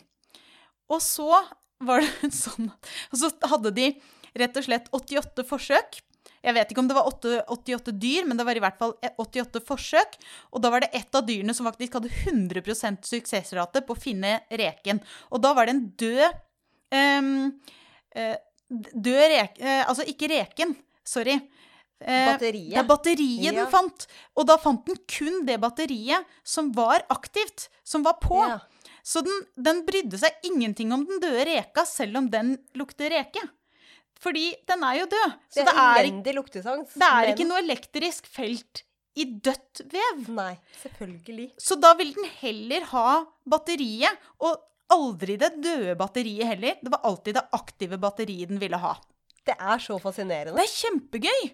Og 0.89 1.03
så 1.05 1.43
var 1.85 2.03
det 2.03 2.33
sånn 2.43 2.71
Og 3.13 3.21
så 3.21 3.31
hadde 3.51 3.73
de 3.77 3.89
rett 4.39 4.57
og 4.61 4.67
slett 4.67 4.89
88 4.95 5.45
forsøk. 5.49 6.01
Jeg 6.45 6.55
vet 6.55 6.71
ikke 6.71 6.83
om 6.83 6.89
det 6.91 6.97
var 6.97 7.09
88 7.09 7.95
dyr, 7.99 8.27
men 8.29 8.39
det 8.39 8.47
var 8.47 8.59
i 8.59 8.63
hvert 8.63 8.79
fall 8.79 8.95
88 9.19 9.63
forsøk. 9.67 10.19
Og 10.55 10.63
da 10.63 10.71
var 10.73 10.85
det 10.85 10.93
ett 10.97 11.15
av 11.19 11.27
dyrene 11.27 11.55
som 11.57 11.67
faktisk 11.67 11.99
hadde 11.99 12.13
100% 12.31 13.09
suksessrate 13.09 13.83
på 13.87 13.97
å 13.97 14.01
finne 14.01 14.39
reken. 14.49 15.03
Og 15.33 15.43
da 15.43 15.55
var 15.57 15.67
det 15.67 15.75
en 15.75 15.89
død 15.99 16.27
eh, 16.95 18.37
Død 18.69 19.23
reke 19.33 19.65
eh, 19.65 19.85
Altså 19.89 20.05
ikke 20.09 20.29
reken, 20.29 20.75
sorry. 21.07 21.39
Eh, 22.01 22.27
Batteriet. 22.33 22.71
Det 22.71 22.79
er 22.79 22.87
batteriet 22.87 23.43
Ja. 23.45 23.53
den 23.65 23.71
fant. 23.73 24.07
Og 24.37 24.47
da 24.47 24.57
fant 24.57 24.85
den 24.87 24.97
kun 25.11 25.45
det 25.47 25.59
batteriet 25.61 26.25
som 26.45 26.71
var 26.73 27.03
aktivt, 27.11 27.69
som 27.85 28.03
var 28.05 28.15
på. 28.23 28.39
Ja. 28.47 28.61
Så 29.03 29.23
den, 29.25 29.41
den 29.57 29.85
brydde 29.87 30.19
seg 30.21 30.31
ingenting 30.45 30.93
om 30.93 31.05
den 31.09 31.19
døde 31.21 31.45
reka, 31.49 31.85
selv 31.85 32.17
om 32.19 32.29
den 32.31 32.57
lukter 32.77 33.11
reke. 33.11 33.41
Fordi 34.21 34.53
den 34.67 34.83
er 34.85 34.99
jo 35.01 35.07
død. 35.07 35.33
Så 35.51 35.65
Det 35.65 35.75
er 35.75 36.03
elendig 36.05 36.35
luktesans. 36.35 36.93
det 36.95 37.03
er 37.03 37.21
men- 37.27 37.35
ikke 37.35 37.49
noe 37.49 37.63
elektrisk 37.63 38.27
felt 38.27 38.83
i 39.17 39.25
dødt 39.25 39.83
vev. 39.91 40.29
Nei, 40.29 40.57
selvfølgelig. 40.83 41.53
Så 41.59 41.81
da 41.81 41.95
vil 41.95 42.13
den 42.15 42.25
heller 42.41 42.85
ha 42.85 43.25
batteriet, 43.49 44.17
og 44.41 44.57
aldri 44.91 45.37
det 45.39 45.61
døde 45.61 45.97
batteriet 45.97 46.47
heller. 46.47 46.75
Det 46.83 46.91
var 46.91 47.01
alltid 47.05 47.35
det 47.35 47.49
aktive 47.53 47.99
batteriet 47.99 48.49
den 48.49 48.59
ville 48.61 48.77
ha. 48.79 48.95
Det 49.45 49.57
er 49.59 49.79
så 49.79 49.99
fascinerende. 50.01 50.55
Det 50.55 50.67
er 50.67 50.77
kjempegøy! 50.91 51.51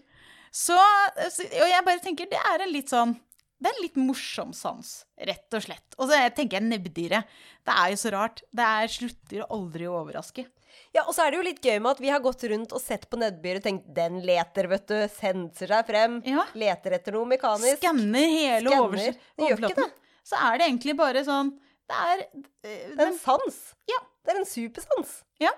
Så, 0.54 0.74
og 0.78 1.68
jeg 1.68 1.84
bare 1.86 2.02
tenker, 2.02 2.28
det 2.30 2.38
er 2.38 2.62
en 2.62 2.74
litt 2.74 2.92
sånn 2.92 3.16
det 3.64 3.70
er 3.70 3.76
en 3.78 3.84
litt 3.84 3.94
morsom 3.96 4.50
sans, 4.52 4.88
rett 5.24 5.54
og 5.56 5.62
slett. 5.64 5.94
Og 5.96 6.10
så 6.10 6.18
tenker 6.36 6.58
jeg 6.58 6.66
nebbdyret. 6.66 7.30
Det 7.64 7.76
er 7.80 7.92
jo 7.94 8.00
så 8.02 8.10
rart. 8.12 8.42
Det 8.52 8.66
er 8.66 8.90
slutter 8.92 9.46
aldri 9.46 9.86
å 9.88 9.94
overraske. 10.02 10.44
Ja, 10.92 11.04
Og 11.06 11.14
så 11.14 11.24
er 11.24 11.32
det 11.32 11.38
jo 11.38 11.46
litt 11.46 11.62
gøy 11.64 11.78
med 11.78 11.94
at 11.94 12.02
vi 12.02 12.10
har 12.12 12.20
gått 12.22 12.44
rundt 12.50 12.74
og 12.74 12.82
sett 12.82 13.06
på 13.08 13.18
nebbdyret 13.22 13.62
og 13.62 13.66
tenkt 13.68 13.86
den 13.96 14.18
leter, 14.26 14.68
vet 14.70 14.84
du. 14.90 14.96
Senser 15.14 15.70
seg 15.70 15.88
frem. 15.88 16.18
Ja. 16.28 16.44
Leter 16.60 16.98
etter 16.98 17.16
noe 17.16 17.30
mekanisk. 17.30 17.78
Skanner 17.80 18.26
hele 18.34 18.74
Skanner. 18.74 19.16
ikke 19.16 19.48
overflaten. 19.48 19.94
Så 20.24 20.40
er 20.40 20.58
det 20.60 20.68
egentlig 20.68 20.96
bare 20.96 21.20
sånn 21.26 21.50
Det 21.84 21.96
er 22.00 22.20
øh, 22.24 22.44
Det 22.64 23.00
er 23.00 23.06
en 23.06 23.18
sans. 23.20 23.58
Ja. 23.90 24.00
Det 24.24 24.32
er 24.34 24.40
en 24.40 24.48
supersans. 24.48 25.16
Ja. 25.42 25.52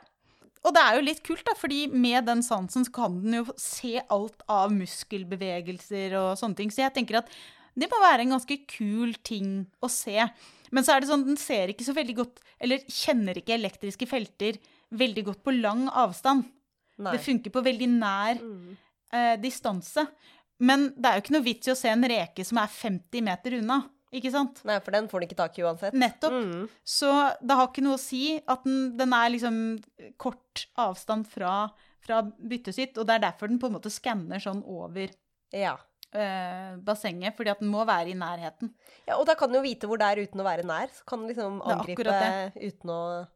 Og 0.66 0.74
det 0.74 0.82
er 0.82 0.96
jo 0.98 1.04
litt 1.06 1.20
kult, 1.22 1.44
da, 1.46 1.54
fordi 1.54 1.84
med 1.92 2.26
den 2.26 2.40
sansen 2.42 2.82
så 2.86 2.90
kan 2.96 3.20
den 3.22 3.36
jo 3.38 3.44
se 3.60 4.00
alt 4.10 4.42
av 4.50 4.72
muskelbevegelser 4.74 6.16
og 6.18 6.32
sånne 6.40 6.58
ting. 6.58 6.72
Så 6.74 6.82
jeg 6.82 6.94
tenker 6.96 7.20
at 7.20 7.30
det 7.76 7.88
må 7.92 8.00
være 8.02 8.24
en 8.24 8.32
ganske 8.34 8.56
kul 8.72 9.12
ting 9.26 9.66
å 9.84 9.90
se. 9.92 10.16
Men 10.74 10.82
så 10.86 10.96
er 10.96 11.00
det 11.04 11.10
sånn, 11.10 11.26
den 11.28 11.38
ser 11.38 11.70
ikke 11.70 11.86
så 11.86 11.94
veldig 11.96 12.16
godt, 12.18 12.40
eller 12.58 12.82
kjenner 12.90 13.38
ikke 13.38 13.54
elektriske 13.54 14.08
felter 14.10 14.58
veldig 14.96 15.26
godt 15.28 15.42
på 15.46 15.54
lang 15.60 15.86
avstand. 15.92 16.48
Nei. 16.98 17.12
Det 17.14 17.20
funker 17.26 17.52
på 17.52 17.62
veldig 17.66 17.88
nær 17.98 18.40
Mm. 18.40 18.76
eh, 19.12 19.36
distanse. 19.36 20.06
Men 20.58 20.88
det 20.96 21.04
er 21.06 21.14
jo 21.18 21.22
ikke 21.22 21.34
noe 21.36 21.44
vits 21.44 21.68
i 21.68 21.70
å 21.74 21.76
se 21.76 21.88
en 21.92 22.02
reke 22.02 22.44
som 22.44 22.58
er 22.58 22.66
50 22.72 23.20
meter 23.22 23.58
unna, 23.60 23.82
ikke 24.14 24.30
sant? 24.30 24.60
Nei, 24.68 24.76
for 24.84 24.94
den 24.94 25.08
får 25.10 25.20
den 25.20 25.28
ikke 25.28 25.38
tak 25.40 25.58
i 25.58 25.64
uansett. 25.66 25.94
Nettopp. 25.98 26.32
Mm. 26.32 26.68
Så 26.86 27.10
det 27.42 27.56
har 27.58 27.66
ikke 27.68 27.82
noe 27.84 27.96
å 27.98 28.00
si 28.00 28.22
at 28.38 28.62
den, 28.64 28.96
den 28.96 29.12
er 29.16 29.32
liksom 29.34 29.58
kort 30.22 30.66
avstand 30.78 31.26
fra, 31.28 31.68
fra 32.06 32.22
byttet 32.38 32.74
sitt, 32.78 32.96
og 32.98 33.06
det 33.08 33.16
er 33.18 33.24
derfor 33.26 33.50
den 33.50 33.58
på 33.62 33.66
en 33.70 33.76
måte 33.78 33.90
skanner 33.92 34.38
sånn 34.42 34.62
over 34.64 35.10
Ja. 35.52 35.76
øh, 36.14 36.76
bassenget, 36.86 37.36
fordi 37.36 37.50
at 37.50 37.60
den 37.60 37.68
må 37.72 37.84
være 37.84 38.10
i 38.14 38.18
nærheten. 38.18 38.70
ja. 39.08 39.16
Og 39.18 39.26
da 39.26 39.34
kan 39.34 39.50
den 39.50 39.58
jo 39.60 39.66
vite 39.66 39.86
hvor 39.90 39.98
det 40.00 40.06
er 40.06 40.22
uten 40.26 40.40
å 40.40 40.46
være 40.46 40.64
nær. 40.66 40.88
Så 40.94 41.04
kan 41.06 41.20
den 41.20 41.28
liksom 41.34 41.60
angripe 41.66 42.06
uten, 42.56 42.90
å, 42.94 43.26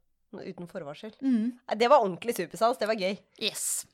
uten 0.41 0.71
forvarsel. 0.71 1.13
Mm. 1.21 1.59
Det 1.77 1.89
var 1.91 2.01
ordentlig 2.05 2.37
supersans. 2.39 2.79
Det 2.79 2.89
var 2.89 2.95
gøy. 2.99 3.19
Yes. 3.43 3.87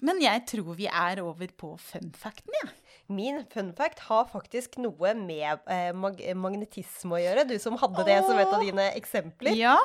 Men 0.00 0.18
jeg 0.22 0.42
tror 0.50 0.74
vi 0.78 0.86
er 0.90 1.20
over 1.22 1.50
på 1.54 1.74
fun 1.78 2.10
facten, 2.18 2.50
jeg. 2.62 2.70
Ja. 2.70 2.80
Min 3.12 3.42
fun 3.52 3.72
fact 3.76 3.98
har 4.06 4.24
faktisk 4.30 4.78
noe 4.80 5.12
med 5.18 5.60
eh, 5.68 5.90
mag 5.92 6.20
magnetisme 6.40 7.18
å 7.18 7.20
gjøre. 7.20 7.46
Du 7.48 7.56
som 7.60 7.76
hadde 7.80 8.06
det 8.08 8.20
som 8.24 8.38
et 8.40 8.48
av 8.48 8.62
dine 8.64 8.90
eksempler. 8.96 9.56
Ja. 9.58 9.76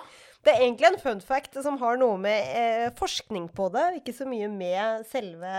Det 0.46 0.54
er 0.54 0.64
egentlig 0.64 0.88
en 0.88 1.02
fun 1.02 1.20
fact 1.20 1.58
som 1.64 1.76
har 1.82 1.98
noe 2.00 2.16
med 2.22 2.54
eh, 2.56 2.86
forskning 2.96 3.50
på 3.52 3.68
det, 3.74 3.90
ikke 4.00 4.16
så 4.16 4.28
mye 4.30 4.48
med 4.52 5.04
selve 5.10 5.52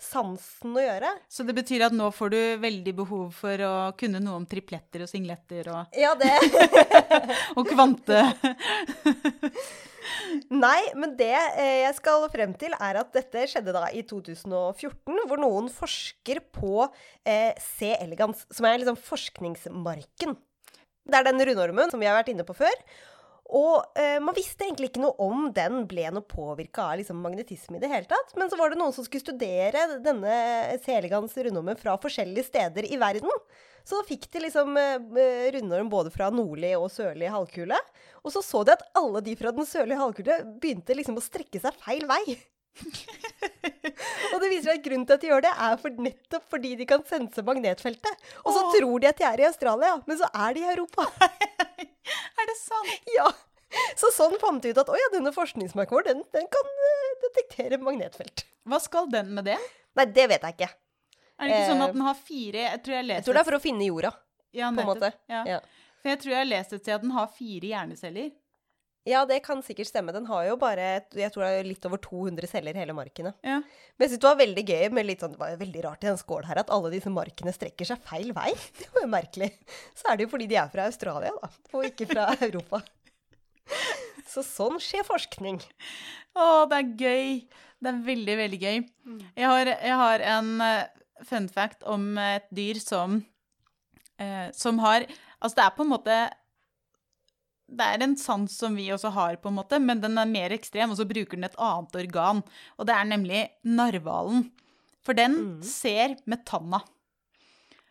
sansen 0.00 0.76
å 0.76 0.84
gjøre. 0.84 1.10
Så 1.28 1.44
det 1.44 1.56
betyr 1.56 1.86
at 1.88 1.96
nå 1.96 2.08
får 2.16 2.32
du 2.32 2.40
veldig 2.62 2.94
behov 2.96 3.28
for 3.36 3.64
å 3.64 3.74
kunne 4.00 4.20
noe 4.24 4.40
om 4.40 4.46
tripletter 4.48 5.04
og 5.04 5.10
singletter 5.10 5.68
og, 5.72 5.96
Ja, 5.96 6.14
det 6.16 6.32
og 7.58 7.68
kvante. 7.68 8.24
Nei, 10.52 10.80
men 10.98 11.14
det 11.18 11.32
eh, 11.34 11.82
jeg 11.84 11.96
skal 11.98 12.26
frem 12.32 12.52
til, 12.58 12.74
er 12.76 13.00
at 13.00 13.12
dette 13.14 13.46
skjedde 13.50 13.74
da 13.76 13.86
i 13.90 14.04
2014, 14.06 15.22
hvor 15.26 15.40
noen 15.40 15.70
forsker 15.72 16.42
på 16.54 16.86
eh, 17.26 17.52
C. 17.62 17.92
elegans, 17.98 18.44
som 18.52 18.68
er 18.68 18.80
liksom 18.82 18.98
forskningsmarken. 19.08 20.36
Det 21.06 21.18
er 21.18 21.28
den 21.28 21.44
rundormen 21.48 21.92
som 21.92 22.02
vi 22.02 22.08
har 22.08 22.18
vært 22.18 22.32
inne 22.32 22.46
på 22.46 22.56
før. 22.56 22.74
Og 23.54 23.98
eh, 23.98 24.18
man 24.22 24.34
visste 24.34 24.66
egentlig 24.66 24.90
ikke 24.90 25.04
noe 25.04 25.14
om 25.22 25.46
den 25.54 25.84
ble 25.86 26.08
noe 26.10 26.26
påvirka 26.26 26.88
av 26.90 26.98
liksom, 26.98 27.20
magnetisme 27.22 27.78
i 27.78 27.82
det 27.82 27.90
hele 27.92 28.10
tatt. 28.10 28.34
Men 28.38 28.50
så 28.50 28.58
var 28.58 28.72
det 28.72 28.80
noen 28.80 28.94
som 28.94 29.06
skulle 29.06 29.22
studere 29.22 30.00
denne 30.02 30.34
C. 30.82 30.90
elegans 30.96 31.36
rundormen 31.38 31.78
fra 31.78 31.94
forskjellige 32.02 32.48
steder 32.50 32.88
i 32.90 32.98
verden. 32.98 33.30
Så 33.86 34.00
da 34.00 34.06
fikk 34.08 34.26
de 34.34 34.42
liksom 34.42 34.74
eh, 34.80 35.46
rundorm 35.54 35.90
både 35.92 36.10
fra 36.10 36.26
nordlig 36.34 36.72
og 36.78 36.90
sørlig 36.90 37.30
halvkule. 37.30 37.78
Og 38.26 38.34
så 38.34 38.42
så 38.42 38.64
de 38.66 38.74
at 38.74 38.84
alle 38.98 39.22
de 39.22 39.36
fra 39.38 39.52
den 39.54 39.68
sørlige 39.68 40.00
halvkule 40.00 40.40
begynte 40.58 40.96
liksom 40.98 41.18
å 41.20 41.22
strekke 41.22 41.62
seg 41.62 41.76
feil 41.84 42.02
vei. 42.10 42.22
og 44.32 44.42
det 44.42 44.50
viser 44.50 44.74
at 44.74 44.82
grunnen 44.84 45.06
til 45.08 45.16
at 45.16 45.22
de 45.22 45.30
gjør 45.30 45.44
det, 45.46 45.52
er 45.68 45.78
for 45.80 46.02
nettopp 46.02 46.48
fordi 46.52 46.74
de 46.80 46.86
kan 46.90 47.04
sense 47.08 47.44
magnetfeltet. 47.46 48.26
Og 48.42 48.50
så 48.50 48.64
Åh. 48.64 48.72
tror 48.74 49.04
de 49.04 49.10
at 49.12 49.20
de 49.20 49.28
er 49.28 49.44
i 49.44 49.48
Australia, 49.48 49.92
men 50.08 50.18
så 50.20 50.30
er 50.34 50.56
de 50.56 50.64
i 50.64 50.70
Europa. 50.74 51.06
Er 52.06 52.46
det 52.46 52.54
sant? 52.60 52.90
ja. 53.16 53.26
Så 53.98 54.12
sånn 54.14 54.36
fant 54.38 54.62
de 54.62 54.70
ut 54.70 54.78
at 54.78 54.90
å 54.92 54.94
ja, 54.94 55.08
denne 55.10 55.32
forskningsmarken 55.34 55.96
vår, 55.96 56.04
den, 56.06 56.20
den 56.36 56.46
kan 56.52 56.68
uh, 56.70 57.14
detektere 57.24 57.80
magnetfelt. 57.82 58.44
Hva 58.66 58.78
skal 58.82 59.08
den 59.10 59.32
med 59.34 59.48
det? 59.50 59.58
Nei, 59.98 60.06
det 60.14 60.28
vet 60.30 60.46
jeg 60.46 60.54
ikke. 60.54 60.70
Er 61.36 61.50
det 61.50 61.56
ikke 61.56 61.68
sånn 61.70 61.82
Eh, 61.82 61.88
at 61.88 61.92
den 61.96 62.06
har 62.06 62.16
fire 62.16 62.64
Jeg 62.64 62.82
tror 62.84 62.94
jeg 62.96 63.08
Jeg 63.10 63.24
tror 63.26 63.34
det 63.36 63.40
er 63.42 63.50
for 63.50 63.58
å 63.58 63.62
finne 63.62 63.86
jorda, 63.90 64.12
ja, 64.56 64.70
på 64.72 64.80
en 64.80 64.88
måte. 64.88 65.12
Ja. 65.28 65.44
Ja. 65.46 65.60
For 66.00 66.12
jeg 66.12 66.20
tror 66.22 66.32
jeg 66.32 66.40
har 66.40 66.50
lest 66.50 66.72
et 66.72 66.82
sted 66.82 66.94
at 66.96 67.02
den 67.04 67.14
har 67.16 67.30
fire 67.34 67.72
hjerneceller. 67.72 68.34
Ja, 69.06 69.20
det 69.24 69.36
kan 69.44 69.60
sikkert 69.62 69.86
stemme. 69.86 70.10
Den 70.10 70.26
har 70.26 70.48
jo 70.48 70.56
bare 70.58 70.86
jeg 71.14 71.30
tror 71.30 71.44
det 71.44 71.50
er 71.60 71.68
litt 71.68 71.84
over 71.86 72.00
200 72.02 72.48
celler, 72.50 72.74
hele 72.74 72.94
markene. 72.96 73.30
Ja. 73.46 73.60
Men 73.62 74.02
jeg 74.02 74.12
synes 74.14 74.22
det 74.24 74.28
var 74.32 74.40
veldig 74.40 74.64
gøy 74.66 74.88
med 74.98 75.06
litt 75.06 75.22
sånn, 75.22 75.36
det 75.36 75.42
var 75.44 75.60
veldig 75.60 75.84
rart 75.84 76.02
i 76.02 76.08
den 76.08 76.18
skålen 76.18 76.48
her 76.50 76.58
at 76.64 76.72
alle 76.74 76.90
disse 76.90 77.12
markene 77.14 77.54
strekker 77.54 77.86
seg 77.86 78.02
feil 78.08 78.32
vei. 78.34 78.50
Det 78.80 78.88
var 78.96 79.06
jo 79.06 79.12
merkelig. 79.12 79.52
Så 79.94 80.10
er 80.10 80.18
det 80.18 80.26
jo 80.26 80.32
fordi 80.32 80.48
de 80.50 80.58
er 80.58 80.72
fra 80.72 80.88
Australia, 80.90 81.30
da, 81.38 81.52
og 81.70 81.86
ikke 81.86 82.08
fra 82.10 82.26
Europa. 82.48 82.82
Så 84.26 84.42
sånn 84.42 84.82
skjer 84.82 85.06
forskning. 85.06 85.62
Å, 86.36 86.66
det 86.70 86.80
er 86.82 86.90
gøy. 86.98 87.30
Det 87.78 87.92
er 87.92 88.02
veldig, 88.10 88.36
veldig 88.42 88.58
gøy. 88.60 88.76
Jeg 89.38 89.50
har, 89.52 89.70
jeg 89.70 90.00
har 90.02 90.24
en 90.34 90.50
eh, 90.64 91.04
fun 91.24 91.48
fact 91.48 91.82
om 91.88 92.18
et 92.18 92.46
dyr 92.54 92.80
som 92.82 93.20
eh, 94.18 94.50
som 94.52 94.78
har 94.84 95.06
Altså, 95.42 95.54
det 95.56 95.64
er 95.66 95.74
på 95.76 95.84
en 95.84 95.90
måte 95.92 96.14
Det 97.68 97.84
er 97.86 98.02
en 98.04 98.16
sans 98.16 98.52
som 98.58 98.76
vi 98.78 98.86
også 98.94 99.10
har, 99.12 99.36
på 99.42 99.48
en 99.50 99.56
måte, 99.58 99.78
men 99.82 100.00
den 100.00 100.16
er 100.18 100.28
mer 100.30 100.52
ekstrem, 100.54 100.90
og 100.90 100.96
så 101.00 101.04
bruker 101.08 101.36
den 101.36 101.44
et 101.48 101.56
annet 101.58 101.96
organ. 101.98 102.42
Og 102.78 102.86
det 102.86 102.94
er 102.94 103.08
nemlig 103.10 103.40
narhvalen. 103.66 104.50
For 105.04 105.12
den 105.18 105.34
Mm. 105.34 105.62
ser 105.62 106.14
med 106.26 106.44
tanna. 106.46 106.80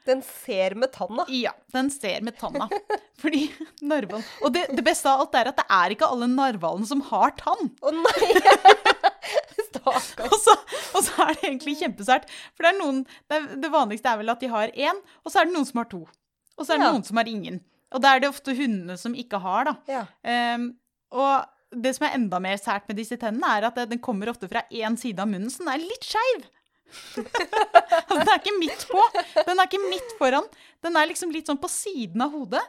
Den 0.06 0.22
ser 0.22 0.76
med 0.76 0.92
tanna. 0.94 1.26
Ja, 1.30 1.52
den 1.74 1.90
ser 1.90 2.22
med 2.22 2.38
tanna. 2.38 2.70
Fordi 3.22 3.50
narhvalen 3.82 4.24
Og 4.44 4.54
det, 4.54 4.68
det 4.76 4.84
beste 4.86 5.10
av 5.10 5.26
alt 5.26 5.36
er 5.36 5.48
at 5.52 5.58
det 5.58 5.66
er 5.70 5.90
ikke 5.96 6.08
alle 6.08 6.28
narhvalene 6.32 6.88
som 6.88 7.02
har 7.12 7.32
tann. 7.40 7.72
Å 7.82 7.92
nei! 7.92 8.32
Stakkars. 9.76 10.28
Og 10.32 10.38
så, 10.42 10.56
og 10.96 11.04
så 11.06 11.16
er 11.28 11.34
det 11.36 11.44
egentlig 11.50 11.76
kjempesært. 11.82 12.30
For 12.56 12.66
det 12.66 12.72
er 12.74 12.80
noen 12.80 13.02
det, 13.32 13.40
det 13.64 13.72
vanligste 13.74 14.12
er 14.12 14.22
vel 14.22 14.34
at 14.34 14.44
de 14.44 14.50
har 14.52 14.72
én, 14.74 15.02
og 15.24 15.32
så 15.34 15.42
er 15.42 15.50
det 15.50 15.56
noen 15.58 15.68
som 15.70 15.82
har 15.84 15.90
to. 15.92 16.02
Og 16.56 16.64
så 16.66 16.74
er 16.76 16.80
det 16.82 16.88
Ja. 16.88 16.92
noen 16.96 17.04
som 17.08 17.20
har 17.20 17.30
ingen. 17.32 17.60
Og 17.96 18.02
da 18.04 18.16
er 18.16 18.24
det 18.24 18.30
ofte 18.32 18.56
hundene 18.58 18.96
som 19.00 19.14
ikke 19.16 19.40
har, 19.44 19.68
da. 19.70 19.76
Ja. 19.92 20.04
Um, 20.56 20.70
og 21.16 21.46
det 21.86 21.92
som 21.98 22.06
er 22.08 22.16
enda 22.18 22.40
mer 22.44 22.58
sært 22.60 22.88
med 22.90 22.98
disse 23.00 23.18
tennene, 23.20 23.48
er 23.58 23.68
at 23.70 23.78
den 23.90 24.00
kommer 24.04 24.30
ofte 24.32 24.48
fra 24.52 24.64
én 24.72 24.96
side 25.00 25.20
av 25.22 25.28
munnen, 25.32 25.52
så 25.52 25.64
den 25.64 25.72
er 25.76 25.84
litt 25.84 26.08
skeiv. 26.08 26.46
altså, 27.20 28.20
den 28.20 28.30
er 28.32 28.40
ikke 28.40 28.56
midt 28.60 28.86
på. 28.90 29.02
Den 29.48 29.60
er 29.60 29.68
ikke 29.70 29.82
midt 29.90 30.16
foran. 30.20 30.48
Den 30.86 30.98
er 31.00 31.10
liksom 31.10 31.32
litt 31.34 31.50
sånn 31.50 31.60
på 31.62 31.70
siden 31.72 32.24
av 32.26 32.34
hodet. 32.36 32.64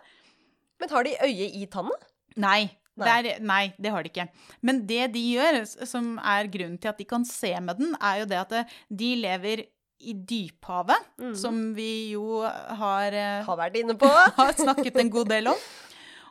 Men 0.80 0.92
har 0.92 1.06
de 1.06 1.14
øye 1.24 1.48
i 1.60 1.64
tanna? 1.72 1.94
Nei. 2.42 2.66
Nei. 2.96 3.06
Der, 3.06 3.40
nei, 3.44 3.62
det 3.76 3.92
har 3.92 4.04
de 4.04 4.12
ikke. 4.12 4.28
Men 4.64 4.82
det 4.88 5.10
de 5.12 5.22
gjør, 5.34 5.62
som 5.84 6.14
er 6.16 6.48
grunnen 6.52 6.78
til 6.80 6.92
at 6.92 7.00
de 7.00 7.08
kan 7.08 7.26
se 7.28 7.52
med 7.60 7.80
den, 7.80 7.96
er 8.00 8.22
jo 8.22 8.28
det 8.30 8.38
at 8.40 8.76
de 8.88 9.10
lever 9.20 9.66
i 10.00 10.12
dyphavet, 10.28 11.08
mm. 11.20 11.34
som 11.40 11.58
vi 11.76 12.12
jo 12.12 12.42
har, 12.44 13.12
eh, 13.16 13.42
Har 13.46 13.58
vært 13.58 13.78
inne 13.80 13.96
på. 13.98 14.08
har 14.38 14.52
snakket 14.56 14.96
en 15.00 15.12
god 15.12 15.28
del 15.32 15.52
om. 15.52 15.66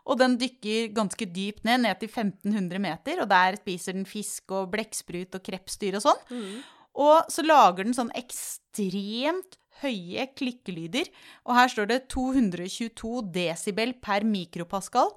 Og 0.06 0.20
den 0.22 0.38
dykker 0.38 0.94
ganske 0.94 1.26
dypt 1.26 1.66
ned, 1.66 1.82
ned 1.82 1.98
til 2.02 2.12
1500 2.12 2.82
meter, 2.82 3.22
og 3.24 3.30
der 3.32 3.58
spiser 3.58 3.98
den 3.98 4.06
fisk 4.06 4.54
og 4.54 4.70
blekksprut 4.74 5.34
og 5.34 5.46
krepsdyr 5.46 5.98
og 5.98 6.06
sånn. 6.06 6.26
Mm. 6.30 6.58
Og 7.06 7.32
så 7.34 7.44
lager 7.44 7.88
den 7.88 7.98
sånn 7.98 8.14
ekstremt 8.16 9.58
høye 9.82 10.28
klikkelyder. 10.38 11.10
Og 11.50 11.58
her 11.58 11.72
står 11.74 11.90
det 11.90 12.04
222 12.14 13.26
desibel 13.36 13.96
per 14.04 14.28
mikropascal. 14.28 15.12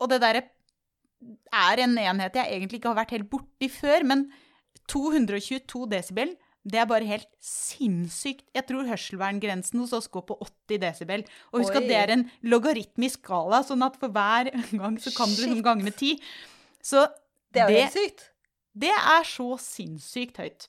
Og 0.00 0.10
det 0.12 0.20
derre 0.22 0.42
er 1.56 1.82
en 1.84 1.94
enhet 1.98 2.34
jeg 2.36 2.52
egentlig 2.52 2.80
ikke 2.80 2.92
har 2.92 3.00
vært 3.00 3.14
helt 3.16 3.30
borti 3.32 3.68
før, 3.72 4.04
men 4.04 4.26
222 4.92 5.86
desibel, 5.90 6.34
det 6.66 6.80
er 6.82 6.88
bare 6.90 7.06
helt 7.06 7.28
sinnssykt. 7.42 8.42
Jeg 8.56 8.66
tror 8.66 8.88
hørselverngrensen 8.90 9.78
hos 9.80 9.92
oss 9.94 10.08
går 10.10 10.24
på 10.26 10.36
80 10.42 10.80
desibel. 10.82 11.22
Og 11.52 11.62
husk 11.62 11.76
Oi. 11.76 11.82
at 11.82 11.86
det 11.90 11.98
er 12.00 12.12
en 12.16 12.24
logaritmisk 12.42 13.22
skala, 13.22 13.60
sånn 13.66 13.84
at 13.86 13.98
for 14.00 14.10
hver 14.14 14.50
gang 14.80 14.96
så 15.02 15.12
kan 15.14 15.30
du 15.30 15.38
liksom 15.44 15.60
Shit. 15.60 15.66
gange 15.66 15.86
med 15.86 15.96
ti. 15.98 16.16
Så 16.82 17.06
Det 17.54 17.62
er 17.62 17.70
helt 17.70 17.94
sykt. 17.94 18.26
det 18.74 18.90
er 18.92 19.22
så 19.30 19.54
sinnssykt 19.62 20.42
høyt. 20.42 20.66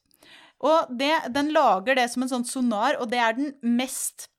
Og 0.65 0.93
det, 0.97 1.11
den 1.33 1.51
lager 1.53 1.97
det 1.97 2.07
som 2.13 2.23
en 2.25 2.31
sånn 2.31 2.45
sonar, 2.47 2.95
og 3.01 3.09
det 3.11 3.19
er 3.21 3.35
den 3.37 3.51
mest 3.61 4.29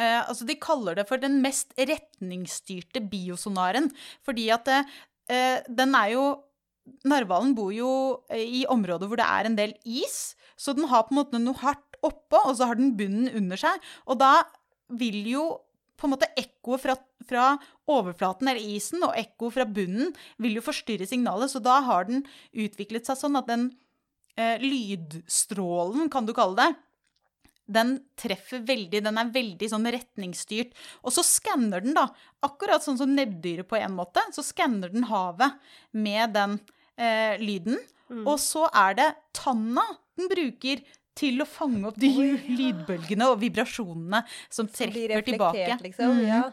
eh, 0.00 0.20
Altså, 0.24 0.46
de 0.48 0.58
kaller 0.60 0.98
det 0.98 1.06
for 1.08 1.20
den 1.22 1.40
mest 1.44 1.74
retningsstyrte 1.78 3.02
biosonaren, 3.12 3.90
fordi 4.26 4.48
at 4.54 4.70
eh, 4.72 5.60
den 5.68 5.96
er 5.98 6.14
jo 6.16 6.28
Narhvalen 7.06 7.52
bor 7.54 7.70
jo 7.74 7.90
eh, 8.32 8.42
i 8.60 8.62
områder 8.68 9.06
hvor 9.06 9.20
det 9.20 9.28
er 9.28 9.46
en 9.46 9.58
del 9.58 9.74
is, 9.84 10.34
så 10.58 10.74
den 10.76 10.88
har 10.90 11.06
på 11.06 11.14
en 11.14 11.20
måte 11.20 11.40
noe 11.40 11.60
hardt 11.60 12.00
oppå, 12.02 12.40
og 12.48 12.56
så 12.56 12.70
har 12.70 12.78
den 12.80 12.94
bunnen 12.98 13.28
under 13.36 13.60
seg. 13.60 13.84
Og 14.08 14.18
da 14.20 14.40
vil 14.98 15.20
jo 15.28 15.44
på 16.00 16.08
en 16.08 16.14
måte 16.14 16.30
ekkoet 16.40 16.82
fra, 16.82 16.96
fra 17.28 17.46
overflaten 17.90 18.48
eller 18.48 18.72
isen 18.72 19.04
og 19.04 19.16
ekkoet 19.20 19.58
fra 19.58 19.66
bunnen 19.68 20.14
vil 20.40 20.56
jo 20.56 20.64
forstyrre 20.64 21.08
signalet, 21.08 21.52
så 21.52 21.60
da 21.62 21.80
har 21.84 22.08
den 22.08 22.24
utviklet 22.56 23.08
seg 23.08 23.20
sånn 23.20 23.36
at 23.40 23.50
den 23.50 23.68
eh, 24.40 24.56
lydstrålen, 24.62 26.08
kan 26.12 26.28
du 26.28 26.32
kalle 26.36 26.56
det, 26.56 26.70
den 27.70 27.94
treffer 28.18 28.62
veldig, 28.66 29.02
den 29.06 29.20
er 29.20 29.32
veldig 29.34 29.70
sånn 29.70 29.88
retningsstyrt. 29.94 30.74
Og 31.04 31.14
så 31.14 31.24
skanner 31.26 31.84
den 31.84 31.96
da, 31.96 32.08
akkurat 32.46 32.84
sånn 32.84 32.98
som 33.00 33.14
nebbdyret 33.14 33.68
på 33.70 33.78
en 33.80 33.96
måte, 33.98 34.24
så 34.34 34.44
skanner 34.44 34.92
den 34.92 35.06
havet 35.10 35.58
med 35.96 36.34
den 36.36 36.58
eh, 36.98 37.38
lyden. 37.40 37.78
Mm. 38.10 38.24
Og 38.26 38.36
så 38.42 38.66
er 38.74 38.96
det 38.98 39.10
tanna 39.36 39.84
den 40.18 40.30
bruker 40.30 40.82
til 41.20 41.42
å 41.42 41.46
fange 41.48 41.86
opp 41.90 41.98
de 42.00 42.10
oh, 42.10 42.26
ja. 42.26 42.56
lydbølgene 42.58 43.28
og 43.30 43.40
vibrasjonene 43.42 44.22
som 44.52 44.68
treffer 44.70 45.24
tilbake. 45.26 45.78
liksom. 45.84 46.20
Mm. 46.20 46.26
Ja. 46.28 46.44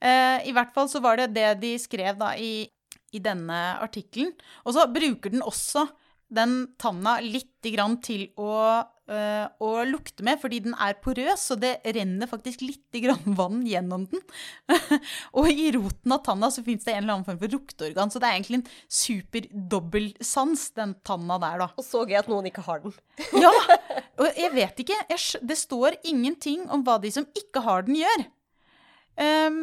Eh, 0.00 0.48
I 0.48 0.54
hvert 0.56 0.72
fall 0.76 0.88
så 0.90 1.02
var 1.04 1.20
det 1.20 1.32
det 1.36 1.48
de 1.62 1.74
skrev 1.80 2.20
da 2.20 2.32
i, 2.38 2.64
i 3.12 3.22
denne 3.22 3.60
artikkelen. 3.82 4.32
Og 4.64 4.76
så 4.76 4.86
bruker 4.92 5.34
den 5.34 5.44
også 5.44 5.86
den 6.30 6.54
tanna 6.78 7.18
litt 7.24 7.58
grann 7.74 7.98
til 8.04 8.28
å, 8.38 8.52
å 9.10 9.70
lukte 9.88 10.22
med, 10.26 10.38
fordi 10.38 10.60
den 10.64 10.74
er 10.78 10.98
porøs, 11.02 11.48
så 11.50 11.56
det 11.58 11.72
renner 11.96 12.30
faktisk 12.30 12.62
litt 12.62 12.98
grann 13.02 13.34
vann 13.38 13.64
gjennom 13.66 14.04
den. 14.10 14.22
og 15.38 15.50
i 15.50 15.70
roten 15.74 16.14
av 16.14 16.22
tanna 16.26 16.50
så 16.54 16.62
fins 16.66 16.86
det 16.86 16.94
en 16.94 17.02
eller 17.02 17.16
annen 17.16 17.26
form 17.26 17.40
for 17.40 17.56
lukteorgan, 17.56 18.12
så 18.12 18.22
det 18.22 18.28
er 18.28 18.38
egentlig 18.38 18.60
en 18.60 18.70
super 19.00 19.48
dobbeltsans, 19.74 20.68
den 20.78 20.94
tanna 21.06 21.40
der, 21.42 21.64
da. 21.64 21.68
Og 21.74 21.86
så 21.86 22.04
gøy 22.06 22.20
at 22.20 22.30
noen 22.30 22.50
ikke 22.52 22.66
har 22.68 22.84
den. 22.86 22.96
Ja! 23.44 23.52
Og 24.20 24.36
jeg 24.36 24.52
vet 24.52 24.80
ikke. 24.82 24.96
Jeg, 25.08 25.44
det 25.48 25.56
står 25.56 25.96
ingenting 26.04 26.66
om 26.72 26.82
hva 26.84 26.98
de 27.00 27.10
som 27.14 27.26
ikke 27.36 27.62
har 27.64 27.86
den, 27.86 27.96
gjør. 28.02 28.26
Um, 29.20 29.62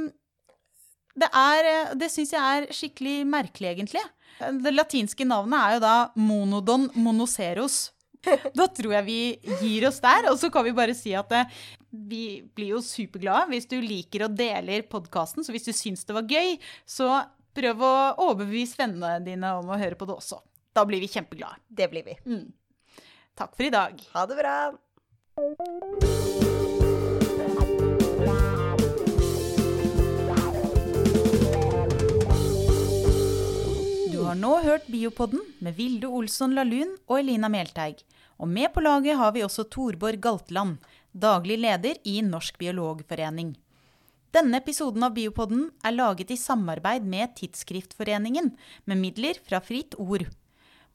det 1.17 1.29
er 1.33 1.67
eh, 1.71 1.93
Det 1.97 2.09
syns 2.13 2.33
jeg 2.35 2.41
er 2.41 2.73
skikkelig 2.73 3.19
merkelig, 3.29 3.73
egentlig. 3.73 4.03
Det 4.37 4.73
latinske 4.73 5.25
navnet 5.25 5.57
er 5.57 5.77
jo 5.77 5.83
da 5.85 5.95
monodon 6.19 6.89
monoceros. 6.93 7.87
Da 8.57 8.67
tror 8.71 8.93
jeg 8.97 9.07
vi 9.07 9.19
gir 9.61 9.87
oss 9.89 9.99
der, 10.03 10.29
og 10.31 10.37
så 10.41 10.51
kan 10.53 10.65
vi 10.67 10.75
bare 10.77 10.95
si 10.97 11.13
at 11.17 11.31
eh, 11.35 11.57
vi 11.91 12.23
blir 12.55 12.75
jo 12.75 12.83
superglade 12.83 13.51
hvis 13.53 13.69
du 13.71 13.77
liker 13.81 14.27
og 14.27 14.37
deler 14.37 14.85
podkasten. 14.89 15.45
Så 15.45 15.55
hvis 15.55 15.67
du 15.67 15.73
syns 15.75 16.05
det 16.07 16.17
var 16.17 16.27
gøy, 16.27 16.57
så 16.85 17.23
prøv 17.57 17.81
å 17.81 17.95
overbevise 18.27 18.77
vennene 18.79 19.17
dine 19.25 19.55
om 19.57 19.71
å 19.71 19.79
høre 19.79 19.97
på 19.97 20.07
det 20.09 20.17
også. 20.17 20.41
Da 20.77 20.85
blir 20.85 21.01
vi 21.01 21.09
kjempeglade. 21.09 21.57
Det 21.67 21.89
blir 21.89 22.05
vi. 22.05 22.17
Mm. 22.27 22.51
Takk 23.37 23.55
for 23.57 23.65
i 23.65 23.73
dag. 23.73 23.97
Ha 24.13 24.25
det 24.29 24.37
bra. 24.37 24.57
Du 34.11 34.23
har 34.25 34.37
nå 34.37 34.53
hørt 34.65 34.87
Biopodden 34.89 35.41
med 35.61 35.77
Vilde 35.77 36.09
Olsson 36.09 36.53
Lahlun 36.57 36.95
og 37.07 37.19
Elina 37.19 37.49
Melteig. 37.49 38.01
Og 38.37 38.47
med 38.47 38.69
på 38.73 38.83
laget 38.85 39.17
har 39.17 39.31
vi 39.33 39.43
også 39.45 39.65
Torborg 39.73 40.19
Galtland, 40.21 40.77
daglig 41.13 41.57
leder 41.59 41.97
i 42.05 42.19
Norsk 42.21 42.57
biologforening. 42.61 43.55
Denne 44.35 44.59
episoden 44.59 45.05
av 45.07 45.15
Biopodden 45.15 45.69
er 45.87 45.95
laget 45.95 46.29
i 46.33 46.37
samarbeid 46.37 47.05
med 47.07 47.31
Tidsskriftforeningen, 47.39 48.51
med 48.85 48.99
midler 49.01 49.39
fra 49.47 49.61
Fritt 49.63 49.95
Ord. 49.97 50.27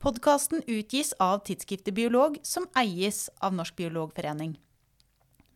Podkasten 0.02 0.62
utgis 0.66 1.14
av 1.18 1.40
tidsskriftet 1.46 1.94
Biolog, 1.94 2.36
som 2.42 2.68
eies 2.78 3.28
av 3.40 3.56
Norsk 3.56 3.76
biologforening. 3.78 4.56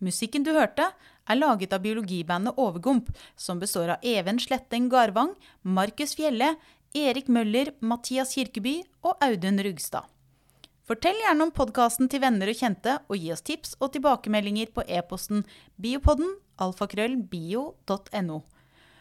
Musikken 0.03 0.45
du 0.47 0.53
hørte, 0.57 0.89
er 1.27 1.39
laget 1.39 1.73
av 1.75 1.85
biologibandet 1.85 2.59
Overgump, 2.61 3.13
som 3.37 3.61
består 3.63 3.95
av 3.95 4.05
Even 4.07 4.41
Sletteng 4.43 4.91
Garvang, 4.93 5.35
Markus 5.63 6.15
Fjelle, 6.19 6.55
Erik 6.97 7.29
Møller, 7.29 7.75
Mathias 7.81 8.35
Kirkeby 8.35 8.81
og 9.05 9.17
Audun 9.25 9.61
Rugstad. 9.63 10.07
Fortell 10.87 11.19
gjerne 11.19 11.49
om 11.49 11.51
podkasten 11.51 12.07
til 12.07 12.21
venner 12.23 12.47
og 12.47 12.59
kjente, 12.61 12.93
og 13.11 13.19
gi 13.19 13.33
oss 13.35 13.43
tips 13.43 13.73
og 13.83 13.91
tilbakemeldinger 13.97 14.71
på 14.71 14.85
e-posten 14.87 15.43
biopodden 15.83 16.37
alfakrøllbio.no. 16.63 18.37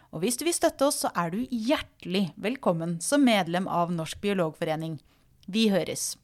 Og 0.10 0.24
hvis 0.24 0.40
du 0.42 0.48
vil 0.48 0.58
støtte 0.58 0.88
oss, 0.88 1.04
så 1.04 1.12
er 1.14 1.30
du 1.30 1.44
hjertelig 1.46 2.32
velkommen 2.42 2.98
som 3.06 3.22
medlem 3.28 3.70
av 3.70 3.94
Norsk 3.94 4.18
biologforening. 4.24 4.98
Vi 5.46 5.68
høres! 5.70 6.16